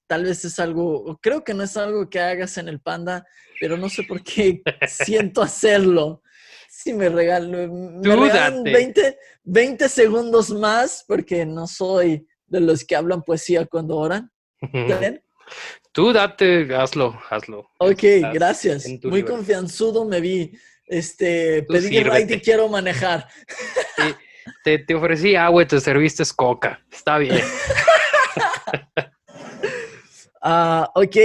Tal 0.07 0.23
vez 0.23 0.45
es 0.45 0.59
algo, 0.59 1.19
creo 1.21 1.43
que 1.43 1.53
no 1.53 1.63
es 1.63 1.75
algo 1.75 2.09
que 2.09 2.19
hagas 2.19 2.57
en 2.57 2.69
el 2.69 2.79
panda, 2.79 3.25
pero 3.59 3.77
no 3.77 3.89
sé 3.89 4.03
por 4.03 4.23
qué 4.23 4.61
siento 4.87 5.41
hacerlo. 5.41 6.21
Si 6.87 6.93
me 6.93 7.09
regalo, 7.09 7.67
me 7.67 8.15
regalan 8.15 8.63
date. 8.63 8.71
20, 8.71 9.17
20 9.43 9.89
segundos 9.89 10.51
más 10.51 11.03
porque 11.05 11.45
no 11.45 11.67
soy 11.67 12.25
de 12.45 12.61
los 12.61 12.85
que 12.85 12.95
hablan 12.95 13.23
poesía 13.23 13.65
cuando 13.65 13.97
oran. 13.97 14.31
Tú 15.91 16.13
date, 16.13 16.73
hazlo, 16.73 17.19
hazlo. 17.29 17.69
Ok, 17.79 18.03
gracias. 18.31 18.87
Muy 18.87 18.99
libertad. 19.01 19.35
confianzudo 19.35 20.05
me 20.05 20.21
vi. 20.21 20.57
Este, 20.85 21.63
Tú 21.63 21.73
pedí 21.73 22.01
ride 22.01 22.35
y 22.35 22.39
quiero 22.39 22.69
manejar. 22.69 23.27
Te, 24.63 24.79
te 24.79 24.95
ofrecí 24.95 25.35
agua 25.35 25.63
y 25.63 25.65
te 25.65 25.81
serviste 25.81 26.23
coca. 26.33 26.81
Está 26.89 27.17
bien. 27.17 27.41
Ah, 30.49 30.89
ok, 30.95 31.17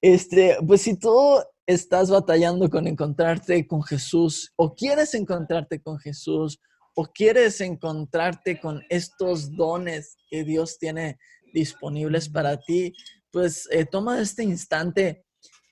este, 0.00 0.56
pues 0.66 0.82
si 0.82 0.98
tú 0.98 1.38
estás 1.66 2.10
batallando 2.10 2.70
con 2.70 2.86
encontrarte 2.86 3.66
con 3.66 3.82
Jesús 3.82 4.52
o 4.56 4.74
quieres 4.74 5.14
encontrarte 5.14 5.80
con 5.82 5.98
Jesús 5.98 6.60
o 6.94 7.04
quieres 7.04 7.60
encontrarte 7.60 8.58
con 8.58 8.82
estos 8.88 9.54
dones 9.54 10.16
que 10.30 10.44
Dios 10.44 10.78
tiene 10.78 11.18
disponibles 11.52 12.28
para 12.28 12.58
ti, 12.58 12.94
pues 13.30 13.68
eh, 13.70 13.84
toma 13.84 14.20
este 14.20 14.44
instante 14.44 15.24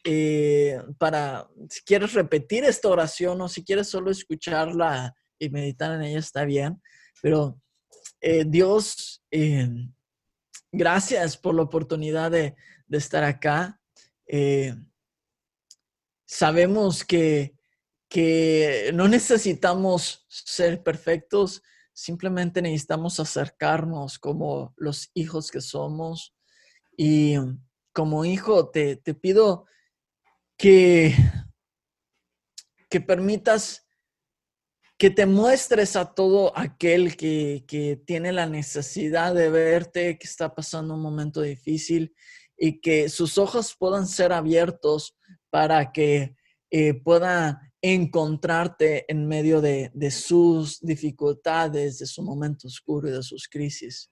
eh, 0.04 0.78
para, 0.98 1.48
si 1.70 1.80
quieres 1.82 2.12
repetir 2.12 2.64
esta 2.64 2.88
oración 2.88 3.40
o 3.40 3.48
si 3.48 3.64
quieres 3.64 3.88
solo 3.88 4.10
escucharla 4.10 5.14
y 5.38 5.48
meditar 5.48 5.92
en 5.92 6.02
ella, 6.02 6.18
está 6.18 6.44
bien, 6.44 6.82
pero 7.22 7.58
eh, 8.20 8.44
Dios, 8.46 9.22
gracias 10.72 11.36
por 11.38 11.54
la 11.54 11.62
oportunidad 11.62 12.30
de, 12.30 12.54
de 12.86 12.98
estar 12.98 13.24
acá. 13.24 13.80
Sabemos 16.36 17.04
que, 17.04 17.54
que 18.08 18.90
no 18.92 19.06
necesitamos 19.06 20.26
ser 20.26 20.82
perfectos, 20.82 21.62
simplemente 21.92 22.60
necesitamos 22.60 23.20
acercarnos 23.20 24.18
como 24.18 24.74
los 24.76 25.12
hijos 25.14 25.52
que 25.52 25.60
somos. 25.60 26.34
Y 26.96 27.36
como 27.92 28.24
hijo 28.24 28.68
te, 28.70 28.96
te 28.96 29.14
pido 29.14 29.66
que, 30.58 31.14
que 32.90 33.00
permitas 33.00 33.86
que 34.98 35.10
te 35.10 35.26
muestres 35.26 35.94
a 35.94 36.14
todo 36.14 36.52
aquel 36.58 37.16
que, 37.16 37.64
que 37.68 38.02
tiene 38.04 38.32
la 38.32 38.46
necesidad 38.46 39.34
de 39.34 39.50
verte, 39.50 40.18
que 40.18 40.26
está 40.26 40.52
pasando 40.52 40.94
un 40.94 41.00
momento 41.00 41.42
difícil 41.42 42.12
y 42.56 42.80
que 42.80 43.08
sus 43.08 43.38
ojos 43.38 43.76
puedan 43.78 44.08
ser 44.08 44.32
abiertos 44.32 45.16
para 45.54 45.92
que 45.92 46.34
eh, 46.68 46.94
pueda 46.94 47.72
encontrarte 47.80 49.04
en 49.06 49.28
medio 49.28 49.60
de, 49.60 50.10
sus 50.10 50.80
dificultades, 50.80 52.00
de 52.00 52.06
su 52.06 52.24
momento 52.24 52.66
oscuro 52.66 53.08
y 53.08 53.12
de 53.12 53.22
sus 53.22 53.46
crisis. 53.46 54.10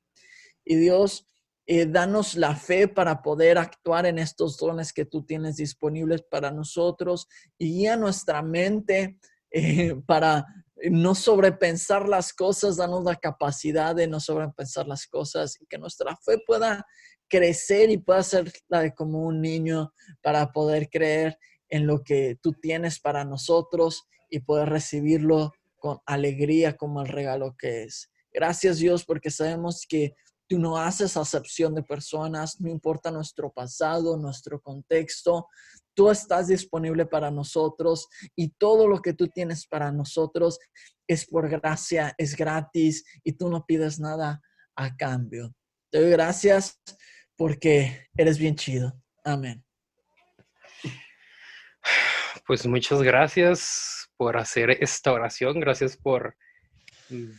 Y 0.65 0.77
Dios, 0.77 1.27
eh, 1.67 1.87
danos 1.87 2.37
la 2.37 2.55
fe 2.55 2.87
para 2.87 3.23
poder 3.23 3.59
actuar 3.59 4.07
en 4.07 4.21
estos 4.21 4.57
dones 4.57 4.93
que 4.93 5.05
tú 5.05 5.25
tienes 5.25 5.57
disponibles 5.57 6.23
para 6.31 6.53
nosotros 6.53 7.27
y 7.59 7.73
guía 7.73 7.97
nuestra 7.97 8.41
mente 8.41 9.19
eh, 9.51 9.97
para 10.07 10.47
no 10.93 11.17
sobrepensar 11.17 12.09
las 12.09 12.33
cosas, 12.33 12.77
danos 12.77 13.03
la 13.03 13.17
capacidad 13.17 13.97
de 13.97 14.07
no 14.07 14.21
sobrepensar 14.21 14.87
las 14.87 15.09
cosas 15.09 15.61
y 15.61 15.67
que 15.67 15.79
nuestra 15.79 16.17
fe 16.25 16.39
pueda 16.47 16.87
crecer 17.33 17.89
y 17.89 17.97
pueda 17.97 18.23
ser 18.23 18.53
como 18.95 19.23
un 19.23 19.41
niño 19.41 19.95
para 20.21 20.53
poder 20.53 20.91
creer 20.91 21.39
en 21.71 21.87
lo 21.87 22.05
que 22.05 22.37
tú 22.43 22.53
tienes 22.53 23.01
para 23.01 23.25
nosotros 23.25 24.07
y 24.29 24.41
poder 24.41 24.69
recibirlo 24.69 25.55
con 25.79 25.99
alegría 26.05 26.77
como 26.77 27.01
el 27.01 27.09
regalo 27.09 27.57
que 27.59 27.85
es. 27.85 28.11
Gracias 28.31 28.77
Dios 28.77 29.07
porque 29.07 29.31
sabemos 29.31 29.87
que 29.89 30.15
tú 30.47 30.59
no 30.59 30.77
haces 30.77 31.17
acepción 31.17 31.75
de 31.75 31.83
personas, 31.83 32.61
no 32.61 32.69
importa 32.69 33.11
nuestro 33.11 33.51
pasado, 33.51 34.19
nuestro 34.19 34.61
contexto, 34.61 35.49
tú 35.95 36.11
estás 36.11 36.49
disponible 36.49 37.07
para 37.07 37.31
nosotros 37.31 38.09
y 38.37 38.49
todo 38.59 38.87
lo 38.87 39.01
que 39.01 39.15
tú 39.15 39.29
tienes 39.29 39.67
para 39.67 39.91
nosotros 39.91 40.59
es 41.07 41.25
por 41.25 41.49
gracia, 41.49 42.15
es 42.19 42.37
gratis 42.37 43.05
y 43.25 43.33
tú 43.33 43.49
no 43.49 43.65
pides 43.65 43.99
nada 43.99 44.43
a 44.77 44.95
cambio. 44.95 45.55
Te 45.91 46.01
doy 46.01 46.11
gracias 46.11 46.79
porque 47.37 48.09
eres 48.17 48.39
bien 48.39 48.57
chido. 48.57 48.93
Amén. 49.25 49.65
Pues 52.47 52.67
muchas 52.67 53.03
gracias 53.03 54.11
por 54.17 54.37
hacer 54.37 54.71
esta 54.71 55.13
oración. 55.13 55.61
Gracias 55.61 55.97
por 55.97 56.37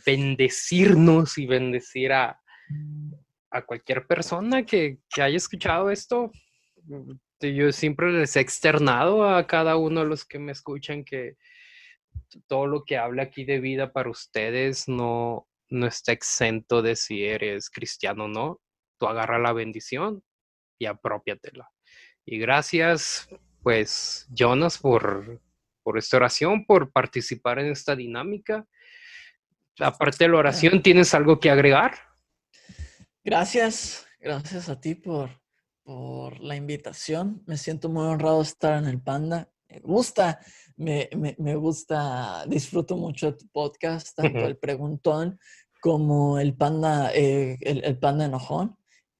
bendecirnos 0.06 1.36
y 1.38 1.46
bendecir 1.46 2.12
a, 2.12 2.40
a 3.50 3.62
cualquier 3.62 4.06
persona 4.06 4.64
que, 4.64 4.98
que 5.08 5.22
haya 5.22 5.36
escuchado 5.36 5.90
esto. 5.90 6.30
Yo 7.40 7.72
siempre 7.72 8.12
les 8.12 8.36
he 8.36 8.40
externado 8.40 9.28
a 9.28 9.46
cada 9.46 9.76
uno 9.76 10.00
de 10.00 10.06
los 10.06 10.24
que 10.24 10.38
me 10.38 10.52
escuchan 10.52 11.04
que 11.04 11.36
todo 12.46 12.66
lo 12.66 12.84
que 12.84 12.96
habla 12.96 13.24
aquí 13.24 13.44
de 13.44 13.60
vida 13.60 13.92
para 13.92 14.10
ustedes 14.10 14.88
no, 14.88 15.46
no 15.68 15.86
está 15.86 16.12
exento 16.12 16.82
de 16.82 16.96
si 16.96 17.24
eres 17.24 17.70
cristiano 17.70 18.24
o 18.24 18.28
no. 18.28 18.60
Tú 18.98 19.06
agarra 19.06 19.38
la 19.38 19.52
bendición 19.52 20.22
y 20.78 20.86
apropiatela. 20.86 21.70
Y 22.24 22.38
gracias, 22.38 23.28
pues, 23.62 24.26
Jonas, 24.30 24.78
por, 24.78 25.40
por 25.82 25.98
esta 25.98 26.16
oración, 26.16 26.64
por 26.64 26.90
participar 26.90 27.58
en 27.58 27.72
esta 27.72 27.94
dinámica. 27.94 28.66
Aparte 29.78 30.24
de 30.24 30.30
la 30.30 30.38
oración, 30.38 30.82
¿tienes 30.82 31.14
algo 31.14 31.40
que 31.40 31.50
agregar? 31.50 31.94
Gracias, 33.24 34.06
gracias 34.20 34.68
a 34.68 34.80
ti 34.80 34.94
por, 34.94 35.30
por 35.82 36.40
la 36.40 36.56
invitación. 36.56 37.42
Me 37.46 37.56
siento 37.56 37.88
muy 37.88 38.06
honrado 38.06 38.38
de 38.38 38.44
estar 38.44 38.82
en 38.82 38.88
el 38.88 39.00
Panda. 39.00 39.50
Me 39.68 39.80
gusta, 39.80 40.40
me, 40.76 41.08
gusta, 41.56 42.44
disfruto 42.46 42.96
mucho 42.96 43.32
de 43.32 43.38
tu 43.38 43.48
podcast, 43.48 44.16
tanto 44.16 44.40
el 44.40 44.56
preguntón 44.56 45.38
como 45.80 46.38
el 46.38 46.54
Panda, 46.54 47.12
eh, 47.14 47.58
el, 47.60 47.98
Panda 47.98 48.24
enojón. 48.24 48.76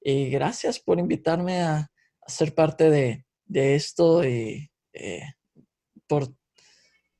Y 0.07 0.29
gracias 0.29 0.79
por 0.79 0.99
invitarme 0.99 1.63
a, 1.63 1.89
ser 2.27 2.53
parte 2.53 2.91
de, 2.91 3.25
esto 3.75 4.23
y 4.23 4.69
eh, 4.93 5.23
por, 6.05 6.27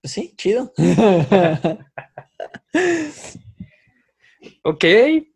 pues 0.01 0.13
sí, 0.13 0.35
chido. 0.37 0.71
ok, 4.63 4.85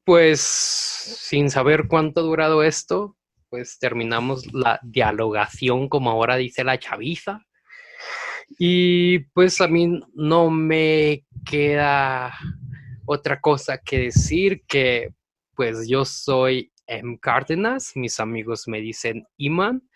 pues 0.06 0.41
sin 0.41 1.50
saber 1.50 1.88
cuánto 1.88 2.20
ha 2.20 2.24
durado 2.24 2.62
esto, 2.62 3.18
pues 3.50 3.80
terminamos 3.80 4.54
la 4.54 4.80
dialogación 4.84 5.89
como 5.89 6.12
ahora 6.12 6.36
dice 6.36 6.64
la 6.64 6.78
chaviza. 6.78 7.47
Y 8.60 9.22
pues 9.34 9.60
a 9.60 9.68
mí 9.68 10.00
no 10.14 10.52
me 10.52 11.26
queda 11.43 12.32
otra 13.08 13.41
cosa 13.41 13.80
que 13.80 13.97
decir 13.97 14.62
que 14.68 15.16
pues 15.56 15.88
yo 15.88 16.06
soy 16.06 16.72
M. 16.89 17.17
Cárdenas, 17.19 17.93
mis 17.95 18.19
amigos 18.19 18.67
me 18.67 18.81
dicen 18.81 19.25
Iman. 19.37 19.87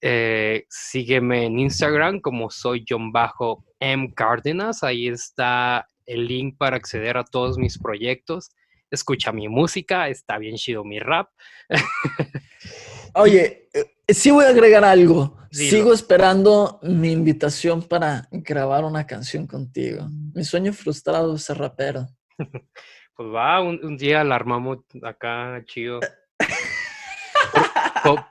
Eh, 0.00 0.66
sígueme 0.68 1.46
en 1.46 1.58
Instagram 1.58 2.20
como 2.20 2.50
soy 2.50 2.84
John 2.88 3.10
Bajo 3.10 3.64
M. 3.80 4.12
Cárdenas, 4.14 4.82
ahí 4.82 5.08
está 5.08 5.86
el 6.06 6.26
link 6.26 6.56
para 6.58 6.76
acceder 6.76 7.16
a 7.16 7.24
todos 7.24 7.56
mis 7.58 7.78
proyectos 7.78 8.50
escucha 8.94 9.32
mi 9.32 9.48
música, 9.48 10.08
está 10.08 10.38
bien 10.38 10.56
chido 10.56 10.84
mi 10.84 10.98
rap. 10.98 11.28
Oye, 13.14 13.68
eh, 13.72 14.12
sí 14.12 14.30
voy 14.30 14.46
a 14.46 14.48
agregar 14.48 14.84
algo. 14.84 15.36
Sigo 15.50 15.92
esperando 15.92 16.80
mi 16.82 17.12
invitación 17.12 17.82
para 17.82 18.26
grabar 18.32 18.84
una 18.84 19.06
canción 19.06 19.46
contigo. 19.46 20.08
Mi 20.34 20.42
sueño 20.42 20.72
frustrado 20.72 21.36
es 21.36 21.44
ser 21.44 21.58
rapero. 21.58 22.08
Pues 23.16 23.28
va, 23.32 23.60
un, 23.60 23.96
día 23.96 24.24
la 24.24 24.34
armamos 24.34 24.78
acá, 25.02 25.62
chido. 25.66 26.00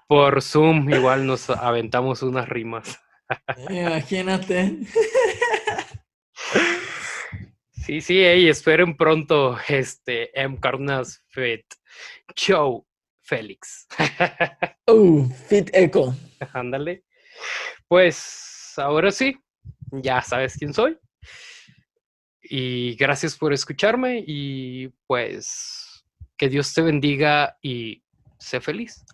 por, 0.07 0.41
Zoom 0.41 0.89
igual 0.89 1.25
nos 1.25 1.49
aventamos 1.49 2.21
unas 2.21 2.49
rimas. 2.49 2.99
Imagínate. 3.69 4.79
Sí, 7.71 8.01
sí, 8.01 8.15
y 8.15 8.49
esperen 8.49 8.97
pronto 8.97 9.57
este 9.69 10.37
M. 10.37 10.57
Carnas 10.59 11.23
Fit 11.29 11.65
Show 12.35 12.85
Félix. 13.21 13.87
uh, 14.87 15.29
Fit 15.47 15.69
Echo. 15.73 16.13
Ándale. 16.51 17.05
Pues 17.87 18.73
ahora 18.75 19.11
sí, 19.11 19.37
ya 19.91 20.21
sabes 20.21 20.57
quién 20.57 20.73
soy. 20.73 20.97
Y 22.43 22.95
gracias 22.95 23.37
por 23.37 23.53
escucharme 23.53 24.23
y 24.25 24.89
pues 25.07 26.05
que 26.37 26.49
Dios 26.49 26.73
te 26.73 26.81
bendiga 26.81 27.57
y 27.61 28.03
sé 28.37 28.59
feliz. 28.59 29.05